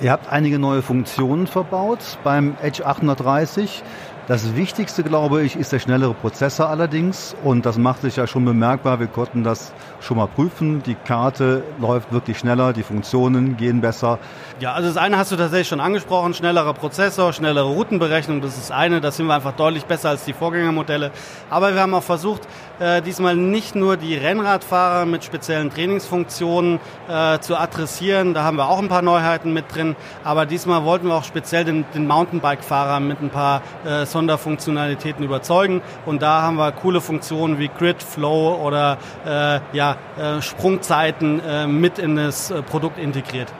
Ihr 0.00 0.12
habt 0.12 0.30
einige 0.30 0.60
neue 0.60 0.82
Funktionen 0.82 1.48
verbaut 1.48 1.98
beim 2.22 2.56
Edge 2.62 2.86
830. 2.86 3.82
Das 4.28 4.54
Wichtigste, 4.54 5.02
glaube 5.02 5.42
ich, 5.42 5.56
ist 5.56 5.72
der 5.72 5.78
schnellere 5.78 6.12
Prozessor 6.12 6.68
allerdings. 6.68 7.34
Und 7.44 7.64
das 7.64 7.78
macht 7.78 8.02
sich 8.02 8.16
ja 8.16 8.26
schon 8.26 8.44
bemerkbar. 8.44 9.00
Wir 9.00 9.06
konnten 9.06 9.42
das 9.42 9.72
schon 10.00 10.18
mal 10.18 10.26
prüfen. 10.26 10.82
Die 10.82 10.96
Karte 10.96 11.62
läuft 11.80 12.12
wirklich 12.12 12.38
schneller, 12.38 12.74
die 12.74 12.82
Funktionen 12.82 13.56
gehen 13.56 13.80
besser. 13.80 14.18
Ja, 14.60 14.74
also 14.74 14.88
das 14.88 14.98
eine 14.98 15.16
hast 15.16 15.32
du 15.32 15.36
tatsächlich 15.36 15.68
schon 15.68 15.80
angesprochen. 15.80 16.34
Schnellerer 16.34 16.74
Prozessor, 16.74 17.32
schnellere 17.32 17.68
Routenberechnung. 17.68 18.42
Das 18.42 18.58
ist 18.58 18.70
eine. 18.70 19.00
Da 19.00 19.12
sind 19.12 19.28
wir 19.28 19.34
einfach 19.34 19.56
deutlich 19.56 19.86
besser 19.86 20.10
als 20.10 20.26
die 20.26 20.34
Vorgängermodelle. 20.34 21.10
Aber 21.48 21.72
wir 21.72 21.80
haben 21.80 21.94
auch 21.94 22.02
versucht, 22.02 22.42
äh, 22.80 23.02
diesmal 23.02 23.36
nicht 23.36 23.74
nur 23.74 23.96
die 23.96 24.14
Rennradfahrer 24.14 25.04
mit 25.06 25.24
speziellen 25.24 25.70
Trainingsfunktionen 25.70 26.80
äh, 27.08 27.38
zu 27.40 27.56
adressieren. 27.56 28.34
Da 28.34 28.44
haben 28.44 28.56
wir 28.56 28.68
auch 28.68 28.78
ein 28.78 28.88
paar 28.88 29.02
Neuheiten 29.02 29.52
mit 29.52 29.74
drin. 29.74 29.96
Aber 30.24 30.46
diesmal 30.46 30.84
wollten 30.84 31.08
wir 31.08 31.14
auch 31.14 31.24
speziell 31.24 31.64
den, 31.64 31.84
den 31.94 32.06
Mountainbike-Fahrer 32.06 33.00
mit 33.00 33.20
ein 33.20 33.30
paar 33.30 33.62
äh, 33.84 34.06
Sonderfunktionalitäten 34.06 35.24
überzeugen. 35.24 35.82
Und 36.06 36.22
da 36.22 36.42
haben 36.42 36.56
wir 36.56 36.72
coole 36.72 37.00
Funktionen 37.00 37.58
wie 37.58 37.68
Grid, 37.68 38.02
Flow 38.02 38.60
oder 38.62 38.98
äh, 39.26 39.60
ja, 39.72 39.96
äh, 40.16 40.42
Sprungzeiten 40.42 41.40
mit 41.66 41.98
in 41.98 42.16
das 42.16 42.52
Produkt 42.68 42.98
integriert. 42.98 43.52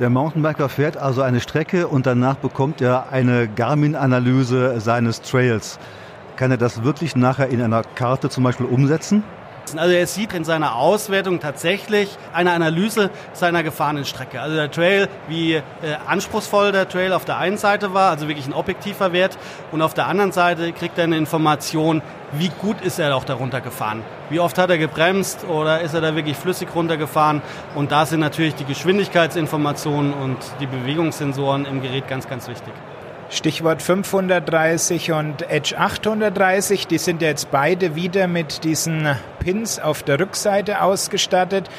Der 0.00 0.10
Mountainbiker 0.10 0.68
fährt 0.68 0.96
also 0.96 1.22
eine 1.22 1.40
Strecke 1.40 1.86
und 1.86 2.06
danach 2.06 2.36
bekommt 2.36 2.80
er 2.80 3.12
eine 3.12 3.46
Garmin-Analyse 3.48 4.80
seines 4.80 5.22
Trails. 5.22 5.78
Kann 6.36 6.50
er 6.50 6.56
das 6.56 6.82
wirklich 6.82 7.16
nachher 7.16 7.48
in 7.48 7.60
einer 7.62 7.82
Karte 7.82 8.28
zum 8.28 8.44
Beispiel 8.44 8.66
umsetzen? 8.66 9.22
Also 9.76 9.94
er 9.94 10.06
sieht 10.06 10.34
in 10.34 10.44
seiner 10.44 10.74
Auswertung 10.74 11.40
tatsächlich 11.40 12.08
eine 12.32 12.52
Analyse 12.52 13.10
seiner 13.32 13.62
gefahrenen 13.62 14.04
Strecke. 14.04 14.40
Also 14.40 14.56
der 14.56 14.70
Trail, 14.70 15.08
wie 15.28 15.54
äh, 15.54 15.62
anspruchsvoll 16.06 16.72
der 16.72 16.88
Trail 16.88 17.12
auf 17.12 17.24
der 17.24 17.38
einen 17.38 17.56
Seite 17.56 17.94
war, 17.94 18.10
also 18.10 18.28
wirklich 18.28 18.46
ein 18.46 18.52
objektiver 18.52 19.12
Wert. 19.12 19.38
Und 19.70 19.80
auf 19.80 19.94
der 19.94 20.08
anderen 20.08 20.32
Seite 20.32 20.72
kriegt 20.72 20.98
er 20.98 21.04
eine 21.04 21.16
Information, 21.16 22.02
wie 22.32 22.50
gut 22.60 22.80
ist 22.80 22.98
er 22.98 23.14
auch 23.16 23.24
darunter 23.24 23.60
gefahren. 23.60 24.02
Wie 24.30 24.40
oft 24.40 24.58
hat 24.58 24.68
er 24.70 24.78
gebremst 24.78 25.44
oder 25.48 25.80
ist 25.80 25.94
er 25.94 26.00
da 26.00 26.16
wirklich 26.16 26.36
flüssig 26.36 26.68
runtergefahren. 26.74 27.40
Und 27.74 27.92
da 27.92 28.04
sind 28.04 28.20
natürlich 28.20 28.54
die 28.56 28.64
Geschwindigkeitsinformationen 28.64 30.12
und 30.12 30.38
die 30.60 30.66
Bewegungssensoren 30.66 31.66
im 31.66 31.82
Gerät 31.82 32.08
ganz, 32.08 32.28
ganz 32.28 32.48
wichtig. 32.48 32.72
Stichwort 33.32 33.80
530 33.80 35.12
und 35.12 35.50
Edge 35.50 35.78
830, 35.78 36.86
die 36.86 36.98
sind 36.98 37.22
jetzt 37.22 37.50
beide 37.50 37.94
wieder 37.94 38.28
mit 38.28 38.62
diesen 38.62 39.08
Pins 39.38 39.78
auf 39.78 40.02
der 40.02 40.20
Rückseite 40.20 40.82
ausgestattet. 40.82 41.70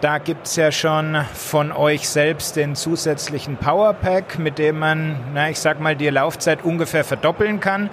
Da 0.00 0.16
gibt 0.16 0.46
es 0.46 0.56
ja 0.56 0.72
schon 0.72 1.18
von 1.34 1.70
euch 1.70 2.08
selbst 2.08 2.56
den 2.56 2.74
zusätzlichen 2.74 3.58
Powerpack, 3.58 4.38
mit 4.38 4.58
dem 4.58 4.78
man, 4.78 5.20
na, 5.34 5.50
ich 5.50 5.60
sag 5.60 5.80
mal, 5.80 5.94
die 5.94 6.08
Laufzeit 6.08 6.64
ungefähr 6.64 7.04
verdoppeln 7.04 7.60
kann. 7.60 7.90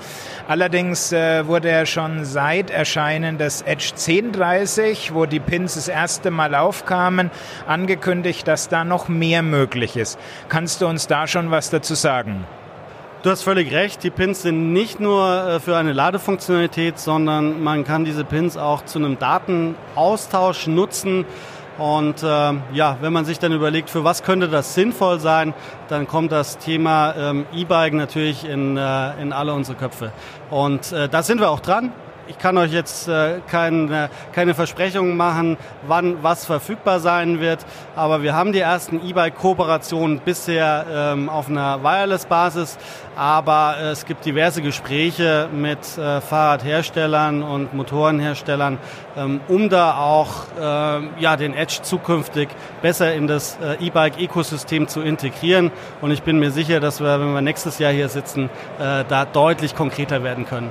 Allerdings 0.48 1.12
äh, 1.12 1.46
wurde 1.46 1.70
ja 1.70 1.86
schon 1.86 2.24
seit 2.24 2.72
Erscheinen 2.72 3.38
des 3.38 3.62
Edge 3.64 3.92
1030, 3.96 5.14
wo 5.14 5.26
die 5.26 5.42
Pins 5.42 5.76
das 5.76 5.90
erste 5.90 6.32
Mal 6.32 6.56
aufkamen, 6.56 7.32
angekündigt, 7.68 8.48
dass 8.48 8.70
da 8.70 8.86
noch 8.86 9.10
mehr 9.10 9.44
möglich 9.44 9.98
ist. 9.98 10.18
Kannst 10.48 10.82
du 10.82 10.88
uns 10.88 11.08
da 11.08 11.28
schon 11.28 11.52
was 11.52 11.70
dazu 11.70 11.96
sagen? 11.96 12.46
Du 13.22 13.30
hast 13.30 13.44
völlig 13.44 13.74
recht, 13.74 14.02
die 14.04 14.12
Pins 14.12 14.44
sind 14.44 14.72
nicht 14.72 15.02
nur 15.02 15.28
äh, 15.28 15.60
für 15.60 15.76
eine 15.76 15.92
Ladefunktionalität, 15.92 16.98
sondern 16.98 17.62
man 17.62 17.84
kann 17.84 18.06
diese 18.06 18.24
Pins 18.24 18.56
auch 18.56 18.86
zu 18.86 18.98
einem 18.98 19.20
Datenaustausch 19.20 20.68
nutzen. 20.68 21.26
Und 21.78 22.24
äh, 22.24 22.54
ja, 22.72 22.98
wenn 23.02 23.12
man 23.12 23.26
sich 23.26 23.38
dann 23.38 23.52
überlegt, 23.52 23.90
für 23.90 24.06
was 24.06 24.24
könnte 24.24 24.48
das 24.48 24.74
sinnvoll 24.74 25.20
sein, 25.20 25.54
dann 25.90 26.08
kommt 26.08 26.32
das 26.32 26.60
Thema 26.60 27.14
ähm, 27.18 27.46
E-Bike 27.54 27.94
natürlich 27.94 28.46
in, 28.48 28.78
äh, 28.78 29.22
in 29.22 29.34
alle 29.34 29.54
unsere 29.54 29.78
Köpfe. 29.78 30.14
Und 30.50 30.94
äh, 30.94 31.10
da 31.10 31.22
sind 31.22 31.42
wir 31.42 31.50
auch 31.50 31.60
dran. 31.60 31.92
Ich 32.30 32.38
kann 32.38 32.60
euch 32.60 32.72
jetzt 32.72 33.08
äh, 33.08 33.40
kein, 33.50 33.92
äh, 33.92 34.08
keine 34.34 34.54
Versprechungen 34.54 35.18
machen, 35.18 35.58
wann 35.88 36.22
was 36.22 36.46
verfügbar 36.46 37.00
sein 37.00 37.40
wird, 37.40 37.66
aber 37.96 38.22
wir 38.22 38.36
haben 38.36 38.54
die 38.54 38.60
ersten 38.60 39.02
E-Bike-Kooperationen 39.04 40.20
bisher 40.20 40.86
ähm, 40.92 41.28
auf 41.28 41.50
einer 41.50 41.84
Wireless-Basis, 41.84 42.78
aber 43.16 43.78
äh, 43.80 43.90
es 43.90 44.06
gibt 44.06 44.26
diverse 44.26 44.62
Gespräche 44.62 45.50
mit 45.52 45.80
äh, 45.98 46.22
Fahrradherstellern 46.22 47.42
und 47.42 47.74
Motorenherstellern, 47.74 48.78
ähm, 49.18 49.42
um 49.48 49.68
da 49.70 49.98
auch 49.98 50.46
äh, 50.56 50.62
ja, 51.20 51.36
den 51.36 51.56
Edge 51.56 51.80
zukünftig 51.82 52.50
besser 52.84 53.12
in 53.12 53.26
das 53.26 53.58
äh, 53.60 53.84
E-Bike-Ökosystem 53.84 54.88
zu 54.88 55.02
integrieren. 55.02 55.72
Und 56.00 56.12
ich 56.12 56.22
bin 56.22 56.38
mir 56.38 56.52
sicher, 56.52 56.80
dass 56.80 57.00
wir, 57.00 57.20
wenn 57.20 57.34
wir 57.34 57.42
nächstes 57.42 57.80
Jahr 57.80 57.92
hier 57.92 58.08
sitzen, 58.08 58.52
äh, 58.78 59.04
da 59.10 59.26
deutlich 59.26 59.76
konkreter 59.76 60.24
werden 60.24 60.46
können. 60.46 60.70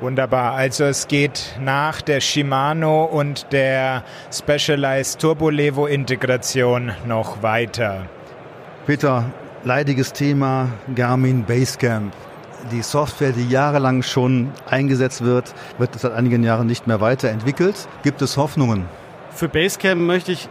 Wunderbar. 0.00 0.52
Also 0.52 0.84
es 0.84 1.08
geht 1.08 1.56
nach 1.58 2.02
der 2.02 2.20
Shimano 2.20 3.04
und 3.04 3.50
der 3.52 4.04
Specialized 4.30 5.18
Turbo 5.18 5.48
Levo 5.48 5.86
Integration 5.86 6.92
noch 7.06 7.42
weiter. 7.42 8.02
Peter, 8.86 9.24
leidiges 9.64 10.12
Thema 10.12 10.68
Garmin 10.94 11.44
Basecamp. 11.44 12.12
Die 12.70 12.82
Software, 12.82 13.32
die 13.32 13.48
jahrelang 13.48 14.02
schon 14.02 14.52
eingesetzt 14.68 15.24
wird, 15.24 15.54
wird 15.78 15.98
seit 15.98 16.12
einigen 16.12 16.42
Jahren 16.42 16.66
nicht 16.66 16.86
mehr 16.86 17.00
weiterentwickelt. 17.00 17.88
Gibt 18.02 18.20
es 18.20 18.36
Hoffnungen? 18.36 18.84
Für 19.30 19.48
Basecamp 19.48 20.02
möchte 20.02 20.32
ich 20.32 20.48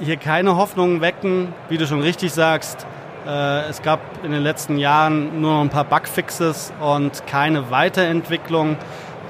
hier 0.00 0.16
keine 0.16 0.56
Hoffnungen 0.56 1.00
wecken. 1.00 1.54
Wie 1.68 1.78
du 1.78 1.86
schon 1.86 2.00
richtig 2.00 2.32
sagst, 2.32 2.84
es 3.28 3.82
gab 3.82 4.00
in 4.24 4.32
den 4.32 4.42
letzten 4.42 4.78
Jahren 4.78 5.40
nur 5.40 5.52
noch 5.52 5.60
ein 5.60 5.68
paar 5.68 5.84
Bugfixes 5.84 6.72
und 6.80 7.26
keine 7.26 7.70
Weiterentwicklung. 7.70 8.76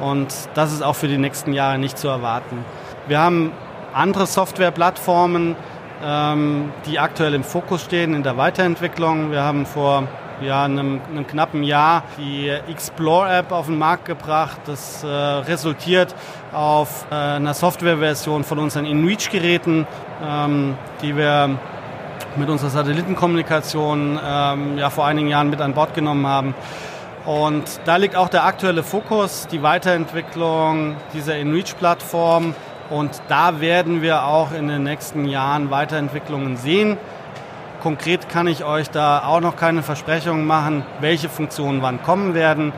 Und 0.00 0.28
das 0.54 0.72
ist 0.72 0.82
auch 0.82 0.94
für 0.94 1.08
die 1.08 1.18
nächsten 1.18 1.52
Jahre 1.52 1.78
nicht 1.78 1.98
zu 1.98 2.08
erwarten. 2.08 2.64
Wir 3.08 3.18
haben 3.18 3.52
andere 3.92 4.26
Softwareplattformen, 4.26 5.56
ähm, 6.04 6.72
die 6.86 6.98
aktuell 6.98 7.34
im 7.34 7.42
Fokus 7.42 7.82
stehen 7.84 8.14
in 8.14 8.22
der 8.22 8.36
Weiterentwicklung. 8.36 9.32
Wir 9.32 9.42
haben 9.42 9.66
vor 9.66 10.04
ja, 10.40 10.64
einem, 10.64 11.00
einem 11.10 11.26
knappen 11.26 11.64
Jahr 11.64 12.04
die 12.16 12.48
Explore-App 12.48 13.50
auf 13.50 13.66
den 13.66 13.78
Markt 13.78 14.04
gebracht. 14.04 14.60
Das 14.66 15.02
äh, 15.02 15.06
resultiert 15.06 16.14
auf 16.52 17.06
äh, 17.10 17.14
einer 17.14 17.54
Softwareversion 17.54 18.44
von 18.44 18.58
unseren 18.58 18.84
InReach-Geräten, 18.84 19.86
ähm, 20.22 20.76
die 21.02 21.16
wir 21.16 21.58
mit 22.38 22.48
unserer 22.48 22.70
Satellitenkommunikation 22.70 24.18
ähm, 24.24 24.78
ja, 24.78 24.90
vor 24.90 25.06
einigen 25.06 25.28
Jahren 25.28 25.50
mit 25.50 25.60
an 25.60 25.74
Bord 25.74 25.94
genommen 25.94 26.26
haben. 26.26 26.54
Und 27.26 27.64
da 27.84 27.96
liegt 27.96 28.16
auch 28.16 28.28
der 28.28 28.44
aktuelle 28.44 28.82
Fokus, 28.82 29.48
die 29.48 29.62
Weiterentwicklung 29.62 30.96
dieser 31.12 31.36
InReach-Plattform. 31.36 32.54
Und 32.90 33.20
da 33.28 33.60
werden 33.60 34.00
wir 34.00 34.24
auch 34.24 34.52
in 34.52 34.68
den 34.68 34.84
nächsten 34.84 35.26
Jahren 35.26 35.70
Weiterentwicklungen 35.70 36.56
sehen. 36.56 36.96
Konkret 37.82 38.28
kann 38.28 38.46
ich 38.46 38.64
euch 38.64 38.90
da 38.90 39.24
auch 39.24 39.40
noch 39.40 39.56
keine 39.56 39.82
Versprechungen 39.82 40.46
machen, 40.46 40.84
welche 41.00 41.28
Funktionen 41.28 41.82
wann 41.82 42.02
kommen 42.02 42.34
werden. 42.34 42.72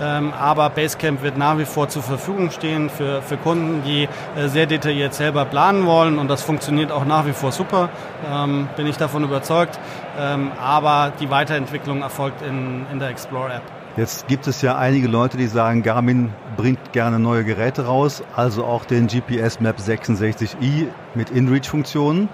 Ähm, 0.00 0.32
aber 0.32 0.70
Basecamp 0.70 1.22
wird 1.22 1.38
nach 1.38 1.58
wie 1.58 1.64
vor 1.64 1.88
zur 1.88 2.02
Verfügung 2.02 2.50
stehen 2.50 2.90
für, 2.90 3.22
für 3.22 3.36
Kunden, 3.36 3.82
die 3.82 4.08
äh, 4.36 4.48
sehr 4.48 4.66
detailliert 4.66 5.14
selber 5.14 5.44
planen 5.44 5.86
wollen 5.86 6.18
und 6.18 6.28
das 6.28 6.42
funktioniert 6.42 6.92
auch 6.92 7.04
nach 7.04 7.26
wie 7.26 7.32
vor 7.32 7.52
super, 7.52 7.88
ähm, 8.30 8.68
bin 8.76 8.86
ich 8.86 8.96
davon 8.96 9.24
überzeugt. 9.24 9.78
Ähm, 10.18 10.50
aber 10.60 11.12
die 11.20 11.30
Weiterentwicklung 11.30 12.02
erfolgt 12.02 12.42
in, 12.42 12.86
in 12.92 12.98
der 12.98 13.08
Explore 13.08 13.54
App. 13.54 13.62
Jetzt 13.96 14.28
gibt 14.28 14.46
es 14.46 14.60
ja 14.60 14.76
einige 14.76 15.08
Leute, 15.08 15.38
die 15.38 15.46
sagen, 15.46 15.82
Garmin 15.82 16.34
bringt 16.58 16.92
gerne 16.92 17.18
neue 17.18 17.44
Geräte 17.44 17.86
raus, 17.86 18.22
also 18.34 18.64
auch 18.64 18.84
den 18.84 19.06
GPS 19.06 19.60
Map 19.60 19.78
66i 19.78 20.88
mit 21.14 21.30
InReach-Funktionen. 21.30 22.28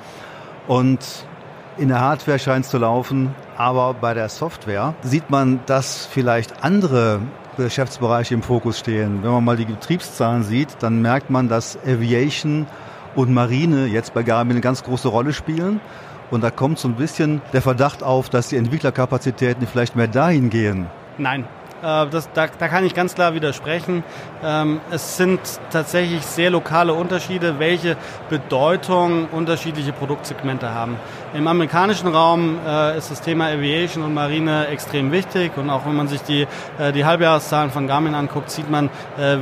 Und 0.67 0.99
In 1.79 1.89
der 1.89 2.01
Hardware 2.01 2.39
scheint 2.39 2.67
es 2.67 2.71
zu 2.71 2.77
laufen, 2.77 3.35
aber 3.57 3.95
bei 3.95 4.13
der 4.13 4.29
Software 4.29 4.95
sieht 5.03 5.31
man, 5.31 5.61
dass 5.65 6.05
vielleicht 6.05 6.63
andere 6.63 7.21
Geschäftsbereiche 7.57 8.35
im 8.35 8.43
Fokus 8.43 8.79
stehen. 8.79 9.23
Wenn 9.23 9.31
man 9.31 9.45
mal 9.45 9.57
die 9.57 9.65
Betriebszahlen 9.65 10.43
sieht, 10.43 10.69
dann 10.81 11.03
merkt 11.03 11.31
man, 11.31 11.49
dass 11.49 11.79
Aviation 11.85 12.67
und 13.15 13.33
Marine 13.33 13.87
jetzt 13.87 14.15
bei 14.15 14.23
Garmin 14.23 14.53
eine 14.53 14.61
ganz 14.61 14.83
große 14.83 15.09
Rolle 15.09 15.33
spielen. 15.33 15.81
Und 16.31 16.43
da 16.43 16.51
kommt 16.51 16.79
so 16.79 16.89
ein 16.89 16.95
bisschen 16.95 17.43
der 17.53 17.61
Verdacht 17.61 18.03
auf, 18.03 18.31
dass 18.31 18.49
die 18.49 18.57
Entwicklerkapazitäten 18.57 19.67
vielleicht 19.67 19.97
mehr 19.97 20.09
dahin 20.09 20.49
gehen. 20.49 20.87
Nein, 21.19 21.45
das, 21.83 22.31
da, 22.33 22.47
da, 22.47 22.69
kann 22.69 22.85
ich 22.85 22.95
ganz 22.95 23.15
klar 23.15 23.35
widersprechen. 23.35 24.05
Ähm, 24.43 24.81
es 24.91 25.17
sind 25.17 25.41
tatsächlich 25.71 26.25
sehr 26.25 26.51
lokale 26.51 26.95
Unterschiede, 26.95 27.59
welche 27.59 27.97
Bedeutung 28.31 29.27
unterschiedliche 29.33 29.93
Produktsegmente 29.93 30.73
haben. 30.73 30.97
Im 31.35 31.47
amerikanischen 31.47 32.09
Raum 32.09 32.59
äh, 32.67 32.97
ist 32.97 33.11
das 33.11 33.21
Thema 33.21 33.47
Aviation 33.47 34.05
und 34.05 34.15
Marine 34.15 34.69
extrem 34.69 35.13
wichtig 35.13 35.53
und 35.57 35.71
auch 35.71 35.85
wenn 35.87 35.97
man 35.97 36.09
sich 36.09 36.23
die, 36.23 36.47
äh, 36.79 36.93
die 36.93 37.05
Halbjahreszahlen 37.05 37.71
von 37.71 37.87
Garmin 37.87 38.15
anguckt, 38.15 38.51
sieht 38.51 38.71
man, 38.71 38.91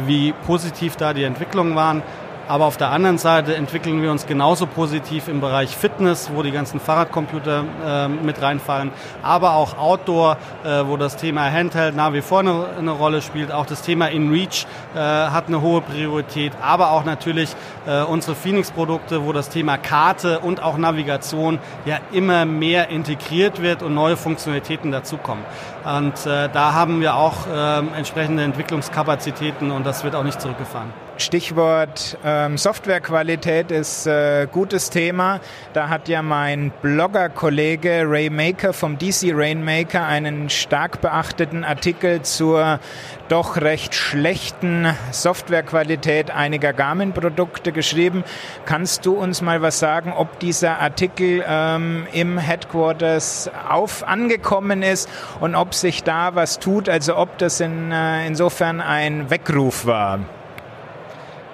wie 0.07 0.33
positiv 0.47 0.97
da 0.97 1.13
die 1.13 1.25
Entwicklungen 1.25 1.75
waren. 1.75 2.03
Aber 2.51 2.65
auf 2.65 2.77
der 2.77 2.91
anderen 2.91 3.17
Seite 3.17 3.55
entwickeln 3.55 4.03
wir 4.03 4.11
uns 4.11 4.27
genauso 4.27 4.67
positiv 4.67 5.29
im 5.29 5.41
Bereich 5.41 5.77
Fitness, 5.77 6.33
wo 6.35 6.43
die 6.43 6.51
ganzen 6.51 6.81
Fahrradcomputer 6.81 7.63
äh, 7.87 8.09
mit 8.09 8.43
reinfallen, 8.43 8.91
aber 9.23 9.55
auch 9.55 9.79
Outdoor, 9.79 10.37
äh, 10.65 10.83
wo 10.85 10.97
das 10.97 11.17
Thema 11.17 11.49
Handheld 11.49 11.95
nach 11.95 12.13
wie 12.13 12.23
vor 12.23 12.41
eine, 12.41 12.67
eine 12.77 12.91
Rolle 12.91 13.23
spielt. 13.23 13.53
Auch 13.53 13.67
das 13.67 13.83
Thema 13.83 14.09
InReach 14.09 14.67
äh, 14.97 14.99
hat 14.99 15.47
eine 15.47 15.61
hohe 15.61 15.81
Priorität, 15.81 16.53
aber 16.61 16.91
auch 16.91 17.05
natürlich 17.05 17.55
äh, 17.87 18.03
unsere 18.03 18.35
Phoenix-Produkte, 18.35 19.25
wo 19.25 19.33
das 19.33 19.49
Thema 19.49 19.79
Karte 19.79 20.41
und 20.41 20.61
auch 20.61 20.77
Navigation 20.77 21.61
ja 21.85 21.99
immer 22.11 22.47
mehr 22.47 22.89
integriert 22.89 23.63
wird 23.63 23.85
und 23.85 23.95
neue 23.95 24.17
Funktionalitäten 24.17 24.91
dazukommen. 24.91 25.45
Und 25.85 26.27
äh, 26.27 26.49
da 26.53 26.75
haben 26.75 27.01
wir 27.01 27.15
auch 27.15 27.47
äh, 27.47 27.79
entsprechende 27.97 28.43
Entwicklungskapazitäten 28.43 29.71
und 29.71 29.87
das 29.87 30.03
wird 30.03 30.17
auch 30.17 30.25
nicht 30.25 30.41
zurückgefahren. 30.41 30.93
Stichwort 31.21 32.19
ähm, 32.25 32.59
Softwarequalität 32.59 33.71
ist 33.71 34.07
äh, 34.07 34.47
gutes 34.51 34.91
Thema. 34.91 35.41
Da 35.73 35.89
hat 35.89 36.09
ja 36.09 36.23
mein 36.23 36.73
Blogger-Kollege 36.83 38.05
Ray 38.07 38.31
Maker 38.31 38.73
vom 38.73 38.99
DC 38.99 39.33
Rainmaker 39.33 40.07
einen 40.07 40.51
stark 40.51 41.01
beachteten 41.01 41.65
Artikel 41.65 42.23
zur 42.23 42.81
doch 43.29 43.57
recht 43.59 43.95
schlechten 43.95 44.89
Softwarequalität 45.13 46.31
einiger 46.31 46.73
Garmin-Produkte 46.73 47.71
geschrieben. 47.71 48.25
Kannst 48.65 49.07
du 49.07 49.15
uns 49.15 49.41
mal 49.43 49.63
was 49.63 49.79
sagen, 49.79 50.13
ob 50.13 50.41
dieser 50.41 50.81
Artikel 50.81 51.45
ähm, 51.47 52.07
im 52.13 52.39
Headquarters 52.39 53.51
auf 53.69 54.07
angekommen 54.07 54.83
ist 54.83 55.09
und 55.39 55.55
ob 55.55 55.75
sich 55.75 56.03
da 56.03 56.35
was 56.35 56.59
tut, 56.59 56.89
also 56.89 57.17
ob 57.17 57.39
das 57.39 57.61
in, 57.61 57.93
äh, 57.93 58.27
insofern 58.27 58.81
ein 58.81 59.31
Weckruf 59.31 59.87
war? 59.87 60.21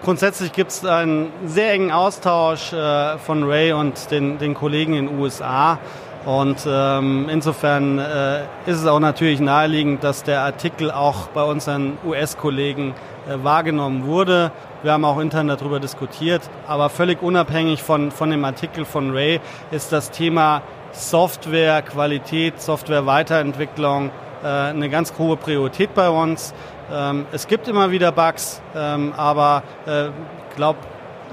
Grundsätzlich 0.05 0.53
gibt 0.53 0.71
es 0.71 0.85
einen 0.85 1.33
sehr 1.47 1.73
engen 1.73 1.91
Austausch 1.91 2.73
äh, 2.73 3.19
von 3.19 3.43
Ray 3.45 3.73
und 3.73 4.11
den, 4.11 4.39
den 4.39 4.55
Kollegen 4.55 4.95
in 4.95 5.07
den 5.07 5.19
USA. 5.19 5.79
Und 6.27 6.67
ähm, 6.69 7.29
insofern 7.31 7.99
äh, 7.99 8.43
ist 8.67 8.79
es 8.81 8.87
auch 8.87 8.99
natürlich 8.99 9.41
naheliegend, 9.41 10.03
dass 10.03 10.25
der 10.25 10.43
Artikel 10.43 10.91
auch 10.91 11.29
bei 11.29 11.43
unseren 11.43 11.99
US-Kollegen 12.05 12.95
äh, 13.29 13.43
wahrgenommen 13.45 14.07
wurde. 14.07 14.51
Wir 14.83 14.93
haben 14.93 15.05
auch 15.05 15.19
intern 15.19 15.49
darüber 15.49 15.81
diskutiert. 15.81 16.43
Aber 16.67 16.91
völlig 16.91 17.23
unabhängig 17.23 17.83
von, 17.83 18.11
von 18.11 18.31
dem 18.31 18.45
Artikel 18.45 18.85
von 18.85 19.13
Ray 19.13 19.41
ist 19.71 19.93
das 19.93 20.11
Thema 20.11 20.63
Software, 20.93 21.83
Qualität, 21.83 22.61
Software, 22.61 23.07
Weiterentwicklung 23.07 24.11
äh, 24.43 24.47
eine 24.47 24.89
ganz 24.89 25.13
hohe 25.19 25.37
Priorität 25.37 25.95
bei 25.95 26.09
uns. 26.09 26.55
Ähm, 26.93 27.27
es 27.33 27.47
gibt 27.49 27.69
immer 27.69 27.91
wieder 27.91 28.13
Bugs, 28.13 28.63
ähm, 28.75 29.13
aber 29.17 29.63
ich 29.85 29.93
äh, 29.93 30.11
glaube, 30.55 30.79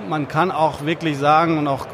man 0.07 0.27
kann 0.27 0.51
auch 0.51 0.85
wirklich 0.85 1.17
sagen 1.17 1.57
und 1.57 1.67
auch 1.67 1.87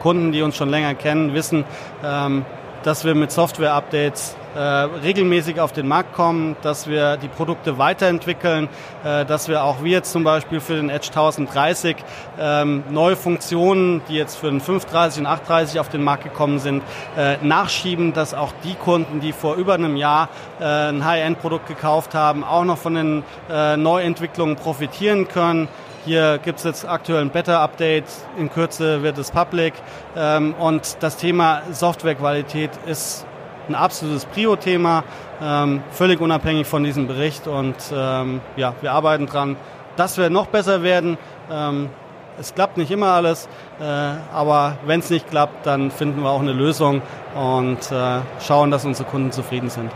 Kunden, 0.00 0.32
die 0.32 0.42
uns 0.42 0.56
schon 0.56 0.70
länger 0.70 0.94
kennen, 0.94 1.34
wissen, 1.34 1.64
ähm, 2.04 2.44
dass 2.82 3.04
wir 3.04 3.14
mit 3.14 3.30
Software-Updates 3.30 4.36
äh, 4.54 4.58
regelmäßig 4.58 5.60
auf 5.60 5.72
den 5.72 5.88
Markt 5.88 6.14
kommen, 6.14 6.56
dass 6.62 6.86
wir 6.86 7.16
die 7.16 7.28
Produkte 7.28 7.78
weiterentwickeln, 7.78 8.68
äh, 9.04 9.24
dass 9.24 9.48
wir 9.48 9.64
auch 9.64 9.82
wie 9.82 9.92
jetzt 9.92 10.12
zum 10.12 10.24
Beispiel 10.24 10.60
für 10.60 10.74
den 10.74 10.90
Edge 10.90 11.08
1030 11.08 11.96
ähm, 12.38 12.84
neue 12.90 13.16
Funktionen, 13.16 14.02
die 14.08 14.14
jetzt 14.14 14.36
für 14.36 14.50
den 14.50 14.60
530 14.60 15.20
und 15.20 15.26
830 15.26 15.80
auf 15.80 15.88
den 15.88 16.04
Markt 16.04 16.24
gekommen 16.24 16.58
sind, 16.58 16.82
äh, 17.16 17.36
nachschieben, 17.42 18.12
dass 18.12 18.34
auch 18.34 18.52
die 18.64 18.74
Kunden, 18.74 19.20
die 19.20 19.32
vor 19.32 19.56
über 19.56 19.74
einem 19.74 19.96
Jahr 19.96 20.28
äh, 20.60 20.64
ein 20.64 21.04
High-End-Produkt 21.04 21.66
gekauft 21.66 22.14
haben, 22.14 22.44
auch 22.44 22.64
noch 22.64 22.78
von 22.78 22.94
den 22.94 23.24
äh, 23.50 23.76
Neuentwicklungen 23.76 24.56
profitieren 24.56 25.28
können. 25.28 25.68
Hier 26.04 26.38
gibt 26.38 26.58
es 26.58 26.64
jetzt 26.64 26.88
aktuell 26.88 27.20
ein 27.20 27.30
Beta-Update, 27.30 28.06
in 28.36 28.50
Kürze 28.50 29.04
wird 29.04 29.18
es 29.18 29.30
public. 29.30 29.74
Ähm, 30.16 30.52
und 30.54 30.96
das 30.98 31.16
Thema 31.16 31.62
Softwarequalität 31.70 32.70
ist 32.86 33.24
ein 33.68 33.74
absolutes 33.74 34.24
Prio-Thema, 34.26 35.04
ähm, 35.40 35.82
völlig 35.90 36.20
unabhängig 36.20 36.66
von 36.66 36.84
diesem 36.84 37.06
Bericht. 37.06 37.46
Und 37.46 37.76
ähm, 37.94 38.40
ja, 38.56 38.74
wir 38.80 38.92
arbeiten 38.92 39.26
dran, 39.26 39.56
dass 39.96 40.18
wir 40.18 40.30
noch 40.30 40.46
besser 40.46 40.82
werden. 40.82 41.18
Ähm, 41.50 41.90
es 42.38 42.54
klappt 42.54 42.78
nicht 42.78 42.90
immer 42.90 43.08
alles, 43.08 43.48
äh, 43.78 43.84
aber 43.84 44.78
wenn 44.86 45.00
es 45.00 45.10
nicht 45.10 45.28
klappt, 45.28 45.66
dann 45.66 45.90
finden 45.90 46.22
wir 46.22 46.30
auch 46.30 46.40
eine 46.40 46.52
Lösung 46.52 47.02
und 47.34 47.92
äh, 47.92 48.20
schauen, 48.40 48.70
dass 48.70 48.84
unsere 48.84 49.08
Kunden 49.08 49.32
zufrieden 49.32 49.68
sind. 49.68 49.92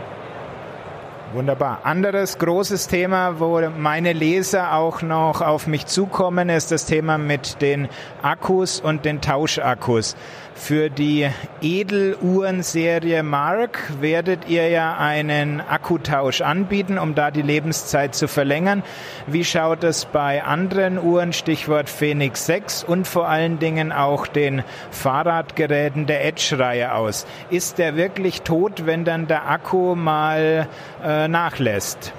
Wunderbar. 1.33 1.79
Anderes 1.83 2.37
großes 2.37 2.87
Thema, 2.87 3.39
wo 3.39 3.59
meine 3.77 4.13
Leser 4.13 4.73
auch 4.73 5.01
noch 5.01 5.41
auf 5.41 5.67
mich 5.67 5.85
zukommen, 5.85 6.47
ist 6.47 6.71
das 6.71 6.85
Thema 6.85 7.17
mit 7.17 7.61
den 7.61 7.89
Akkus 8.21 8.79
und 8.79 9.03
den 9.03 9.19
Tauschakkus. 9.19 10.15
Für 10.57 10.89
die 10.89 11.29
Edeluhrenserie 11.61 13.23
Mark 13.23 13.79
werdet 14.01 14.49
ihr 14.49 14.67
ja 14.67 14.97
einen 14.97 15.61
Akkutausch 15.61 16.41
anbieten, 16.41 16.97
um 16.97 17.15
da 17.15 17.31
die 17.31 17.43
Lebenszeit 17.43 18.15
zu 18.15 18.27
verlängern. 18.27 18.83
Wie 19.27 19.45
schaut 19.45 19.85
es 19.85 20.05
bei 20.05 20.43
anderen 20.43 20.97
Uhren, 20.97 21.31
Stichwort 21.31 21.89
Phoenix 21.89 22.47
6 22.47 22.83
und 22.83 23.07
vor 23.07 23.29
allen 23.29 23.59
Dingen 23.59 23.93
auch 23.93 24.27
den 24.27 24.63
Fahrradgeräten 24.91 26.05
der 26.05 26.25
Edge-Reihe 26.25 26.93
aus? 26.93 27.27
Ist 27.49 27.77
der 27.77 27.95
wirklich 27.95 28.41
tot, 28.41 28.85
wenn 28.85 29.05
dann 29.05 29.27
der 29.27 29.47
Akku 29.47 29.95
mal 29.95 30.67
äh, 31.01 31.27
nachlässt? 31.29 32.11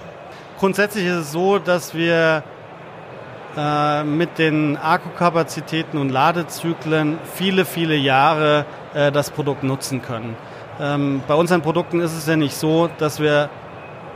Grundsätzlich 0.58 1.06
ist 1.06 1.16
es 1.16 1.32
so, 1.32 1.58
dass 1.58 1.94
wir 1.94 2.44
äh, 3.58 4.04
mit 4.04 4.38
den 4.38 4.76
Akkukapazitäten 4.76 5.98
und 5.98 6.10
Ladezyklen 6.10 7.18
viele, 7.34 7.64
viele 7.64 7.96
Jahre 7.96 8.64
äh, 8.94 9.10
das 9.10 9.32
Produkt 9.32 9.64
nutzen 9.64 10.00
können. 10.00 10.36
Ähm, 10.80 11.22
bei 11.26 11.34
unseren 11.34 11.60
Produkten 11.60 11.98
ist 11.98 12.16
es 12.16 12.26
ja 12.28 12.36
nicht 12.36 12.54
so, 12.54 12.88
dass 12.98 13.18
wir 13.18 13.50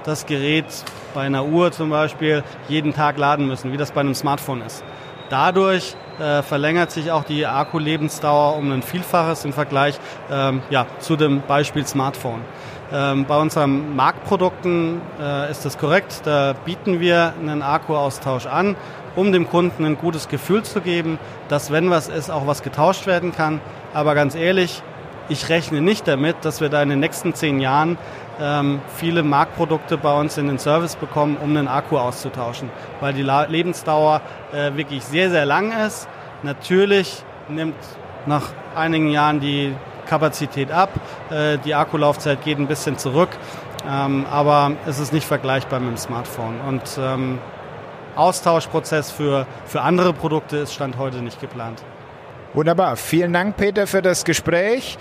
das 0.05 0.27
Gerät 0.27 0.67
bei 1.13 1.23
einer 1.23 1.45
Uhr 1.45 1.73
zum 1.73 1.91
Beispiel 1.91 2.45
jeden 2.69 2.95
Tag 2.95 3.19
laden 3.19 3.49
müssen, 3.49 3.73
wie 3.73 3.77
das 3.77 3.91
bei 3.91 4.01
einem 4.01 4.15
Smartphone 4.15 4.63
ist. 4.63 4.85
Dadurch 5.29 5.97
äh, 6.21 6.43
verlängert 6.43 6.93
sich 6.93 7.11
auch 7.11 7.25
die 7.25 7.45
Akkulebensdauer 7.45 8.57
um 8.57 8.71
ein 8.71 8.83
Vielfaches 8.83 9.45
im 9.45 9.53
Vergleich 9.53 9.99
ähm, 10.31 10.63
ja, 10.71 10.87
zu 11.01 11.17
dem 11.17 11.43
Beispiel 11.43 11.85
Smartphone. 11.85 12.43
Ähm, 12.93 13.25
bei 13.25 13.39
unseren 13.39 13.97
Marktprodukten 13.97 15.01
äh, 15.19 15.51
ist 15.51 15.65
das 15.65 15.79
korrekt. 15.79 16.21
Da 16.25 16.53
bieten 16.53 17.01
wir 17.01 17.33
einen 17.41 17.63
Akkuaustausch 17.63 18.45
an 18.45 18.77
um 19.17 19.33
dem 19.33 19.49
Kunden 19.49 19.85
ein 19.85 19.97
gutes 19.99 20.29
Gefühl 20.29 20.63
zu 20.63 20.81
geben, 20.81 21.19
dass 21.49 21.71
wenn 21.71 21.91
was 21.91 22.09
ist, 22.09 22.31
auch 22.31 22.47
was 22.47 22.63
getauscht 22.63 23.07
werden 23.07 23.33
kann. 23.33 23.61
Aber 23.95 24.15
ganz 24.15 24.35
ehrlich, 24.35 24.83
ich 25.29 25.49
rechne 25.49 25.81
nicht 25.81 26.09
damit, 26.09 26.37
dass 26.43 26.61
wir 26.61 26.69
da 26.69 26.83
in 26.83 26.89
den 26.89 27.01
nächsten 27.01 27.35
zehn 27.35 27.61
Jahren 27.61 27.99
ähm, 28.41 28.81
viele 28.97 29.23
Marktprodukte 29.23 29.97
bei 29.97 30.19
uns 30.19 30.37
in 30.37 30.47
den 30.47 30.59
Service 30.59 30.97
bekommen, 30.97 31.37
um 31.43 31.51
einen 31.51 31.69
Akku 31.69 31.99
auszutauschen, 31.99 32.71
weil 33.01 33.13
die 33.13 33.23
La 33.23 33.45
Lebensdauer 33.45 34.21
äh, 34.53 34.75
wirklich 34.77 35.05
sehr, 35.05 35.31
sehr 35.31 35.47
lang 35.47 35.73
ist. 35.87 36.09
Natürlich 36.43 37.23
nimmt 37.49 37.77
nach 38.27 38.49
einigen 38.75 39.09
Jahren 39.11 39.41
die 39.41 39.75
Kapazität 40.07 40.71
ab, 40.73 40.91
äh, 41.31 41.59
die 41.59 41.75
Akkulaufzeit 41.75 42.43
geht 42.43 42.59
ein 42.59 42.67
bisschen 42.67 42.99
zurück, 42.99 43.31
ähm, 43.89 44.27
aber 44.31 44.73
es 44.87 44.99
ist 44.99 45.13
nicht 45.13 45.27
vergleichbar 45.27 45.81
mit 45.81 45.91
dem 45.91 45.97
Smartphone. 45.97 46.61
Und 46.67 46.83
ähm, 46.99 47.39
Austauschprozess 48.17 49.11
für, 49.11 49.47
für 49.67 49.83
andere 49.83 50.13
Produkte 50.13 50.59
ist 50.59 50.75
Stand 50.75 50.99
heute 50.99 51.23
nicht 51.23 51.41
geplant. 51.41 51.83
Wunderbar. 52.55 52.97
Vielen 52.97 53.33
Dank, 53.33 53.57
Peter, 53.57 53.87
für 53.87 54.03
das 54.03 54.25
Gespräch. 54.25 54.99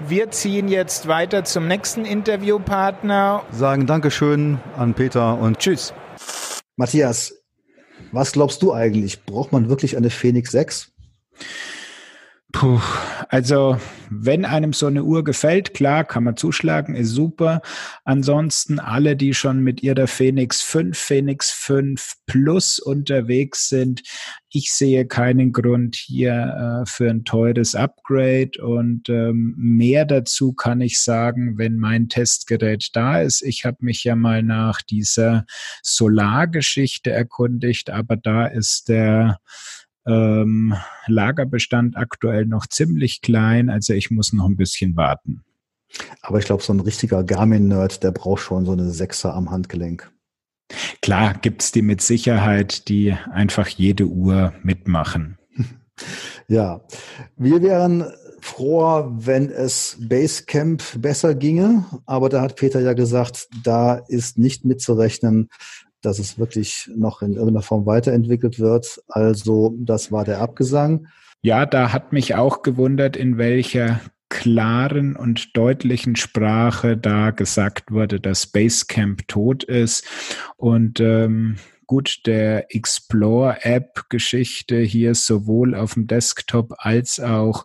Wir 0.00 0.30
ziehen 0.30 0.68
jetzt 0.68 1.08
weiter 1.08 1.44
zum 1.44 1.66
nächsten 1.66 2.04
Interviewpartner. 2.04 3.42
Sagen 3.50 3.86
Dankeschön 3.86 4.58
an 4.76 4.94
Peter 4.94 5.38
und 5.38 5.58
Tschüss. 5.58 5.92
Matthias, 6.76 7.34
was 8.12 8.32
glaubst 8.32 8.62
du 8.62 8.72
eigentlich? 8.72 9.24
Braucht 9.24 9.52
man 9.52 9.68
wirklich 9.68 9.96
eine 9.96 10.10
Phoenix 10.10 10.52
6? 10.52 10.92
Puh, 12.58 12.80
also 13.28 13.78
wenn 14.10 14.44
einem 14.44 14.72
so 14.72 14.86
eine 14.88 15.04
Uhr 15.04 15.22
gefällt, 15.22 15.74
klar, 15.74 16.02
kann 16.02 16.24
man 16.24 16.36
zuschlagen, 16.36 16.96
ist 16.96 17.10
super. 17.10 17.62
Ansonsten 18.04 18.80
alle, 18.80 19.14
die 19.14 19.32
schon 19.32 19.62
mit 19.62 19.84
ihrer 19.84 20.08
Phoenix 20.08 20.60
5, 20.62 20.98
Phoenix 20.98 21.52
5 21.52 22.14
Plus 22.26 22.80
unterwegs 22.80 23.68
sind, 23.68 24.02
ich 24.50 24.72
sehe 24.72 25.06
keinen 25.06 25.52
Grund 25.52 25.94
hier 25.94 26.82
äh, 26.82 26.86
für 26.90 27.08
ein 27.08 27.24
teures 27.24 27.76
Upgrade 27.76 28.60
und 28.60 29.08
ähm, 29.08 29.54
mehr 29.56 30.04
dazu 30.04 30.52
kann 30.52 30.80
ich 30.80 30.98
sagen, 30.98 31.58
wenn 31.58 31.76
mein 31.76 32.08
Testgerät 32.08 32.88
da 32.94 33.20
ist. 33.20 33.42
Ich 33.42 33.64
habe 33.64 33.76
mich 33.82 34.02
ja 34.02 34.16
mal 34.16 34.42
nach 34.42 34.82
dieser 34.82 35.46
Solargeschichte 35.84 37.12
erkundigt, 37.12 37.90
aber 37.90 38.16
da 38.16 38.46
ist 38.46 38.88
der 38.88 39.38
ähm, 40.08 40.74
Lagerbestand 41.06 41.96
aktuell 41.96 42.46
noch 42.46 42.66
ziemlich 42.66 43.20
klein, 43.20 43.70
also 43.70 43.92
ich 43.92 44.10
muss 44.10 44.32
noch 44.32 44.46
ein 44.46 44.56
bisschen 44.56 44.96
warten. 44.96 45.44
Aber 46.20 46.38
ich 46.38 46.44
glaube, 46.44 46.62
so 46.62 46.72
ein 46.72 46.80
richtiger 46.80 47.24
Garmin-Nerd, 47.24 48.02
der 48.02 48.12
braucht 48.12 48.42
schon 48.42 48.66
so 48.66 48.72
eine 48.72 48.90
Sechser 48.90 49.34
am 49.34 49.50
Handgelenk. 49.50 50.10
Klar, 51.00 51.34
gibt's 51.34 51.72
die 51.72 51.82
mit 51.82 52.00
Sicherheit, 52.00 52.88
die 52.88 53.16
einfach 53.32 53.68
jede 53.68 54.06
Uhr 54.06 54.52
mitmachen. 54.62 55.38
Ja, 56.46 56.80
wir 57.36 57.60
wären 57.60 58.04
froher, 58.40 59.12
wenn 59.14 59.50
es 59.50 59.96
Basecamp 60.00 60.82
besser 60.96 61.34
ginge, 61.34 61.84
aber 62.06 62.28
da 62.28 62.40
hat 62.40 62.54
Peter 62.54 62.80
ja 62.80 62.92
gesagt, 62.92 63.48
da 63.64 63.96
ist 64.06 64.38
nicht 64.38 64.64
mitzurechnen, 64.64 65.48
dass 66.02 66.18
es 66.18 66.38
wirklich 66.38 66.90
noch 66.94 67.22
in 67.22 67.34
irgendeiner 67.34 67.62
Form 67.62 67.86
weiterentwickelt 67.86 68.58
wird. 68.58 69.00
Also 69.08 69.74
das 69.78 70.12
war 70.12 70.24
der 70.24 70.40
Abgesang. 70.40 71.06
Ja, 71.42 71.66
da 71.66 71.92
hat 71.92 72.12
mich 72.12 72.34
auch 72.34 72.62
gewundert, 72.62 73.16
in 73.16 73.38
welcher 73.38 74.00
klaren 74.28 75.16
und 75.16 75.56
deutlichen 75.56 76.16
Sprache 76.16 76.96
da 76.96 77.30
gesagt 77.30 77.90
wurde, 77.90 78.20
dass 78.20 78.46
Basecamp 78.46 79.26
tot 79.28 79.64
ist. 79.64 80.06
Und 80.56 81.00
ähm, 81.00 81.56
gut, 81.86 82.26
der 82.26 82.74
Explore-App-Geschichte 82.74 84.80
hier 84.80 85.14
sowohl 85.14 85.74
auf 85.74 85.94
dem 85.94 86.06
Desktop 86.06 86.74
als 86.76 87.18
auch 87.18 87.64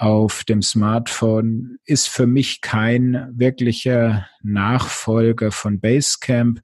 auf 0.00 0.44
dem 0.44 0.62
Smartphone 0.62 1.78
ist 1.84 2.08
für 2.08 2.26
mich 2.26 2.62
kein 2.62 3.28
wirklicher 3.32 4.26
Nachfolger 4.42 5.52
von 5.52 5.78
Basecamp. 5.78 6.60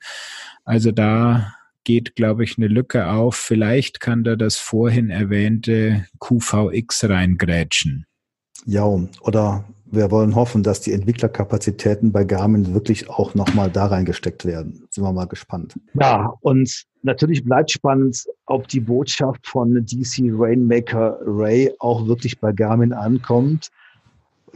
Also 0.65 0.91
da 0.91 1.53
geht, 1.85 2.17
glaube 2.17 2.45
ich, 2.45 2.57
eine 2.57 2.69
Lücke 2.69 3.09
auf. 3.11 3.37
Vielleicht 3.37 4.01
kann 4.01 4.25
da 4.25 4.37
das 4.37 4.57
vorhin 4.57 5.11
erwähnte 5.11 6.07
QVX 6.19 7.11
reingrätschen. 7.11 8.07
Ja, 8.65 8.85
oder 9.21 9.65
wir 9.91 10.11
wollen 10.11 10.35
hoffen, 10.35 10.63
dass 10.63 10.81
die 10.81 10.93
Entwicklerkapazitäten 10.93 12.13
bei 12.13 12.25
Garmin 12.25 12.75
wirklich 12.75 13.09
auch 13.09 13.35
nochmal 13.35 13.71
da 13.71 13.87
reingesteckt 13.87 14.45
werden. 14.45 14.87
Sind 14.91 15.05
wir 15.05 15.13
mal 15.13 15.27
gespannt. 15.27 15.79
Ja, 15.95 16.33
und 16.41 16.85
natürlich 17.03 17.45
bleibt 17.45 17.71
spannend, 17.71 18.25
ob 18.47 18.69
die 18.69 18.81
Botschaft 18.81 19.47
von 19.47 19.75
DC 19.87 20.31
Rainmaker 20.33 21.19
Ray 21.25 21.73
auch 21.79 22.07
wirklich 22.07 22.39
bei 22.41 22.53
Garmin 22.53 22.93
ankommt. 22.93 23.71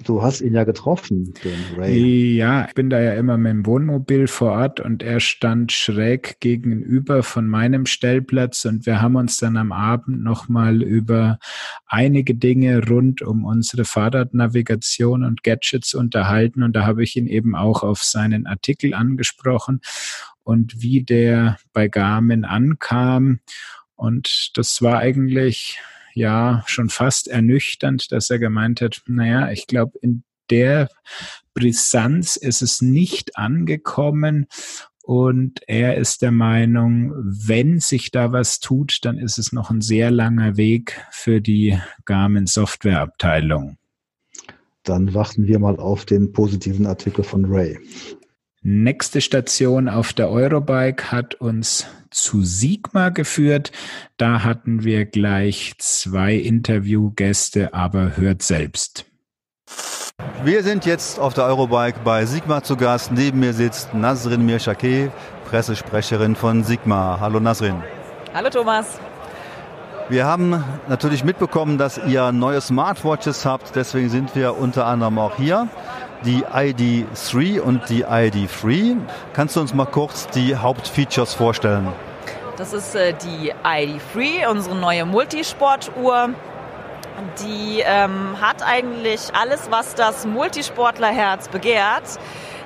Du 0.05 0.23
hast 0.23 0.41
ihn 0.41 0.55
ja 0.55 0.65
getroffen, 0.65 1.35
den 1.45 1.79
Ray. 1.79 2.37
Ja, 2.37 2.67
ich 2.67 2.75
bin 2.75 2.89
da 2.89 3.01
ja 3.01 3.15
immer 3.15 3.37
mit 3.37 3.51
dem 3.51 3.67
Wohnmobil 3.67 4.29
vor 4.29 4.53
Ort 4.53 4.81
und 4.81 5.03
er 5.03 5.21
stand 5.21 5.73
schräg 5.73 6.41
gegenüber 6.41 7.23
von 7.23 7.47
meinem 7.47 7.87
Stellplatz 7.87 8.65
und 8.65 8.87
wir 8.87 9.03
haben 9.03 9.17
uns 9.17 9.37
dann 9.37 9.57
am 9.57 9.73
Abend 9.73 10.23
nochmal 10.23 10.83
über 10.83 11.39
einige 11.87 12.35
Dinge 12.35 12.89
rund 12.89 13.21
um 13.23 13.45
unsere 13.45 13.85
Fahrradnavigation 13.85 15.25
und 15.25 15.43
Gadgets 15.43 15.95
unterhalten 15.95 16.63
und 16.63 16.75
da 16.75 16.87
habe 16.87 17.03
ich 17.03 17.17
ihn 17.17 17.27
eben 17.27 17.55
auch 17.55 17.83
auf 17.83 18.03
seinen 18.03 18.47
Artikel 18.47 18.95
angesprochen 18.95 19.81
und 20.43 20.83
wie 20.83 21.03
der 21.03 21.59
bei 21.73 21.89
Garmin 21.89 22.45
ankam. 22.45 23.41
Und 23.97 24.53
das 24.55 24.81
war 24.81 24.99
eigentlich 24.99 25.79
ja 26.14 26.62
schon 26.66 26.88
fast 26.88 27.29
ernüchternd, 27.29 28.12
dass 28.12 28.31
er 28.31 28.38
gemeint 28.38 28.81
hat, 28.81 29.03
naja, 29.07 29.51
ich 29.51 29.66
glaube, 29.66 29.99
in 30.01 30.25
der 30.51 30.88
Brisanz 31.55 32.37
ist 32.37 32.62
es 32.62 32.83
nicht 32.83 33.37
angekommen. 33.37 34.46
Und 35.03 35.61
er 35.66 35.96
ist 35.96 36.23
der 36.23 36.31
Meinung, 36.31 37.12
wenn 37.16 37.81
sich 37.81 38.11
da 38.11 38.33
was 38.33 38.61
tut, 38.61 38.99
dann 39.03 39.18
ist 39.18 39.38
es 39.38 39.53
noch 39.53 39.70
ein 39.70 39.81
sehr 39.81 40.11
langer 40.11 40.57
Weg 40.57 41.05
für 41.11 41.40
die 41.40 41.79
Garmin 42.05 42.46
Softwareabteilung. 42.46 43.79
Dann 44.85 45.12
warten 45.14 45.46
wir 45.46 45.59
mal 45.59 45.77
auf 45.77 46.05
den 46.05 46.33
positiven 46.33 46.87
Artikel 46.87 47.25
von 47.25 47.44
Ray. 47.46 47.79
Nächste 48.62 49.23
Station 49.23 49.88
auf 49.88 50.12
der 50.12 50.29
Eurobike 50.29 51.11
hat 51.11 51.35
uns 51.37 51.87
zu 52.11 52.42
Sigma 52.42 53.09
geführt. 53.09 53.73
Da 54.18 54.44
hatten 54.44 54.85
wir 54.85 55.07
gleich 55.07 55.73
zwei 55.79 56.35
Interviewgäste, 56.35 57.73
aber 57.73 58.18
hört 58.18 58.42
selbst. 58.42 59.07
Wir 60.44 60.62
sind 60.62 60.85
jetzt 60.85 61.18
auf 61.18 61.33
der 61.33 61.44
Eurobike 61.44 62.01
bei 62.05 62.27
Sigma 62.27 62.62
zu 62.62 62.77
Gast. 62.77 63.12
Neben 63.12 63.40
mir 63.40 63.55
sitzt 63.55 63.94
Nasrin 63.94 64.44
Mirshake, 64.44 65.11
Pressesprecherin 65.46 66.37
von 66.37 66.62
Sigma. 66.62 67.16
Hallo 67.18 67.40
Nasrin. 67.40 67.83
Hallo 68.35 68.51
Thomas. 68.51 69.01
Wir 70.11 70.27
haben 70.27 70.62
natürlich 70.87 71.25
mitbekommen, 71.25 71.79
dass 71.79 71.96
ihr 71.96 72.31
neue 72.31 72.61
Smartwatches 72.61 73.46
habt. 73.46 73.75
Deswegen 73.75 74.11
sind 74.11 74.35
wir 74.35 74.59
unter 74.59 74.85
anderem 74.85 75.18
auch 75.18 75.37
hier 75.37 75.68
die 76.24 76.44
ID3 76.44 77.61
und 77.61 77.88
die 77.88 78.04
ID3. 78.04 78.96
Kannst 79.33 79.56
du 79.56 79.61
uns 79.61 79.74
mal 79.74 79.87
kurz 79.87 80.28
die 80.28 80.56
Hauptfeatures 80.56 81.35
vorstellen? 81.35 81.88
Das 82.56 82.72
ist 82.72 82.94
äh, 82.94 83.14
die 83.14 83.52
ID3, 83.64 84.48
unsere 84.50 84.76
neue 84.76 85.06
Multisportuhr. 85.06 86.30
Die 87.42 87.83
ähm, 87.85 88.37
hat 88.40 88.62
eigentlich 88.62 89.20
alles, 89.35 89.70
was 89.70 89.94
das 89.94 90.26
Multisportlerherz 90.26 91.48
begehrt. 91.48 92.04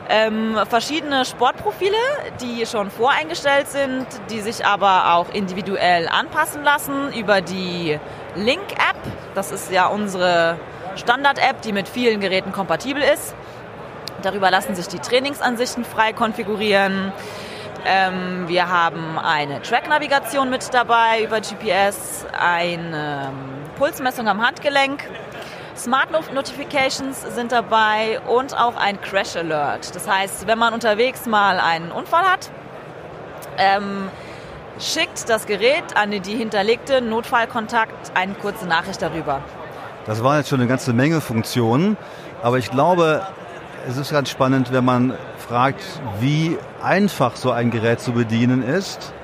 Ähm, 0.08 0.58
verschiedene 0.68 1.24
Sportprofile, 1.24 1.96
die 2.40 2.66
schon 2.66 2.90
voreingestellt 2.90 3.68
sind, 3.68 4.06
die 4.30 4.40
sich 4.40 4.66
aber 4.66 5.14
auch 5.14 5.32
individuell 5.32 6.08
anpassen 6.08 6.62
lassen 6.62 7.12
über 7.14 7.40
die 7.40 7.98
Link-App. 8.34 8.96
Das 9.34 9.50
ist 9.50 9.72
ja 9.72 9.86
unsere 9.86 10.58
Standard-App, 10.96 11.62
die 11.62 11.72
mit 11.72 11.88
vielen 11.88 12.20
Geräten 12.20 12.52
kompatibel 12.52 13.02
ist. 13.02 13.34
Darüber 14.22 14.50
lassen 14.50 14.74
sich 14.74 14.88
die 14.88 14.98
Trainingsansichten 14.98 15.84
frei 15.84 16.12
konfigurieren. 16.12 17.12
Ähm, 17.86 18.48
wir 18.48 18.68
haben 18.70 19.18
eine 19.18 19.60
Track-Navigation 19.60 20.48
mit 20.48 20.72
dabei 20.72 21.22
über 21.22 21.40
GPS, 21.40 22.24
eine 22.32 23.28
ähm, 23.28 23.54
Pulsmessung 23.76 24.26
am 24.28 24.44
Handgelenk. 24.44 25.04
Smart 25.76 26.10
Notifications 26.32 27.20
sind 27.34 27.52
dabei 27.52 28.20
und 28.20 28.56
auch 28.56 28.76
ein 28.76 29.00
Crash 29.00 29.36
Alert. 29.36 29.94
Das 29.94 30.08
heißt, 30.08 30.46
wenn 30.46 30.58
man 30.58 30.72
unterwegs 30.72 31.26
mal 31.26 31.58
einen 31.58 31.90
Unfall 31.90 32.24
hat, 32.24 32.50
ähm, 33.58 34.08
schickt 34.78 35.28
das 35.28 35.46
Gerät 35.46 35.96
an 35.96 36.10
die 36.10 36.36
hinterlegte 36.36 37.00
Notfallkontakt 37.02 38.12
eine 38.14 38.34
kurze 38.34 38.66
Nachricht 38.66 39.02
darüber. 39.02 39.42
Das 40.06 40.22
waren 40.22 40.36
jetzt 40.36 40.50
schon 40.50 40.60
eine 40.60 40.68
ganze 40.68 40.92
Menge 40.92 41.22
Funktionen, 41.22 41.96
aber 42.42 42.58
ich 42.58 42.70
glaube, 42.70 43.26
es 43.88 43.96
ist 43.96 44.12
ganz 44.12 44.28
spannend, 44.28 44.70
wenn 44.70 44.84
man 44.84 45.14
fragt, 45.48 45.82
wie 46.20 46.58
einfach 46.82 47.36
so 47.36 47.50
ein 47.50 47.70
Gerät 47.70 48.00
zu 48.00 48.12
bedienen 48.12 48.62
ist 48.62 49.14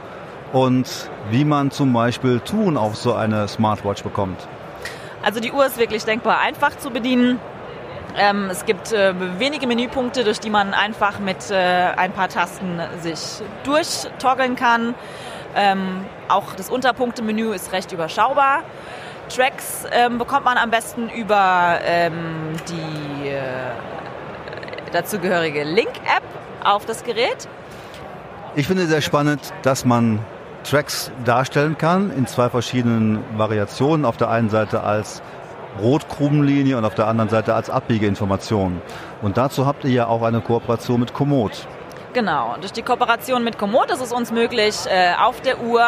und 0.54 1.10
wie 1.30 1.44
man 1.44 1.70
zum 1.70 1.92
Beispiel 1.92 2.40
Touren 2.40 2.78
auf 2.78 2.96
so 2.96 3.14
eine 3.14 3.46
Smartwatch 3.46 4.02
bekommt. 4.02 4.48
Also 5.22 5.40
die 5.40 5.52
Uhr 5.52 5.66
ist 5.66 5.78
wirklich 5.78 6.04
denkbar 6.04 6.40
einfach 6.40 6.76
zu 6.78 6.90
bedienen. 6.90 7.38
Ähm, 8.16 8.48
es 8.50 8.64
gibt 8.64 8.92
äh, 8.92 9.14
wenige 9.38 9.66
Menüpunkte, 9.66 10.24
durch 10.24 10.40
die 10.40 10.50
man 10.50 10.72
einfach 10.72 11.18
mit 11.18 11.50
äh, 11.50 11.54
ein 11.54 12.12
paar 12.12 12.28
Tasten 12.28 12.80
sich 13.02 13.20
durchtoggeln 13.64 14.56
kann. 14.56 14.94
Ähm, 15.54 16.06
auch 16.28 16.54
das 16.56 16.70
Unterpunktemenü 16.70 17.52
ist 17.52 17.72
recht 17.72 17.92
überschaubar. 17.92 18.62
Tracks 19.30 19.84
ähm, 19.92 20.18
bekommt 20.18 20.44
man 20.44 20.58
am 20.58 20.70
besten 20.70 21.08
über 21.08 21.78
ähm, 21.84 22.52
die 22.68 23.28
äh, 23.28 23.40
dazugehörige 24.92 25.62
Link-App 25.64 26.22
auf 26.64 26.84
das 26.84 27.04
Gerät. 27.04 27.48
Ich 28.56 28.66
finde 28.66 28.86
sehr 28.86 29.00
spannend, 29.00 29.52
dass 29.62 29.84
man 29.84 30.18
Tracks 30.64 31.10
darstellen 31.24 31.78
kann 31.78 32.10
in 32.10 32.26
zwei 32.26 32.50
verschiedenen 32.50 33.24
Variationen. 33.38 34.04
Auf 34.04 34.16
der 34.16 34.30
einen 34.30 34.50
Seite 34.50 34.82
als 34.82 35.22
Rotkrumenlinie 35.80 36.76
und 36.76 36.84
auf 36.84 36.96
der 36.96 37.06
anderen 37.06 37.30
Seite 37.30 37.54
als 37.54 37.70
Abbiegeinformation. 37.70 38.82
Und 39.22 39.36
dazu 39.36 39.66
habt 39.66 39.84
ihr 39.84 39.90
ja 39.90 40.06
auch 40.08 40.22
eine 40.22 40.40
Kooperation 40.40 41.00
mit 41.00 41.14
Komoot. 41.14 41.66
Genau, 42.12 42.56
durch 42.60 42.72
die 42.72 42.82
Kooperation 42.82 43.44
mit 43.44 43.56
Komoot 43.56 43.90
ist 43.92 44.00
es 44.00 44.12
uns 44.12 44.32
möglich, 44.32 44.74
äh, 44.88 45.14
auf 45.14 45.40
der 45.40 45.60
Uhr 45.60 45.84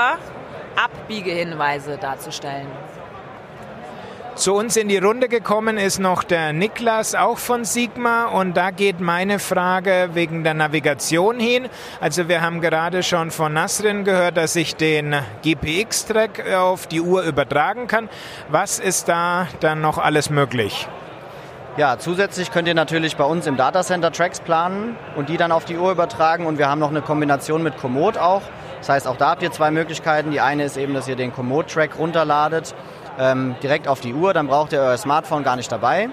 Abbiegehinweise 0.77 1.99
darzustellen. 1.99 2.69
Zu 4.35 4.55
uns 4.55 4.79
in 4.79 4.89
die 4.89 4.97
Runde 4.97 5.29
gekommen 5.29 5.77
ist 5.77 5.99
noch 5.99 6.25
der 6.25 6.55
Niklas, 6.55 7.15
auch 7.15 7.37
von 7.37 7.67
Sigma. 7.67 8.25
Und 8.25 8.57
da 8.57 8.71
geht 8.71 8.99
meine 8.99 9.39
Frage 9.39 10.11
wegen 10.15 10.43
der 10.43 10.55
Navigation 10.55 11.39
hin. 11.39 11.69
Also 12.01 12.29
wir 12.29 12.41
haben 12.41 12.63
gerade 12.63 13.03
schon 13.03 13.31
von 13.31 13.53
Nasrin 13.53 14.05
gehört, 14.05 14.39
dass 14.39 14.57
ich 14.57 14.75
den 14.75 15.15
GPX-Track 15.43 16.51
auf 16.55 16.87
die 16.87 17.03
Uhr 17.03 17.25
übertragen 17.25 17.87
kann. 17.89 18.09
Was 18.49 18.79
ist 18.79 19.09
da 19.09 19.49
dann 19.61 19.83
noch 19.83 19.99
alles 19.99 20.31
möglich? 20.31 20.89
Ja, 21.77 21.99
zusätzlich 21.99 22.51
könnt 22.51 22.69
ihr 22.69 22.75
natürlich 22.75 23.17
bei 23.17 23.25
uns 23.25 23.47
im 23.47 23.59
Datacenter 23.59 24.13
Tracks 24.13 24.41
planen 24.41 24.97
und 25.15 25.29
die 25.29 25.37
dann 25.37 25.53
auf 25.53 25.67
die 25.67 25.77
Uhr 25.77 25.93
übertragen. 25.93 26.47
Und 26.47 26.57
wir 26.57 26.71
haben 26.71 26.79
noch 26.79 26.91
eine 26.91 27.03
Kombination 27.03 27.63
mit 27.63 27.77
Komoot 27.77 28.17
auch. 28.17 28.43
Das 28.79 28.89
heißt, 28.89 29.07
auch 29.07 29.17
da 29.17 29.31
habt 29.31 29.43
ihr 29.43 29.53
zwei 29.53 29.71
Möglichkeiten. 29.71 30.31
Die 30.31 30.41
eine 30.41 30.65
ist 30.65 30.79
eben, 30.79 30.95
dass 30.95 31.07
ihr 31.07 31.17
den 31.17 31.35
Komoot-Track 31.35 31.99
runterladet 31.99 32.75
ähm, 33.19 33.55
direkt 33.63 33.89
auf 33.89 34.01
die 34.01 34.15
Uhr, 34.15 34.33
dann 34.33 34.47
braucht 34.47 34.73
ihr 34.73 34.81
euer 34.81 34.97
Smartphone 34.97 35.45
gar 35.45 35.57
nicht 35.57 35.71
dabei. 35.71 36.09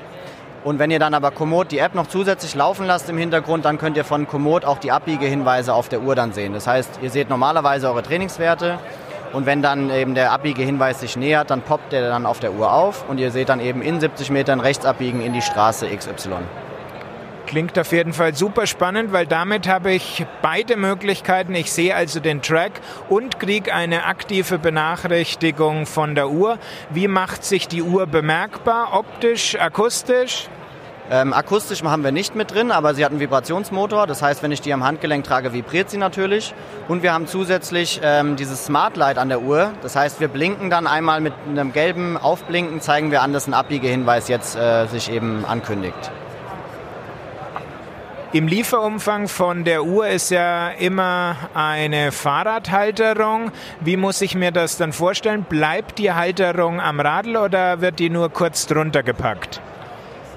Und 0.63 0.77
wenn 0.77 0.91
ihr 0.91 0.99
dann 0.99 1.13
aber 1.13 1.31
Komoot 1.31 1.71
die 1.71 1.79
App 1.79 1.95
noch 1.95 2.07
zusätzlich 2.07 2.53
laufen 2.53 2.85
lasst 2.85 3.09
im 3.09 3.17
Hintergrund, 3.17 3.63
dann 3.63 3.77
könnt 3.77 3.95
ihr 3.95 4.03
von 4.03 4.27
Komoot 4.27 4.65
auch 4.65 4.77
die 4.77 4.91
Abbiegehinweise 4.91 5.73
auf 5.73 5.87
der 5.87 6.01
Uhr 6.01 6.15
dann 6.15 6.33
sehen. 6.33 6.53
Das 6.53 6.67
heißt, 6.67 6.99
ihr 7.01 7.09
seht 7.09 7.29
normalerweise 7.29 7.87
eure 7.87 8.03
Trainingswerte 8.03 8.77
und 9.31 9.45
wenn 9.45 9.61
dann 9.61 9.89
eben 9.89 10.15
der 10.15 10.31
Abbiegehinweis 10.31 10.99
sich 10.99 11.15
nähert, 11.15 11.49
dann 11.49 11.61
poppt 11.61 11.93
der 11.93 12.09
dann 12.09 12.25
auf 12.25 12.39
der 12.39 12.53
Uhr 12.53 12.73
auf 12.73 13.07
und 13.07 13.19
ihr 13.19 13.31
seht 13.31 13.49
dann 13.49 13.59
eben 13.59 13.81
in 13.81 13.99
70 13.99 14.31
Metern 14.31 14.59
rechts 14.59 14.85
abbiegen 14.85 15.21
in 15.21 15.33
die 15.33 15.41
Straße 15.41 15.87
XY. 15.87 16.39
Klingt 17.49 17.79
auf 17.79 17.91
jeden 17.93 18.13
Fall 18.13 18.35
super 18.35 18.67
spannend, 18.67 19.11
weil 19.11 19.25
damit 19.25 19.67
habe 19.67 19.91
ich 19.91 20.23
beide 20.43 20.75
Möglichkeiten. 20.75 21.55
Ich 21.55 21.71
sehe 21.71 21.95
also 21.95 22.19
den 22.19 22.43
Track 22.43 22.73
und 23.09 23.39
kriege 23.39 23.73
eine 23.73 24.05
aktive 24.05 24.59
Benachrichtigung 24.59 25.87
von 25.87 26.13
der 26.13 26.29
Uhr. 26.29 26.59
Wie 26.91 27.07
macht 27.07 27.43
sich 27.43 27.67
die 27.67 27.81
Uhr 27.81 28.05
bemerkbar? 28.05 28.89
Optisch, 28.93 29.59
akustisch? 29.59 30.47
Ähm, 31.09 31.33
akustisch 31.33 31.81
haben 31.81 32.03
wir 32.03 32.11
nicht 32.11 32.35
mit 32.35 32.53
drin, 32.53 32.69
aber 32.69 32.93
sie 32.93 33.03
hat 33.03 33.09
einen 33.09 33.19
Vibrationsmotor. 33.19 34.05
Das 34.05 34.21
heißt, 34.21 34.43
wenn 34.43 34.51
ich 34.51 34.61
die 34.61 34.71
am 34.71 34.83
Handgelenk 34.83 35.23
trage, 35.23 35.51
vibriert 35.51 35.89
sie 35.89 35.97
natürlich. 35.97 36.53
Und 36.87 37.01
wir 37.01 37.13
haben 37.13 37.25
zusätzlich 37.25 37.99
ähm, 38.03 38.35
dieses 38.35 38.63
Smart 38.63 38.95
Light 38.95 39.17
an 39.17 39.27
der 39.27 39.41
Uhr. 39.41 39.71
Das 39.81 39.95
heißt, 39.95 40.19
wir 40.19 40.27
blinken 40.27 40.69
dann 40.69 40.85
einmal 40.85 41.19
mit 41.19 41.33
einem 41.49 41.73
gelben 41.73 42.15
Aufblinken, 42.15 42.79
zeigen 42.79 43.09
wir 43.09 43.23
an, 43.23 43.33
dass 43.33 43.47
ein 43.47 43.55
Abbiegehinweis 43.55 44.27
jetzt 44.27 44.55
äh, 44.55 44.85
sich 44.85 45.11
eben 45.11 45.45
ankündigt. 45.45 46.11
Im 48.31 48.47
Lieferumfang 48.47 49.27
von 49.27 49.63
der 49.63 49.83
Uhr 49.83 50.07
ist 50.07 50.29
ja 50.29 50.69
immer 50.69 51.35
eine 51.55 52.11
Fahrradhalterung. 52.11 53.51
Wie 53.79 53.97
muss 53.97 54.21
ich 54.21 54.35
mir 54.35 54.51
das 54.51 54.77
dann 54.77 54.93
vorstellen? 54.93 55.45
Bleibt 55.49 55.97
die 55.97 56.11
Halterung 56.11 56.79
am 56.79 56.99
Radl 56.99 57.37
oder 57.37 57.81
wird 57.81 57.97
die 57.97 58.11
nur 58.11 58.29
kurz 58.29 58.67
drunter 58.67 59.01
gepackt? 59.01 59.61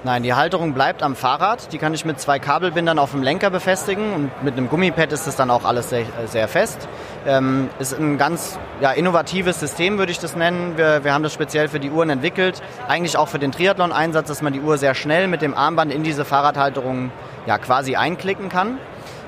Nein, 0.05 0.21
die 0.21 0.33
Halterung 0.33 0.73
bleibt 0.73 1.01
am 1.01 1.15
Fahrrad. 1.15 1.71
Die 1.71 1.77
kann 1.77 1.93
ich 1.93 2.03
mit 2.03 2.19
zwei 2.19 2.37
Kabelbindern 2.37 2.99
auf 2.99 3.11
dem 3.11 3.23
Lenker 3.23 3.49
befestigen 3.49 4.11
und 4.13 4.43
mit 4.43 4.57
einem 4.57 4.67
Gummipad 4.67 5.13
ist 5.13 5.27
das 5.27 5.37
dann 5.37 5.49
auch 5.49 5.63
alles 5.63 5.91
sehr, 5.91 6.03
sehr 6.25 6.49
fest. 6.49 6.89
Ähm, 7.25 7.69
ist 7.79 7.97
ein 7.97 8.17
ganz 8.17 8.59
ja, 8.81 8.91
innovatives 8.91 9.61
System, 9.61 9.97
würde 9.97 10.11
ich 10.11 10.19
das 10.19 10.35
nennen. 10.35 10.75
Wir, 10.75 11.05
wir 11.05 11.13
haben 11.13 11.23
das 11.23 11.31
speziell 11.33 11.69
für 11.69 11.79
die 11.79 11.89
Uhren 11.89 12.09
entwickelt. 12.09 12.61
Eigentlich 12.89 13.15
auch 13.15 13.29
für 13.29 13.39
den 13.39 13.53
Triathlon-Einsatz, 13.53 14.27
dass 14.27 14.41
man 14.41 14.51
die 14.51 14.59
Uhr 14.59 14.77
sehr 14.77 14.93
schnell 14.93 15.29
mit 15.29 15.41
dem 15.41 15.53
Armband 15.53 15.93
in 15.93 16.03
diese 16.03 16.25
Fahrradhalterung 16.25 17.09
ja, 17.45 17.57
quasi 17.57 17.95
einklicken 17.95 18.49
kann. 18.49 18.79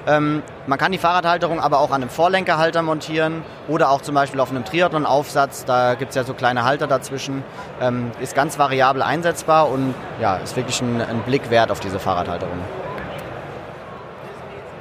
Ähm, 0.07 0.43
man 0.67 0.77
kann 0.77 0.91
die 0.91 0.97
Fahrradhalterung 0.97 1.59
aber 1.59 1.79
auch 1.79 1.89
an 1.89 2.01
einem 2.01 2.09
Vorlenkerhalter 2.09 2.81
montieren 2.81 3.43
oder 3.67 3.89
auch 3.89 4.01
zum 4.01 4.13
Beispiel 4.13 4.39
auf 4.39 4.51
einem 4.51 4.63
Triathlon-Aufsatz. 4.63 5.65
Da 5.65 5.95
gibt 5.95 6.09
es 6.09 6.15
ja 6.15 6.23
so 6.23 6.33
kleine 6.33 6.63
Halter 6.63 6.87
dazwischen. 6.87 7.43
Ähm, 7.81 8.11
ist 8.19 8.35
ganz 8.35 8.59
variabel 8.59 9.01
einsetzbar 9.01 9.69
und 9.69 9.95
ja, 10.21 10.37
ist 10.37 10.55
wirklich 10.55 10.81
ein, 10.81 11.01
ein 11.01 11.21
Blick 11.23 11.49
wert 11.49 11.71
auf 11.71 11.79
diese 11.79 11.99
Fahrradhalterung. 11.99 12.59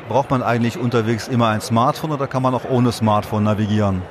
Braucht 0.08 0.30
man 0.30 0.42
eigentlich 0.42 0.78
unterwegs 0.78 1.28
immer 1.28 1.48
ein 1.48 1.62
Smartphone 1.62 2.12
oder 2.12 2.26
kann 2.26 2.42
man 2.42 2.54
auch 2.54 2.64
ohne 2.68 2.92
Smartphone 2.92 3.44
navigieren? 3.44 4.02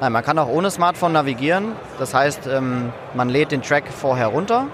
Nein, 0.00 0.12
man 0.12 0.24
kann 0.24 0.38
auch 0.38 0.48
ohne 0.48 0.70
Smartphone 0.70 1.12
navigieren. 1.12 1.72
Das 1.98 2.14
heißt, 2.14 2.46
ähm, 2.46 2.92
man 3.12 3.28
lädt 3.28 3.52
den 3.52 3.60
Track 3.60 3.84
vorher 3.88 4.28
runter 4.28 4.66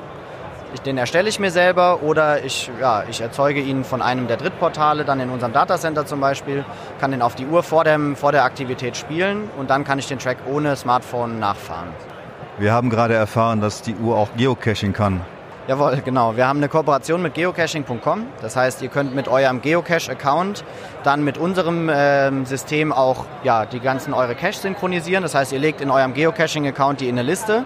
den 0.80 0.98
erstelle 0.98 1.28
ich 1.28 1.38
mir 1.38 1.50
selber 1.50 2.02
oder 2.02 2.44
ich, 2.44 2.70
ja, 2.80 3.04
ich 3.08 3.20
erzeuge 3.20 3.60
ihn 3.60 3.84
von 3.84 4.02
einem 4.02 4.26
der 4.26 4.36
Drittportale, 4.36 5.04
dann 5.04 5.20
in 5.20 5.30
unserem 5.30 5.52
Datacenter 5.52 6.06
zum 6.06 6.20
Beispiel, 6.20 6.64
kann 7.00 7.10
den 7.10 7.22
auf 7.22 7.34
die 7.34 7.46
Uhr 7.46 7.62
vor, 7.62 7.84
dem, 7.84 8.16
vor 8.16 8.32
der 8.32 8.44
Aktivität 8.44 8.96
spielen 8.96 9.50
und 9.58 9.70
dann 9.70 9.84
kann 9.84 9.98
ich 9.98 10.06
den 10.06 10.18
Track 10.18 10.38
ohne 10.46 10.76
Smartphone 10.76 11.38
nachfahren. 11.38 11.88
Wir 12.58 12.72
haben 12.72 12.90
gerade 12.90 13.14
erfahren, 13.14 13.60
dass 13.60 13.82
die 13.82 13.94
Uhr 13.94 14.16
auch 14.16 14.28
Geocaching 14.36 14.92
kann. 14.92 15.22
Jawohl, 15.68 16.02
genau. 16.04 16.36
Wir 16.36 16.48
haben 16.48 16.58
eine 16.58 16.68
Kooperation 16.68 17.22
mit 17.22 17.34
geocaching.com. 17.34 18.26
Das 18.40 18.56
heißt, 18.56 18.82
ihr 18.82 18.88
könnt 18.88 19.14
mit 19.14 19.28
eurem 19.28 19.62
Geocache-Account 19.62 20.64
dann 21.04 21.22
mit 21.22 21.38
unserem 21.38 21.88
äh, 21.88 22.44
System 22.44 22.92
auch 22.92 23.26
ja, 23.44 23.64
die 23.64 23.78
ganzen 23.78 24.12
eure 24.12 24.34
Cache 24.34 24.54
synchronisieren. 24.54 25.22
Das 25.22 25.36
heißt, 25.36 25.52
ihr 25.52 25.60
legt 25.60 25.80
in 25.80 25.90
eurem 25.90 26.14
Geocaching-Account 26.14 27.00
die 27.00 27.08
in 27.08 27.16
eine 27.16 27.28
Liste 27.28 27.64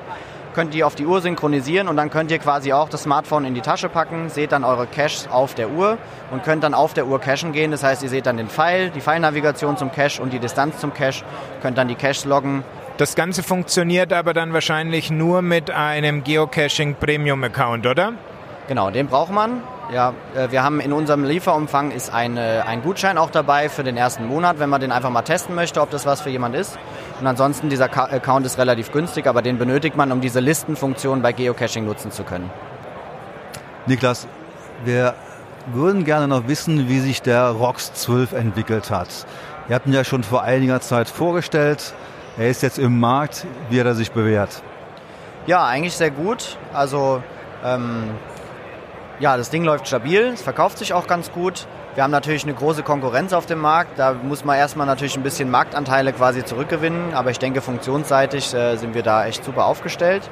könnt 0.57 0.75
ihr 0.75 0.87
auf 0.87 0.95
die 0.95 1.05
Uhr 1.05 1.21
synchronisieren 1.21 1.87
und 1.87 1.99
dann 1.99 2.09
könnt 2.09 2.31
ihr 2.31 2.39
quasi 2.39 2.73
auch 2.73 2.89
das 2.89 3.03
Smartphone 3.03 3.45
in 3.45 3.55
die 3.55 3.61
Tasche 3.61 3.91
packen, 3.91 4.31
seht 4.31 4.53
dann 4.53 4.65
eure 4.65 4.87
Caches 4.87 5.29
auf 5.31 5.55
der 5.55 5.69
Uhr 5.69 5.99
und 6.31 6.45
könnt 6.45 6.65
dann 6.65 6.73
auf 6.73 6.95
der 6.95 7.07
Uhr 7.07 7.21
cachen 7.21 7.53
gehen. 7.53 7.73
Das 7.73 7.83
heißt, 7.83 8.03
ihr 8.03 8.09
seht 8.09 8.25
dann 8.25 8.39
den 8.39 8.49
Pfeil, 8.49 8.89
die 8.89 9.03
Pfeilnavigation 9.03 9.77
zum 9.77 9.93
Cache 9.93 10.23
und 10.23 10.33
die 10.33 10.39
Distanz 10.39 10.79
zum 10.79 10.95
Cache, 10.95 11.25
könnt 11.61 11.77
dann 11.77 11.89
die 11.89 11.95
Caches 11.95 12.25
loggen. 12.25 12.65
Das 12.97 13.15
Ganze 13.15 13.43
funktioniert 13.43 14.15
aber 14.15 14.33
dann 14.33 14.55
wahrscheinlich 14.55 15.11
nur 15.11 15.43
mit 15.43 15.71
einem 15.71 16.25
Geocaching 16.25 16.95
Premium 16.95 17.45
Account, 17.45 17.87
oder? 17.87 18.15
Genau, 18.69 18.91
den 18.91 19.07
braucht 19.07 19.31
man. 19.31 19.63
Ja, 19.93 20.13
äh, 20.35 20.51
wir 20.51 20.65
haben 20.65 20.81
in 20.81 20.93
unserem 20.93 21.23
Lieferumfang 21.23 21.93
ist 21.93 22.13
eine, 22.13 22.65
ein 22.67 22.83
Gutschein 22.83 23.19
auch 23.19 23.31
dabei 23.31 23.69
für 23.69 23.85
den 23.85 23.97
ersten 23.97 24.27
Monat, 24.27 24.59
wenn 24.59 24.69
man 24.69 24.81
den 24.81 24.91
einfach 24.91 25.11
mal 25.11 25.23
testen 25.23 25.55
möchte, 25.55 25.81
ob 25.81 25.91
das 25.91 26.05
was 26.05 26.21
für 26.21 26.31
jemand 26.31 26.57
ist. 26.57 26.77
Und 27.21 27.27
ansonsten, 27.29 27.69
dieser 27.69 27.85
Account 27.85 28.45
ist 28.45 28.59
relativ 28.59 28.91
günstig, 28.91 29.29
aber 29.29 29.43
den 29.43 29.59
benötigt 29.59 29.97
man, 29.97 30.11
um 30.11 30.21
diese 30.21 30.41
Listenfunktion 30.41 31.23
bei 31.23 31.33
Geocaching 31.33 31.85
nutzen 31.85 32.11
zu 32.11 32.25
können. 32.25 32.51
Niklas, 33.87 34.27
wir 34.85 35.15
würden 35.73 36.05
gerne 36.05 36.27
noch 36.27 36.49
wissen, 36.49 36.89
wie 36.89 36.99
sich 36.99 37.23
der 37.23 37.51
ROX 37.51 37.93
12 37.95 38.33
entwickelt 38.33 38.91
hat. 38.91 39.09
Ihr 39.69 39.77
habt 39.77 39.87
ihn 39.87 39.93
ja 39.93 40.03
schon 40.03 40.25
vor 40.25 40.43
einiger 40.43 40.81
Zeit 40.81 41.09
vorgestellt. 41.09 41.95
Er 42.37 42.49
ist 42.49 42.63
jetzt 42.63 42.79
im 42.79 42.99
Markt. 42.99 43.47
Wie 43.71 43.79
hat 43.79 43.87
er 43.87 43.95
sich 43.95 44.11
bewährt? 44.11 44.63
Ja, 45.47 45.65
eigentlich 45.65 45.97
sehr 45.97 46.11
gut. 46.11 46.59
Also 46.73 47.23
ähm, 47.65 48.11
ja, 49.19 49.37
das 49.37 49.51
Ding 49.51 49.65
läuft 49.65 49.87
stabil, 49.87 50.33
es 50.35 50.43
verkauft 50.43 50.79
sich 50.79 50.93
auch 50.93 51.07
ganz 51.07 51.33
gut. 51.33 51.67
Wir 51.95 52.03
haben 52.03 52.11
natürlich 52.11 52.45
eine 52.45 52.53
große 52.53 52.83
Konkurrenz 52.83 53.33
auf 53.33 53.47
dem 53.47 53.59
Markt. 53.59 53.99
Da 53.99 54.13
muss 54.13 54.45
man 54.45 54.59
erstmal 54.59 54.87
natürlich 54.87 55.17
ein 55.17 55.23
bisschen 55.23 55.51
Marktanteile 55.51 56.13
quasi 56.13 56.45
zurückgewinnen. 56.45 57.15
Aber 57.15 57.31
ich 57.31 57.39
denke, 57.39 57.63
funktionsseitig 57.63 58.53
äh, 58.53 58.77
sind 58.77 58.95
wir 58.95 59.03
da 59.03 59.25
echt 59.25 59.43
super 59.43 59.65
aufgestellt. 59.65 60.29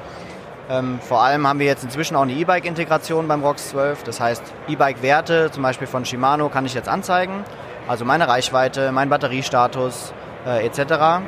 Ähm, 0.69 0.99
vor 0.99 1.23
allem 1.23 1.47
haben 1.47 1.57
wir 1.57 1.65
jetzt 1.65 1.83
inzwischen 1.83 2.15
auch 2.15 2.21
eine 2.21 2.33
E-Bike-Integration 2.33 3.27
beim 3.27 3.43
ROX 3.43 3.69
12. 3.69 4.03
Das 4.03 4.19
heißt, 4.19 4.43
E-Bike-Werte, 4.67 5.49
zum 5.49 5.63
Beispiel 5.63 5.87
von 5.87 6.05
Shimano, 6.05 6.49
kann 6.49 6.67
ich 6.67 6.75
jetzt 6.75 6.87
anzeigen. 6.87 7.43
Also 7.87 8.05
meine 8.05 8.27
Reichweite, 8.27 8.91
mein 8.91 9.09
Batteriestatus 9.09 10.13
äh, 10.45 10.67
etc. 10.67 11.25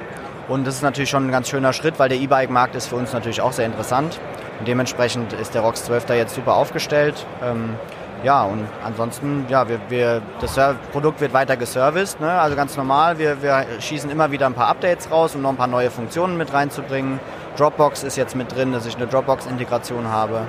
Und 0.48 0.68
das 0.68 0.76
ist 0.76 0.82
natürlich 0.84 1.10
schon 1.10 1.28
ein 1.28 1.32
ganz 1.32 1.50
schöner 1.50 1.74
Schritt, 1.74 1.98
weil 1.98 2.10
der 2.10 2.20
E-Bike-Markt 2.20 2.76
ist 2.76 2.88
für 2.88 2.96
uns 2.96 3.12
natürlich 3.12 3.42
auch 3.42 3.54
sehr 3.54 3.66
interessant. 3.66 4.20
Und 4.60 4.68
dementsprechend 4.68 5.34
ist 5.34 5.54
der 5.54 5.62
ROX 5.62 5.84
12 5.86 6.06
da 6.06 6.14
jetzt 6.14 6.36
super 6.36 6.56
aufgestellt. 6.56 7.26
Ähm, 7.44 7.76
ja, 8.24 8.44
und 8.44 8.66
ansonsten, 8.84 9.46
ja, 9.48 9.70
wir, 9.70 9.80
wir, 9.90 10.22
das 10.42 10.60
Produkt 10.92 11.22
wird 11.22 11.34
weiter 11.34 11.56
geserviced, 11.56 12.20
ne? 12.20 12.32
also 12.32 12.56
ganz 12.56 12.76
normal. 12.76 13.20
Wir, 13.20 13.42
wir 13.44 13.66
schießen 13.80 14.10
immer 14.10 14.32
wieder 14.32 14.48
ein 14.48 14.54
paar 14.54 14.70
Updates 14.70 15.12
raus, 15.12 15.36
um 15.36 15.44
noch 15.44 15.52
ein 15.52 15.58
paar 15.58 15.68
neue 15.68 15.92
Funktionen 15.92 16.36
mit 16.38 16.52
reinzubringen. 16.52 17.20
Dropbox 17.58 18.04
ist 18.04 18.18
jetzt 18.18 18.36
mit 18.36 18.56
drin, 18.56 18.72
dass 18.72 18.86
ich 18.86 18.96
eine 18.96 19.08
Dropbox-Integration 19.08 20.08
habe. 20.08 20.48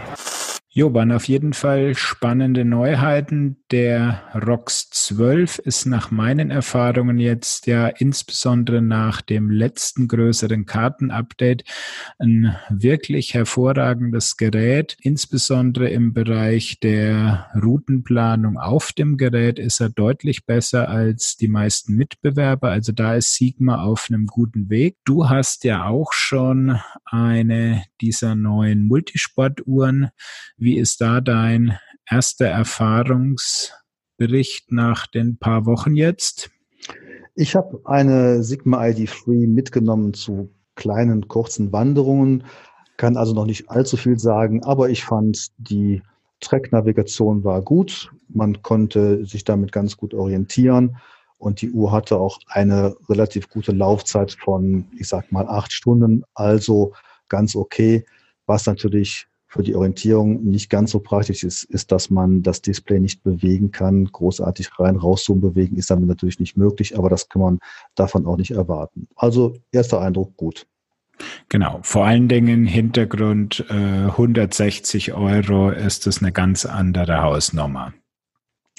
Jo, 0.79 0.95
waren 0.95 1.11
auf 1.11 1.27
jeden 1.27 1.55
Fall 1.55 1.97
spannende 1.97 2.65
Neuheiten. 2.65 3.57
Der 3.73 4.23
ROX 4.33 4.91
12 4.91 5.59
ist 5.59 5.87
nach 5.87 6.13
meinen 6.13 6.53
Erfahrungen 6.53 7.19
jetzt 7.19 7.67
ja 7.67 7.89
insbesondere 7.89 8.81
nach 8.81 9.21
dem 9.21 9.51
letzten 9.51 10.07
größeren 10.07 10.67
Kartenupdate 10.67 11.65
ein 12.21 12.55
wirklich 12.71 13.35
hervorragendes 13.35 14.37
Gerät. 14.37 14.97
Insbesondere 15.03 15.89
im 15.89 16.13
Bereich 16.13 16.79
der 16.79 17.51
Routenplanung 17.61 18.57
auf 18.57 18.93
dem 18.93 19.17
Gerät 19.17 19.59
ist 19.59 19.81
er 19.81 19.89
deutlich 19.89 20.47
besser 20.47 20.89
als 20.89 21.37
die 21.37 21.49
meisten 21.49 21.97
Mitbewerber. 21.97 22.71
Also 22.71 22.93
da 22.93 23.17
ist 23.17 23.35
Sigma 23.35 23.83
auf 23.83 24.07
einem 24.11 24.27
guten 24.27 24.71
Weg. 24.71 24.97
Du 25.05 25.29
hast 25.29 25.65
ja 25.65 25.87
auch 25.87 26.13
schon 26.13 26.79
eine 27.05 27.83
dieser 28.01 28.37
neuen 28.37 28.87
Multisportuhren. 28.87 30.11
Ist 30.77 31.01
da 31.01 31.21
dein 31.21 31.79
erster 32.11 32.47
Erfahrungsbericht 32.47 34.73
nach 34.73 35.07
den 35.07 35.39
paar 35.39 35.65
Wochen 35.67 35.95
jetzt? 35.95 36.51
Ich 37.35 37.55
habe 37.55 37.81
eine 37.85 38.43
Sigma 38.43 38.89
ID 38.89 39.09
Free 39.09 39.47
mitgenommen 39.47 40.13
zu 40.13 40.51
kleinen, 40.75 41.29
kurzen 41.29 41.73
Wanderungen. 41.73 42.43
kann 42.97 43.17
also 43.17 43.33
noch 43.33 43.47
nicht 43.47 43.71
allzu 43.71 43.97
viel 43.97 44.19
sagen, 44.19 44.65
aber 44.65 44.91
ich 44.91 45.05
fand 45.05 45.53
die 45.57 46.03
Track-Navigation 46.41 47.45
war 47.45 47.63
gut. 47.63 48.11
Man 48.29 48.61
konnte 48.63 49.25
sich 49.25 49.45
damit 49.45 49.71
ganz 49.71 49.97
gut 49.97 50.15
orientieren 50.15 50.97
und 51.39 51.63
die 51.63 51.71
Uhr 51.71 51.93
hatte 51.93 52.19
auch 52.19 52.41
eine 52.49 52.97
relativ 53.09 53.49
gute 53.49 53.73
Laufzeit 53.73 54.33
von, 54.33 54.87
ich 54.99 55.09
sag 55.09 55.31
mal, 55.31 55.49
acht 55.49 55.73
Stunden, 55.73 56.25
also 56.35 56.93
ganz 57.29 57.55
okay. 57.55 58.05
Was 58.47 58.67
natürlich 58.67 59.28
für 59.49 59.63
die 59.63 59.75
Orientierung 59.75 60.45
nicht 60.45 60.69
ganz 60.69 60.91
so 60.91 61.01
praktisch 61.01 61.43
ist, 61.43 61.65
ist, 61.65 61.91
dass 61.91 62.11
man 62.11 62.43
das 62.43 62.61
Display 62.61 63.01
nicht 63.01 63.23
bewegen 63.23 63.71
kann. 63.71 64.05
Großartig 64.05 64.79
rein, 64.79 64.97
raus 64.97 65.25
zu 65.25 65.41
bewegen 65.41 65.77
ist 65.77 65.91
damit 65.91 66.07
natürlich 66.07 66.39
nicht 66.39 66.57
möglich, 66.57 66.99
aber 66.99 67.09
das 67.09 67.29
kann 67.29 67.43
man 67.43 67.59
davon 67.95 68.27
auch 68.27 68.37
nicht 68.37 68.51
erwarten. 68.51 69.09
Also 69.17 69.57
erster 69.73 70.01
Eindruck 70.03 70.37
gut. 70.37 70.67
Genau, 71.49 71.81
vor 71.83 72.05
allen 72.05 72.29
Dingen 72.29 72.67
Hintergrund 72.67 73.65
äh, 73.71 73.73
160 73.73 75.15
Euro 75.15 75.71
ist 75.71 76.07
es 76.07 76.23
eine 76.23 76.31
ganz 76.31 76.67
andere 76.67 77.23
Hausnummer. 77.23 77.95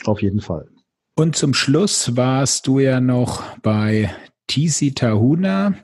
Auf 0.05 0.21
jeden 0.21 0.39
Fall. 0.39 0.69
Und 1.15 1.35
zum 1.35 1.53
Schluss 1.53 2.15
warst 2.15 2.67
du 2.67 2.79
ja 2.79 3.01
noch 3.01 3.43
bei 3.57 4.09
Tisi 4.47 4.93
Tahuna 4.93 5.75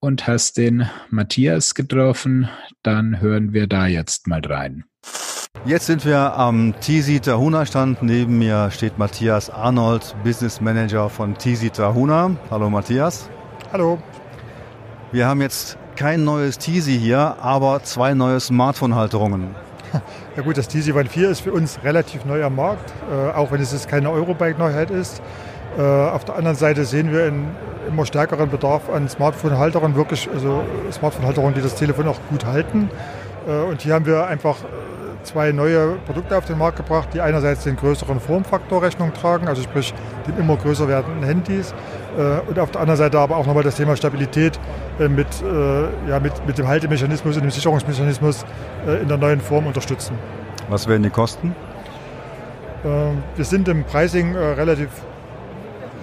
und 0.00 0.26
hast 0.26 0.56
den 0.56 0.88
Matthias 1.10 1.74
getroffen. 1.74 2.48
Dann 2.82 3.20
hören 3.20 3.52
wir 3.52 3.66
da 3.66 3.86
jetzt 3.86 4.26
mal 4.26 4.40
rein. 4.44 4.84
Jetzt 5.64 5.86
sind 5.86 6.04
wir 6.04 6.34
am 6.34 6.74
Tisi 6.80 7.18
Tahuna 7.18 7.66
Stand. 7.66 8.02
Neben 8.02 8.38
mir 8.38 8.70
steht 8.70 8.98
Matthias 8.98 9.50
Arnold, 9.50 10.14
Business 10.22 10.60
Manager 10.60 11.08
von 11.10 11.36
Tisi 11.36 11.70
Tahuna. 11.70 12.36
Hallo 12.50 12.70
Matthias. 12.70 13.28
Hallo. 13.72 13.98
Wir 15.12 15.26
haben 15.26 15.40
jetzt 15.40 15.76
kein 15.96 16.24
neues 16.24 16.58
Tisi 16.58 16.98
hier, 16.98 17.36
aber 17.40 17.82
zwei 17.82 18.14
neue 18.14 18.40
Smartphone-Halterungen. 18.40 19.54
Ja 20.36 20.42
gut, 20.42 20.58
das 20.58 20.68
Tisi 20.68 20.92
One 20.92 21.08
4 21.08 21.30
ist 21.30 21.40
für 21.40 21.52
uns 21.52 21.82
relativ 21.82 22.26
neu 22.26 22.44
am 22.44 22.56
Markt, 22.56 22.92
äh, 23.10 23.30
auch 23.30 23.50
wenn 23.52 23.62
es 23.62 23.72
jetzt 23.72 23.88
keine 23.88 24.10
Eurobike-Neuheit 24.10 24.90
ist. 24.90 25.22
Äh, 25.78 25.82
auf 25.82 26.24
der 26.24 26.36
anderen 26.36 26.56
Seite 26.56 26.84
sehen 26.84 27.12
wir 27.12 27.24
einen 27.24 27.54
immer 27.86 28.06
stärkeren 28.06 28.48
Bedarf 28.48 28.88
an 28.88 29.08
Smartphone-Halterern, 29.08 29.94
wirklich, 29.94 30.28
also 30.32 30.62
Smartphone-Halterern, 30.90 31.54
die 31.54 31.60
das 31.60 31.74
Telefon 31.74 32.08
auch 32.08 32.18
gut 32.30 32.46
halten. 32.46 32.88
Äh, 33.46 33.68
und 33.68 33.82
hier 33.82 33.94
haben 33.94 34.06
wir 34.06 34.26
einfach 34.26 34.56
zwei 35.22 35.52
neue 35.52 35.96
Produkte 36.06 36.38
auf 36.38 36.46
den 36.46 36.56
Markt 36.56 36.78
gebracht, 36.78 37.08
die 37.12 37.20
einerseits 37.20 37.64
den 37.64 37.76
größeren 37.76 38.20
Formfaktor 38.20 38.82
Rechnung 38.82 39.12
tragen, 39.12 39.48
also 39.48 39.62
sprich 39.62 39.92
den 40.26 40.38
immer 40.38 40.56
größer 40.56 40.88
werdenden 40.88 41.24
Handys, 41.24 41.74
äh, 42.16 42.48
und 42.48 42.58
auf 42.58 42.70
der 42.70 42.80
anderen 42.80 42.98
Seite 42.98 43.18
aber 43.18 43.36
auch 43.36 43.44
nochmal 43.44 43.64
das 43.64 43.76
Thema 43.76 43.96
Stabilität 43.96 44.58
mit, 44.98 45.26
ja, 46.08 46.20
mit, 46.20 46.32
mit 46.46 46.56
dem 46.56 46.66
Haltemechanismus 46.66 47.36
und 47.36 47.42
dem 47.42 47.50
Sicherungsmechanismus 47.50 48.46
in 49.02 49.08
der 49.08 49.18
neuen 49.18 49.42
Form 49.42 49.66
unterstützen. 49.66 50.18
Was 50.70 50.88
werden 50.88 51.02
die 51.02 51.10
Kosten? 51.10 51.54
Wir 52.82 53.44
sind 53.44 53.68
im 53.68 53.84
Pricing 53.84 54.34
relativ 54.34 54.88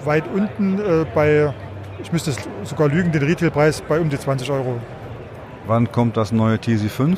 weit 0.06 0.24
unten 0.32 0.80
bei 1.14 1.52
ich 2.00 2.12
müsste 2.12 2.32
sogar 2.64 2.88
lügen, 2.88 3.12
den 3.12 3.22
Retailpreis 3.22 3.80
bei 3.80 3.98
um 4.00 4.10
die 4.10 4.18
20 4.18 4.50
Euro. 4.50 4.78
Wann 5.66 5.90
kommt 5.90 6.16
das 6.16 6.32
neue 6.32 6.56
TZ5? 6.56 7.16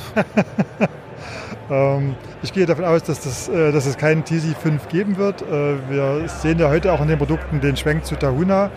ähm, 1.71 2.15
ich 2.43 2.53
gehe 2.53 2.67
davon 2.67 2.85
aus, 2.85 3.03
dass, 3.03 3.21
das, 3.21 3.49
äh, 3.49 3.73
dass 3.73 3.87
es 3.87 3.97
keinen 3.97 4.23
TZ5 4.23 4.87
geben 4.89 5.17
wird. 5.17 5.43
Äh, 5.43 5.77
wir 5.89 6.29
sehen 6.29 6.59
ja 6.59 6.69
heute 6.69 6.93
auch 6.93 7.01
in 7.01 7.09
den 7.09 7.19
Produkten 7.19 7.61
den 7.61 7.77
Schwenk 7.77 8.05
zu 8.05 8.15
Tahuna. 8.15 8.71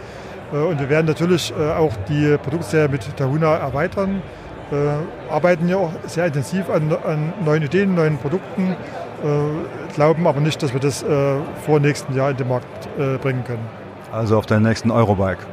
Äh, 0.52 0.58
und 0.58 0.80
wir 0.80 0.90
werden 0.90 1.06
natürlich 1.06 1.54
äh, 1.58 1.72
auch 1.72 1.94
die 2.08 2.38
Produktserie 2.38 2.90
mit 2.90 3.16
Tahuna 3.16 3.58
erweitern. 3.58 4.22
Äh, 4.72 5.32
arbeiten 5.32 5.68
ja 5.68 5.78
auch 5.78 5.92
sehr 6.08 6.26
intensiv 6.26 6.70
an, 6.70 6.92
an 7.06 7.34
neuen 7.46 7.64
Ideen, 7.64 7.94
neuen 7.94 8.18
Produkten, 8.18 8.72
äh, 8.72 9.94
glauben 9.94 10.26
aber 10.26 10.40
nicht, 10.40 10.62
dass 10.64 10.74
wir 10.74 10.80
das 10.80 11.04
vor 11.66 11.80
nächsten 11.80 12.16
Jahr 12.16 12.32
in 12.32 12.38
den 12.38 12.48
Markt 12.48 12.88
bringen 13.22 13.44
können. 13.44 13.68
Also 14.12 14.38
auf 14.38 14.46
der 14.46 14.60
nächsten 14.60 14.92
Eurobike 14.92 15.46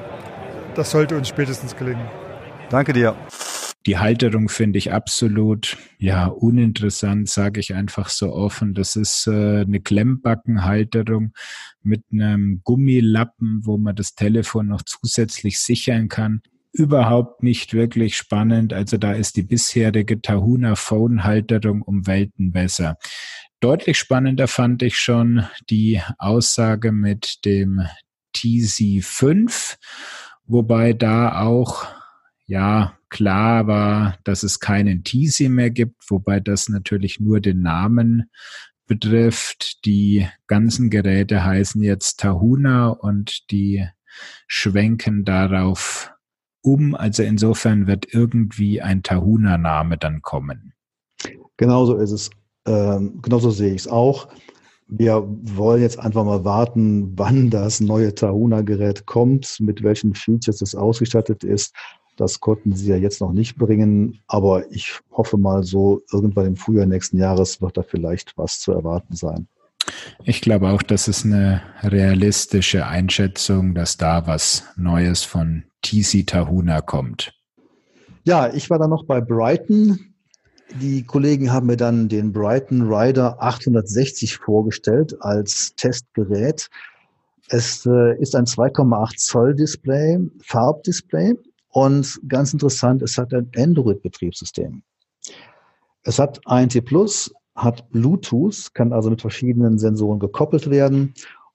das 0.76 0.90
sollte 0.90 1.16
uns 1.16 1.28
spätestens 1.28 1.74
gelingen. 1.74 2.06
Danke 2.68 2.92
dir. 2.92 3.16
Die 3.86 3.98
Halterung 3.98 4.48
finde 4.48 4.78
ich 4.78 4.92
absolut, 4.92 5.78
ja, 5.98 6.26
uninteressant, 6.26 7.28
sage 7.28 7.60
ich 7.60 7.74
einfach 7.74 8.08
so 8.08 8.32
offen. 8.32 8.74
Das 8.74 8.96
ist 8.96 9.26
äh, 9.26 9.60
eine 9.60 9.80
Klemmbackenhalterung 9.80 11.32
mit 11.82 12.02
einem 12.12 12.60
Gummilappen, 12.64 13.60
wo 13.64 13.78
man 13.78 13.94
das 13.94 14.14
Telefon 14.14 14.66
noch 14.66 14.82
zusätzlich 14.82 15.60
sichern 15.60 16.08
kann. 16.08 16.42
Überhaupt 16.72 17.42
nicht 17.42 17.72
wirklich 17.72 18.16
spannend. 18.16 18.72
Also 18.72 18.98
da 18.98 19.12
ist 19.12 19.36
die 19.36 19.44
bisherige 19.44 20.20
Tahuna 20.20 20.74
Phone 20.74 21.24
Halterung 21.24 21.80
um 21.80 22.06
Welten 22.06 22.52
besser. 22.52 22.98
Deutlich 23.60 23.98
spannender 23.98 24.48
fand 24.48 24.82
ich 24.82 24.98
schon 24.98 25.46
die 25.70 26.02
Aussage 26.18 26.92
mit 26.92 27.46
dem 27.46 27.86
TZ5 28.36 29.76
wobei 30.46 30.92
da 30.92 31.42
auch 31.42 31.86
ja 32.46 32.96
klar 33.08 33.66
war, 33.66 34.18
dass 34.24 34.42
es 34.42 34.60
keinen 34.60 35.04
Teasy 35.04 35.48
mehr 35.48 35.70
gibt, 35.70 36.10
wobei 36.10 36.40
das 36.40 36.68
natürlich 36.68 37.20
nur 37.20 37.40
den 37.40 37.62
Namen 37.62 38.30
betrifft. 38.86 39.84
Die 39.84 40.28
ganzen 40.46 40.90
Geräte 40.90 41.44
heißen 41.44 41.82
jetzt 41.82 42.20
Tahuna 42.20 42.88
und 42.88 43.50
die 43.50 43.86
schwenken 44.46 45.24
darauf 45.24 46.12
um. 46.62 46.94
Also 46.94 47.22
insofern 47.22 47.86
wird 47.86 48.12
irgendwie 48.12 48.80
ein 48.80 49.02
Tahuna-Name 49.02 49.98
dann 49.98 50.22
kommen. 50.22 50.72
Genauso 51.56 51.96
ist 51.96 52.10
es. 52.12 52.30
Ähm, 52.66 53.20
genauso 53.22 53.50
sehe 53.50 53.74
ich 53.74 53.82
es 53.82 53.88
auch. 53.88 54.28
Wir 54.88 55.26
wollen 55.26 55.82
jetzt 55.82 55.98
einfach 55.98 56.24
mal 56.24 56.44
warten, 56.44 57.18
wann 57.18 57.50
das 57.50 57.80
neue 57.80 58.14
Tahuna-Gerät 58.14 59.06
kommt, 59.06 59.58
mit 59.60 59.82
welchen 59.82 60.14
Features 60.14 60.62
es 60.62 60.74
ausgestattet 60.74 61.42
ist. 61.42 61.74
Das 62.16 62.40
konnten 62.40 62.74
sie 62.74 62.90
ja 62.90 62.96
jetzt 62.96 63.20
noch 63.20 63.32
nicht 63.32 63.56
bringen, 63.56 64.20
aber 64.26 64.70
ich 64.70 65.00
hoffe 65.10 65.36
mal 65.36 65.64
so, 65.64 66.02
irgendwann 66.12 66.46
im 66.46 66.56
Frühjahr 66.56 66.86
nächsten 66.86 67.18
Jahres 67.18 67.60
wird 67.60 67.76
da 67.76 67.82
vielleicht 67.82 68.38
was 68.38 68.60
zu 68.60 68.72
erwarten 68.72 69.14
sein. 69.16 69.48
Ich 70.24 70.40
glaube 70.40 70.70
auch, 70.70 70.82
das 70.82 71.08
ist 71.08 71.24
eine 71.24 71.62
realistische 71.82 72.86
Einschätzung, 72.86 73.74
dass 73.74 73.96
da 73.96 74.26
was 74.26 74.64
Neues 74.76 75.24
von 75.24 75.64
TC 75.82 76.26
Tahuna 76.26 76.80
kommt. 76.80 77.32
Ja, 78.24 78.52
ich 78.52 78.70
war 78.70 78.78
dann 78.78 78.90
noch 78.90 79.04
bei 79.04 79.20
Brighton. 79.20 80.14
Die 80.74 81.04
Kollegen 81.04 81.52
haben 81.52 81.66
mir 81.66 81.76
dann 81.76 82.08
den 82.08 82.32
Brighton 82.32 82.92
Rider 82.92 83.40
860 83.40 84.36
vorgestellt 84.36 85.16
als 85.20 85.74
Testgerät. 85.76 86.68
Es 87.48 87.86
äh, 87.86 88.20
ist 88.20 88.34
ein 88.34 88.44
2,8 88.44 89.16
Zoll 89.16 89.54
Display, 89.54 90.18
Farbdisplay 90.42 91.34
und 91.68 92.20
ganz 92.28 92.52
interessant, 92.52 93.02
es 93.02 93.16
hat 93.16 93.32
ein 93.32 93.50
Android-Betriebssystem. 93.56 94.82
Es 96.02 96.18
hat 96.18 96.40
ANT 96.44 96.84
Plus, 96.84 97.32
hat 97.54 97.88
Bluetooth, 97.90 98.74
kann 98.74 98.92
also 98.92 99.10
mit 99.10 99.20
verschiedenen 99.20 99.78
Sensoren 99.78 100.18
gekoppelt 100.18 100.68
werden 100.70 101.14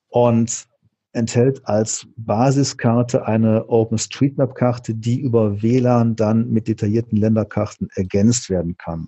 und 0.09 0.67
enthält 1.13 1.65
als 1.67 2.07
Basiskarte 2.15 3.25
eine 3.25 3.67
OpenStreetMap-Karte, 3.67 4.95
die 4.95 5.19
über 5.19 5.61
WLAN 5.61 6.15
dann 6.15 6.49
mit 6.49 6.67
detaillierten 6.67 7.17
Länderkarten 7.17 7.89
ergänzt 7.95 8.49
werden 8.49 8.77
kann. 8.77 9.07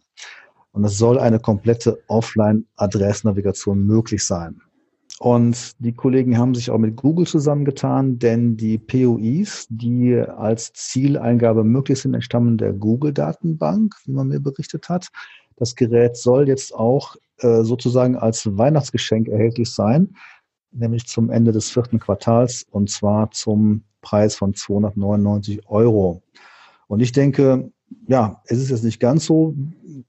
Und 0.71 0.83
es 0.83 0.97
soll 0.97 1.19
eine 1.19 1.39
komplette 1.39 1.99
Offline-Adressnavigation 2.07 3.85
möglich 3.85 4.25
sein. 4.25 4.61
Und 5.19 5.73
die 5.79 5.93
Kollegen 5.93 6.37
haben 6.37 6.55
sich 6.55 6.71
auch 6.71 6.79
mit 6.79 6.95
Google 6.95 7.27
zusammengetan, 7.27 8.17
denn 8.19 8.57
die 8.57 8.77
POIs, 8.79 9.67
die 9.69 10.15
als 10.15 10.73
Zieleingabe 10.73 11.63
möglich 11.63 12.01
sind, 12.01 12.15
entstammen 12.15 12.57
der 12.57 12.73
Google-Datenbank, 12.73 13.95
wie 14.05 14.11
man 14.11 14.29
mir 14.29 14.39
berichtet 14.39 14.89
hat. 14.89 15.07
Das 15.55 15.75
Gerät 15.75 16.17
soll 16.17 16.47
jetzt 16.47 16.73
auch 16.73 17.15
äh, 17.37 17.63
sozusagen 17.63 18.17
als 18.17 18.57
Weihnachtsgeschenk 18.57 19.27
erhältlich 19.27 19.71
sein 19.71 20.15
nämlich 20.73 21.07
zum 21.07 21.29
Ende 21.29 21.51
des 21.51 21.69
vierten 21.69 21.99
Quartals 21.99 22.65
und 22.71 22.89
zwar 22.89 23.31
zum 23.31 23.83
Preis 24.01 24.35
von 24.35 24.53
299 24.53 25.67
Euro. 25.67 26.21
Und 26.87 26.99
ich 26.99 27.11
denke, 27.11 27.71
ja, 28.07 28.41
es 28.45 28.59
ist 28.59 28.69
jetzt 28.69 28.83
nicht 28.83 28.99
ganz 28.99 29.25
so 29.25 29.55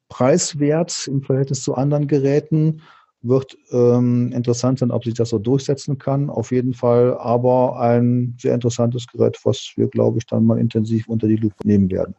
preiswert 0.09 1.07
im 1.07 1.23
Verhältnis 1.23 1.62
zu 1.62 1.75
anderen 1.75 2.09
Geräten. 2.09 2.83
Wird 3.23 3.57
ähm, 3.71 4.33
interessant 4.33 4.81
sein, 4.81 4.91
ob 4.91 5.05
sich 5.05 5.15
das 5.15 5.31
so 5.31 5.39
durchsetzen 5.39 5.97
kann. 5.97 6.29
Auf 6.29 6.53
jeden 6.53 6.75
Fall 6.75 7.17
aber 7.19 7.81
ein 7.81 8.37
sehr 8.39 8.55
interessantes 8.55 9.07
Gerät, 9.07 9.39
was 9.45 9.73
wir, 9.77 9.89
glaube 9.89 10.19
ich, 10.19 10.27
dann 10.27 10.45
mal 10.45 10.59
intensiv 10.59 11.09
unter 11.09 11.27
die 11.27 11.37
Lupe 11.37 11.57
nehmen 11.65 11.91
werden. 11.91 12.15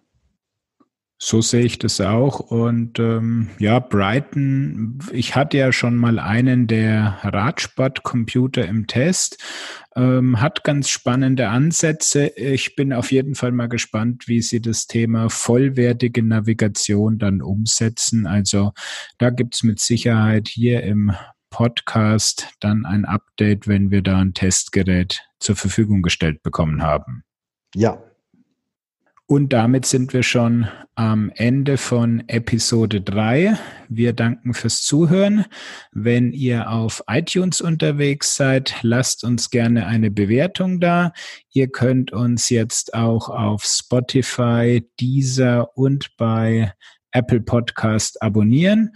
So 1.17 1.41
sehe 1.41 1.63
ich 1.63 1.79
das 1.79 2.01
auch. 2.01 2.39
Und 2.39 2.99
ähm, 2.99 3.49
ja, 3.57 3.79
Brighton, 3.79 4.99
ich 5.13 5.35
hatte 5.35 5.57
ja 5.57 5.71
schon 5.71 5.95
mal 5.95 6.19
einen 6.19 6.67
der 6.67 7.19
Radsportcomputer 7.21 8.67
im 8.67 8.85
Test, 8.85 9.41
ähm, 9.95 10.41
hat 10.41 10.65
ganz 10.65 10.89
spannende 10.89 11.47
Ansätze. 11.47 12.27
Ich 12.35 12.75
bin 12.75 12.91
auf 12.91 13.13
jeden 13.13 13.35
Fall 13.35 13.53
mal 13.53 13.69
gespannt, 13.69 14.27
wie 14.27 14.41
sie 14.41 14.61
das 14.61 14.87
Thema 14.87 15.29
vollwertige 15.29 16.21
Navigation 16.21 17.17
dann 17.17 17.41
umsetzen. 17.41 18.27
Also 18.27 18.73
da 19.17 19.29
gibt's 19.29 19.63
mit 19.63 19.79
Sicherheit 19.79 20.49
hier 20.49 20.83
im 20.83 21.13
Podcast 21.49 22.49
dann 22.59 22.85
ein 22.85 23.05
Update, 23.05 23.69
wenn 23.69 23.89
wir 23.89 24.01
da 24.01 24.17
ein 24.17 24.33
Testgerät 24.33 25.23
zur 25.39 25.55
Verfügung 25.55 26.01
gestellt 26.01 26.43
bekommen 26.43 26.83
haben. 26.83 27.23
Ja, 27.73 28.03
und 29.27 29.53
damit 29.53 29.87
sind 29.87 30.13
wir 30.13 30.21
schon 30.21 30.67
am 30.93 31.31
Ende 31.33 31.77
von 31.77 32.23
Episode 32.27 33.01
3. 33.01 33.57
Wir 33.89 34.13
danken 34.13 34.53
fürs 34.53 34.83
Zuhören. 34.83 35.45
Wenn 35.91 36.31
ihr 36.31 36.69
auf 36.69 37.03
iTunes 37.07 37.59
unterwegs 37.59 38.35
seid, 38.35 38.75
lasst 38.83 39.23
uns 39.23 39.49
gerne 39.49 39.87
eine 39.87 40.11
Bewertung 40.11 40.79
da. 40.79 41.11
Ihr 41.51 41.69
könnt 41.69 42.11
uns 42.13 42.49
jetzt 42.49 42.93
auch 42.93 43.29
auf 43.29 43.63
Spotify, 43.63 44.87
Deezer 44.99 45.75
und 45.75 46.15
bei 46.17 46.71
Apple 47.11 47.41
Podcast 47.41 48.21
abonnieren. 48.21 48.95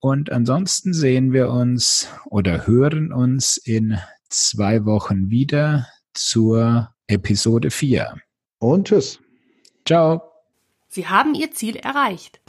Und 0.00 0.30
ansonsten 0.30 0.92
sehen 0.92 1.32
wir 1.32 1.48
uns 1.48 2.08
oder 2.26 2.66
hören 2.66 3.10
uns 3.10 3.56
in 3.56 3.96
zwei 4.28 4.84
Wochen 4.84 5.30
wieder 5.30 5.88
zur 6.12 6.92
Episode 7.06 7.70
4. 7.70 8.16
Und 8.58 8.88
tschüss. 8.88 9.21
Ciao. 9.86 10.22
Sie 10.88 11.06
haben 11.06 11.34
Ihr 11.34 11.50
Ziel 11.52 11.76
erreicht. 11.76 12.40